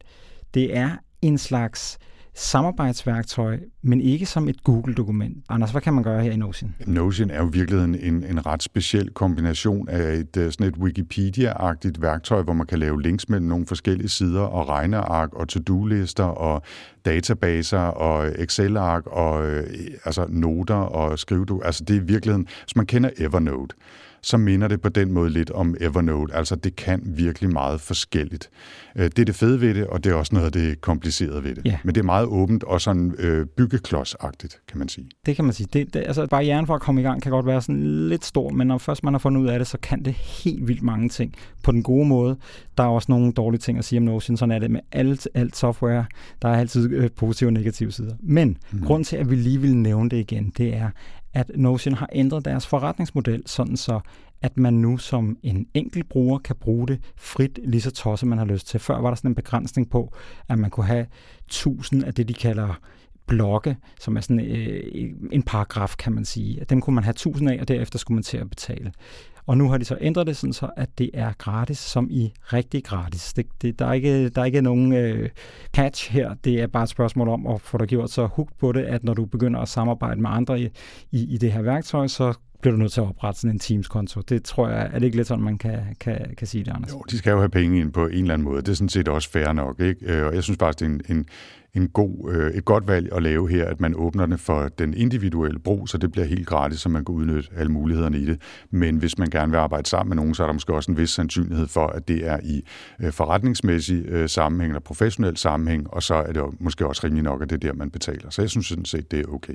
Det 0.54 0.76
er 0.76 0.96
en 1.22 1.38
slags 1.38 1.98
samarbejdsværktøj, 2.38 3.58
men 3.82 4.00
ikke 4.00 4.26
som 4.26 4.48
et 4.48 4.64
Google-dokument. 4.64 5.44
Anders, 5.48 5.70
hvad 5.70 5.80
kan 5.80 5.94
man 5.94 6.04
gøre 6.04 6.22
her 6.22 6.30
i 6.30 6.36
Notion? 6.36 6.74
Notion 6.86 7.30
er 7.30 7.38
jo 7.38 7.44
virkeligheden 7.52 7.94
en, 7.94 8.24
en 8.24 8.46
ret 8.46 8.62
speciel 8.62 9.10
kombination 9.10 9.88
af 9.88 10.12
et, 10.14 10.36
øh, 10.36 10.52
sådan 10.52 10.66
et 10.66 10.76
Wikipedia-agtigt 10.76 12.00
værktøj, 12.00 12.42
hvor 12.42 12.52
man 12.52 12.66
kan 12.66 12.78
lave 12.78 13.02
links 13.02 13.28
mellem 13.28 13.48
nogle 13.48 13.66
forskellige 13.66 14.08
sider 14.08 14.40
og 14.40 14.68
regneark 14.68 15.34
og 15.34 15.48
to-do-lister 15.48 16.24
og 16.24 16.62
databaser 17.04 17.78
og 17.78 18.42
Excel-ark 18.42 19.06
og 19.06 19.46
øh, 19.50 19.66
altså 20.04 20.26
noter 20.28 20.74
og 20.74 21.18
skrive. 21.18 21.64
Altså 21.64 21.84
det 21.84 21.96
er 21.96 22.00
virkelig, 22.00 22.34
hvis 22.34 22.76
man 22.76 22.86
kender 22.86 23.10
Evernote, 23.18 23.74
så 24.22 24.36
minder 24.36 24.68
det 24.68 24.80
på 24.80 24.88
den 24.88 25.12
måde 25.12 25.30
lidt 25.30 25.50
om 25.50 25.76
Evernote. 25.80 26.34
Altså, 26.34 26.56
det 26.56 26.76
kan 26.76 27.02
virkelig 27.04 27.52
meget 27.52 27.80
forskelligt. 27.80 28.50
Øh, 28.96 29.04
det 29.04 29.18
er 29.18 29.24
det 29.24 29.34
fede 29.34 29.60
ved 29.60 29.74
det, 29.74 29.86
og 29.86 30.04
det 30.04 30.12
er 30.12 30.14
også 30.14 30.34
noget 30.34 30.46
af 30.46 30.52
det 30.52 30.80
komplicerede 30.80 31.44
ved 31.44 31.54
det. 31.54 31.62
Ja. 31.64 31.78
Men 31.84 31.94
det 31.94 32.00
er 32.00 32.04
meget 32.04 32.26
åbent 32.26 32.64
og 32.64 32.80
sådan 32.80 33.14
øh, 33.18 33.46
byggeklodsagtigt, 33.46 34.60
kan 34.68 34.78
man 34.78 34.88
sige. 34.88 35.08
Det 35.26 35.36
kan 35.36 35.44
man 35.44 35.54
sige. 35.54 35.68
Det, 35.72 35.94
det, 35.94 36.00
altså, 36.06 36.26
barrieren 36.26 36.66
for 36.66 36.74
at 36.74 36.80
komme 36.80 37.00
i 37.00 37.04
gang 37.04 37.22
kan 37.22 37.32
godt 37.32 37.46
være 37.46 37.62
sådan 37.62 38.08
lidt 38.08 38.24
stor, 38.24 38.50
men 38.50 38.66
når 38.66 38.78
først 38.78 39.04
man 39.04 39.14
har 39.14 39.18
fundet 39.18 39.40
ud 39.40 39.46
af 39.46 39.58
det, 39.58 39.68
så 39.68 39.78
kan 39.82 40.02
det 40.02 40.14
helt 40.14 40.68
vildt 40.68 40.82
mange 40.82 41.08
ting 41.08 41.34
på 41.62 41.72
den 41.72 41.82
gode 41.82 42.08
måde. 42.08 42.36
Der 42.78 42.84
er 42.84 42.88
også 42.88 43.06
nogle 43.12 43.32
dårlige 43.32 43.60
ting 43.60 43.78
at 43.78 43.84
sige 43.84 43.98
om 43.98 44.02
Notion. 44.02 44.36
Sådan 44.36 44.52
er 44.52 44.58
det 44.58 44.70
med 44.70 44.80
alt, 44.92 45.28
alt 45.34 45.56
software. 45.56 46.04
Der 46.42 46.48
er 46.48 46.56
altid 46.56 46.90
øh, 46.92 47.10
positive 47.16 47.48
og 47.48 47.52
negative 47.52 47.92
sider. 47.92 48.14
Men 48.20 48.58
mm. 48.70 48.82
grund 48.82 49.04
til, 49.04 49.16
at 49.16 49.30
vi 49.30 49.36
lige 49.36 49.60
vil 49.60 49.76
nævne 49.76 50.10
det 50.10 50.16
igen, 50.16 50.52
det 50.58 50.76
er, 50.76 50.90
at 51.38 51.50
Notion 51.54 51.94
har 51.94 52.08
ændret 52.12 52.44
deres 52.44 52.66
forretningsmodel, 52.66 53.42
sådan 53.46 53.76
så 53.76 54.00
at 54.42 54.56
man 54.56 54.74
nu 54.74 54.96
som 54.96 55.38
en 55.42 55.66
enkelt 55.74 56.08
bruger 56.08 56.38
kan 56.38 56.56
bruge 56.56 56.88
det 56.88 57.00
frit, 57.16 57.58
lige 57.64 57.80
så 57.80 57.90
tosset 57.90 58.28
man 58.28 58.38
har 58.38 58.44
lyst 58.44 58.68
til. 58.68 58.80
Før 58.80 59.00
var 59.00 59.08
der 59.08 59.14
sådan 59.14 59.30
en 59.30 59.34
begrænsning 59.34 59.90
på, 59.90 60.12
at 60.48 60.58
man 60.58 60.70
kunne 60.70 60.86
have 60.86 61.06
tusind 61.48 62.04
af 62.04 62.14
det, 62.14 62.28
de 62.28 62.34
kalder 62.34 62.80
blokke, 63.28 63.76
som 64.00 64.16
er 64.16 64.20
sådan 64.20 64.40
øh, 64.40 65.12
en 65.32 65.42
paragraf, 65.42 65.94
kan 65.98 66.12
man 66.12 66.24
sige. 66.24 66.64
Dem 66.70 66.80
kunne 66.80 66.94
man 66.94 67.04
have 67.04 67.14
tusind 67.14 67.50
af, 67.50 67.58
og 67.60 67.68
derefter 67.68 67.98
skulle 67.98 68.16
man 68.16 68.22
til 68.22 68.36
at 68.36 68.50
betale. 68.50 68.92
Og 69.46 69.58
nu 69.58 69.68
har 69.68 69.78
de 69.78 69.84
så 69.84 69.98
ændret 70.00 70.26
det 70.26 70.36
sådan 70.36 70.52
så, 70.52 70.70
at 70.76 70.98
det 70.98 71.10
er 71.14 71.32
gratis, 71.38 71.78
som 71.78 72.08
i 72.10 72.32
rigtig 72.52 72.84
gratis. 72.84 73.32
Det, 73.32 73.46
det, 73.62 73.78
der, 73.78 73.86
er 73.86 73.92
ikke, 73.92 74.28
der 74.28 74.40
er 74.40 74.44
ikke 74.44 74.62
nogen 74.62 74.92
øh, 74.92 75.30
catch 75.76 76.12
her. 76.12 76.34
Det 76.34 76.60
er 76.60 76.66
bare 76.66 76.82
et 76.82 76.88
spørgsmål 76.88 77.28
om 77.28 77.46
at 77.46 77.60
få 77.60 77.78
dig 77.78 77.88
gjort 77.88 78.10
så 78.10 78.26
hugt 78.26 78.58
på 78.58 78.72
det, 78.72 78.82
at 78.82 79.04
når 79.04 79.14
du 79.14 79.24
begynder 79.24 79.60
at 79.60 79.68
samarbejde 79.68 80.20
med 80.20 80.30
andre 80.30 80.60
i, 80.60 80.68
i, 81.10 81.34
i 81.34 81.36
det 81.36 81.52
her 81.52 81.62
værktøj, 81.62 82.06
så 82.06 82.34
bliver 82.60 82.72
du 82.72 82.78
nødt 82.78 82.92
til 82.92 83.00
at 83.00 83.06
oprette 83.06 83.40
sådan 83.40 83.54
en 83.54 83.58
Teams-konto. 83.58 84.20
Det 84.20 84.44
tror 84.44 84.68
jeg, 84.68 84.90
er 84.92 84.98
det 84.98 85.02
ikke 85.02 85.16
lidt 85.16 85.28
sådan, 85.28 85.44
man 85.44 85.58
kan, 85.58 85.80
kan, 86.00 86.34
kan 86.38 86.46
sige 86.46 86.64
det, 86.64 86.72
Anders? 86.72 86.92
Jo, 86.92 87.02
de 87.10 87.18
skal 87.18 87.30
jo 87.30 87.38
have 87.38 87.48
penge 87.48 87.80
ind 87.80 87.92
på 87.92 88.06
en 88.06 88.12
eller 88.12 88.34
anden 88.34 88.44
måde. 88.44 88.62
Det 88.62 88.68
er 88.68 88.74
sådan 88.74 88.88
set 88.88 89.08
også 89.08 89.30
fair 89.30 89.52
nok. 89.52 89.80
Ikke? 89.80 90.12
Øh, 90.12 90.26
og 90.26 90.34
jeg 90.34 90.42
synes 90.42 90.58
faktisk, 90.58 90.78
det 90.78 90.86
er 90.86 91.12
en, 91.14 91.16
en, 91.16 91.26
en 91.74 91.88
god, 91.88 92.32
øh, 92.32 92.50
et 92.50 92.64
godt 92.64 92.86
valg 92.86 93.12
at 93.12 93.22
lave 93.22 93.50
her, 93.50 93.66
at 93.66 93.80
man 93.80 93.94
åbner 93.96 94.26
det 94.26 94.40
for 94.40 94.68
den 94.68 94.94
individuelle 94.94 95.58
brug, 95.58 95.88
så 95.88 95.98
det 95.98 96.12
bliver 96.12 96.26
helt 96.26 96.46
gratis, 96.46 96.80
så 96.80 96.88
man 96.88 97.04
kan 97.04 97.14
udnytte 97.14 97.50
alle 97.56 97.72
mulighederne 97.72 98.18
i 98.18 98.24
det. 98.24 98.40
Men 98.70 98.96
hvis 98.96 99.18
man 99.18 99.30
gerne 99.30 99.50
vil 99.52 99.58
arbejde 99.58 99.88
sammen 99.88 100.08
med 100.08 100.16
nogen, 100.16 100.34
så 100.34 100.42
er 100.42 100.46
der 100.46 100.52
måske 100.52 100.74
også 100.74 100.90
en 100.90 100.96
vis 100.96 101.10
sandsynlighed 101.10 101.66
for, 101.66 101.86
at 101.86 102.08
det 102.08 102.26
er 102.26 102.38
i 102.44 102.62
øh, 103.00 103.12
forretningsmæssig 103.12 104.04
øh, 104.06 104.28
sammenhæng 104.28 104.70
eller 104.70 104.80
professionel 104.80 105.36
sammenhæng, 105.36 105.94
og 105.94 106.02
så 106.02 106.14
er 106.14 106.32
det 106.32 106.42
måske 106.60 106.86
også 106.86 107.00
rimelig 107.04 107.24
nok, 107.24 107.42
at 107.42 107.50
det 107.50 107.64
er 107.64 107.68
der, 107.68 107.74
man 107.74 107.90
betaler. 107.90 108.30
Så 108.30 108.42
jeg 108.42 108.50
synes 108.50 108.66
sådan 108.66 108.84
set, 108.84 109.10
det 109.10 109.20
er 109.20 109.32
okay. 109.32 109.54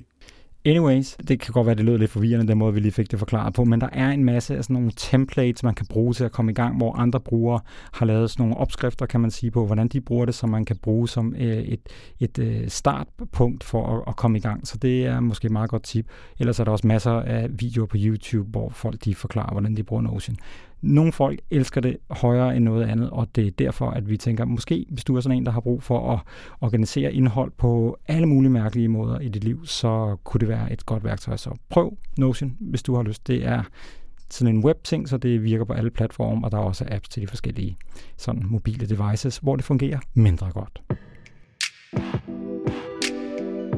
Anyways, 0.66 1.18
det 1.28 1.39
kan 1.39 1.53
godt 1.53 1.68
være, 1.68 1.76
det 1.76 1.86
lød 1.86 1.97
lidt 1.97 2.11
forvirrende, 2.11 2.47
den 2.47 2.57
måde, 2.57 2.74
vi 2.74 2.80
lige 2.80 2.91
fik 2.91 3.11
det 3.11 3.20
forklaret 3.20 3.53
på, 3.53 3.64
men 3.64 3.82
der 3.82 3.89
er 3.91 4.09
en 4.09 4.26
masse 4.26 4.57
af 4.57 4.64
sådan 4.64 4.74
nogle 4.74 4.91
templates, 4.95 5.64
man 5.64 5.76
kan 5.76 5.86
bruge 5.86 6.14
til 6.14 6.24
at 6.24 6.32
komme 6.32 6.51
i 6.51 6.55
gang, 6.55 6.78
hvor 6.78 6.93
andre 6.95 7.20
brugere 7.20 7.59
har 7.93 8.05
lavet 8.05 8.32
sådan 8.32 8.43
nogle 8.43 8.57
opskrifter, 8.57 9.05
kan 9.05 9.20
man 9.20 9.32
sige, 9.32 9.51
på, 9.51 9.66
hvordan 9.66 9.88
de 9.88 10.01
bruger 10.01 10.26
det, 10.26 10.36
så 10.36 10.47
man 10.47 10.66
kan 10.66 10.78
bruge 10.78 11.09
som 11.09 11.36
øh, 11.38 11.57
et, 11.57 11.80
et 12.20 12.39
øh, 12.39 12.70
startpunkt 12.70 13.64
for 13.64 13.97
at, 13.97 14.03
at 14.07 14.16
komme 14.16 14.38
i 14.38 14.41
gang. 14.41 14.68
Så 14.68 14.78
det 14.78 15.05
er 15.05 15.20
måske 15.20 15.45
et 15.45 15.51
meget 15.51 15.70
godt 15.70 15.84
tip. 15.84 16.07
Ellers 16.39 16.59
er 16.59 16.64
der 16.64 16.72
også 16.72 16.88
masser 16.88 17.11
af 17.11 17.47
videoer 17.51 17.88
på 17.88 17.97
YouTube, 17.99 18.49
hvor 18.49 18.70
folk 18.70 19.05
de 19.05 19.16
forklarer, 19.16 19.51
hvordan 19.51 19.76
de 19.76 19.84
bruger 19.84 20.01
Notion. 20.01 20.38
Nogle 20.84 21.12
folk 21.12 21.40
elsker 21.52 21.82
det 21.82 21.98
højere 22.10 22.56
end 22.56 22.64
noget 22.64 22.86
andet, 22.86 23.10
og 23.10 23.28
det 23.36 23.48
er 23.48 23.52
derfor, 23.52 23.90
at 23.90 24.10
vi 24.10 24.18
tænker, 24.18 24.46
måske 24.46 24.86
hvis 24.90 25.04
du 25.04 25.16
er 25.16 25.22
sådan 25.22 25.38
en, 25.38 25.46
der 25.46 25.52
har 25.52 25.62
brug 25.62 25.84
for 25.84 26.12
at 26.12 26.20
organisere 26.62 27.14
indhold 27.14 27.52
på 27.58 27.98
alle 28.08 28.26
mulige 28.28 28.52
mærkelige 28.52 28.88
måder 28.88 29.20
i 29.20 29.30
dit 29.30 29.44
liv, 29.44 29.66
så 29.66 30.18
kunne 30.24 30.40
det 30.40 30.48
være 30.48 30.74
et 30.74 30.86
godt 30.86 31.04
værktøj. 31.04 31.38
Så 31.38 31.50
prøv 31.70 31.98
Notion, 32.18 32.58
hvis 32.60 32.84
du 32.84 32.96
har 32.96 33.04
lyst. 33.04 33.28
Det 33.28 33.46
er 33.46 33.64
sådan 34.30 34.56
en 34.56 34.64
web-ting, 34.64 35.10
så 35.10 35.18
det 35.18 35.44
virker 35.44 35.66
på 35.66 35.74
alle 35.74 35.92
platforme, 35.92 36.46
og 36.46 36.52
der 36.52 36.58
er 36.58 36.62
også 36.62 36.86
apps 36.92 37.10
til 37.10 37.22
de 37.22 37.28
forskellige 37.28 37.78
sådan 38.18 38.44
mobile 38.46 38.86
devices, 38.86 39.38
hvor 39.38 39.56
det 39.56 39.66
fungerer 39.66 40.00
mindre 40.14 40.52
godt. 40.52 40.82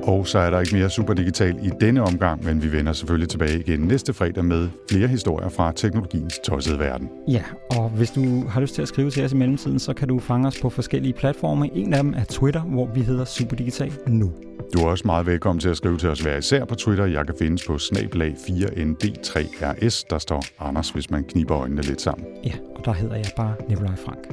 Og 0.07 0.27
så 0.27 0.39
er 0.39 0.49
der 0.49 0.59
ikke 0.59 0.75
mere 0.75 0.89
super 0.89 1.13
digital 1.13 1.55
i 1.63 1.69
denne 1.81 2.01
omgang, 2.01 2.43
men 2.43 2.63
vi 2.63 2.71
vender 2.71 2.93
selvfølgelig 2.93 3.29
tilbage 3.29 3.59
igen 3.59 3.79
næste 3.79 4.13
fredag 4.13 4.45
med 4.45 4.69
flere 4.89 5.07
historier 5.07 5.49
fra 5.49 5.71
teknologiens 5.71 6.39
tossede 6.43 6.79
verden. 6.79 7.09
Ja, 7.27 7.43
og 7.71 7.89
hvis 7.89 8.11
du 8.11 8.47
har 8.47 8.61
lyst 8.61 8.75
til 8.75 8.81
at 8.81 8.87
skrive 8.87 9.11
til 9.11 9.25
os 9.25 9.33
i 9.33 9.35
mellemtiden, 9.35 9.79
så 9.79 9.93
kan 9.93 10.07
du 10.07 10.19
fange 10.19 10.47
os 10.47 10.59
på 10.61 10.69
forskellige 10.69 11.13
platforme. 11.13 11.69
En 11.73 11.93
af 11.93 12.03
dem 12.03 12.13
er 12.13 12.23
Twitter, 12.23 12.61
hvor 12.61 12.89
vi 12.93 13.01
hedder 13.01 13.25
Superdigital 13.25 13.91
nu. 14.07 14.31
Du 14.73 14.79
er 14.79 14.89
også 14.89 15.03
meget 15.05 15.25
velkommen 15.25 15.59
til 15.59 15.69
at 15.69 15.77
skrive 15.77 15.97
til 15.97 16.09
os 16.09 16.19
hver 16.19 16.37
især 16.37 16.65
på 16.65 16.75
Twitter. 16.75 17.05
Jeg 17.05 17.25
kan 17.25 17.35
findes 17.39 17.67
på 17.67 17.77
snablag 17.77 18.31
4ND3RS. 18.31 20.05
Der 20.09 20.17
står 20.17 20.43
Anders, 20.59 20.89
hvis 20.89 21.09
man 21.09 21.23
kniber 21.23 21.57
øjnene 21.57 21.81
lidt 21.81 22.01
sammen. 22.01 22.27
Ja, 22.43 22.53
og 22.75 22.85
der 22.85 22.93
hedder 22.93 23.15
jeg 23.15 23.25
bare 23.37 23.55
Nikolaj 23.69 23.95
Frank. 23.95 24.27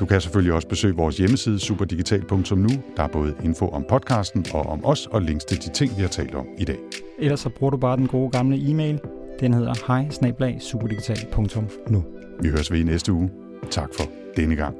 Du 0.00 0.06
kan 0.06 0.20
selvfølgelig 0.20 0.52
også 0.54 0.68
besøge 0.68 0.96
vores 0.96 1.16
hjemmeside 1.16 1.60
superdigital.nu. 1.60 2.68
Der 2.96 3.02
er 3.02 3.08
både 3.08 3.34
info 3.44 3.68
om 3.68 3.84
podcasten 3.88 4.46
og 4.54 4.66
om 4.66 4.84
os, 4.84 5.06
og 5.06 5.22
links 5.22 5.44
til 5.44 5.58
de 5.58 5.72
ting, 5.72 5.96
vi 5.96 6.00
har 6.02 6.08
talt 6.08 6.34
om 6.34 6.46
i 6.58 6.64
dag. 6.64 6.78
Ellers 7.18 7.40
så 7.40 7.48
bruger 7.48 7.70
du 7.70 7.76
bare 7.76 7.96
den 7.96 8.08
gode 8.08 8.30
gamle 8.30 8.70
e-mail. 8.70 9.00
Den 9.40 9.54
hedder 9.54 9.74
hej 9.86 10.58
superdigital.nu. 10.60 12.04
Vi 12.40 12.48
høres 12.48 12.72
ved 12.72 12.78
i 12.78 12.84
næste 12.84 13.12
uge. 13.12 13.30
Tak 13.70 13.88
for 13.94 14.04
denne 14.36 14.56
gang. 14.56 14.76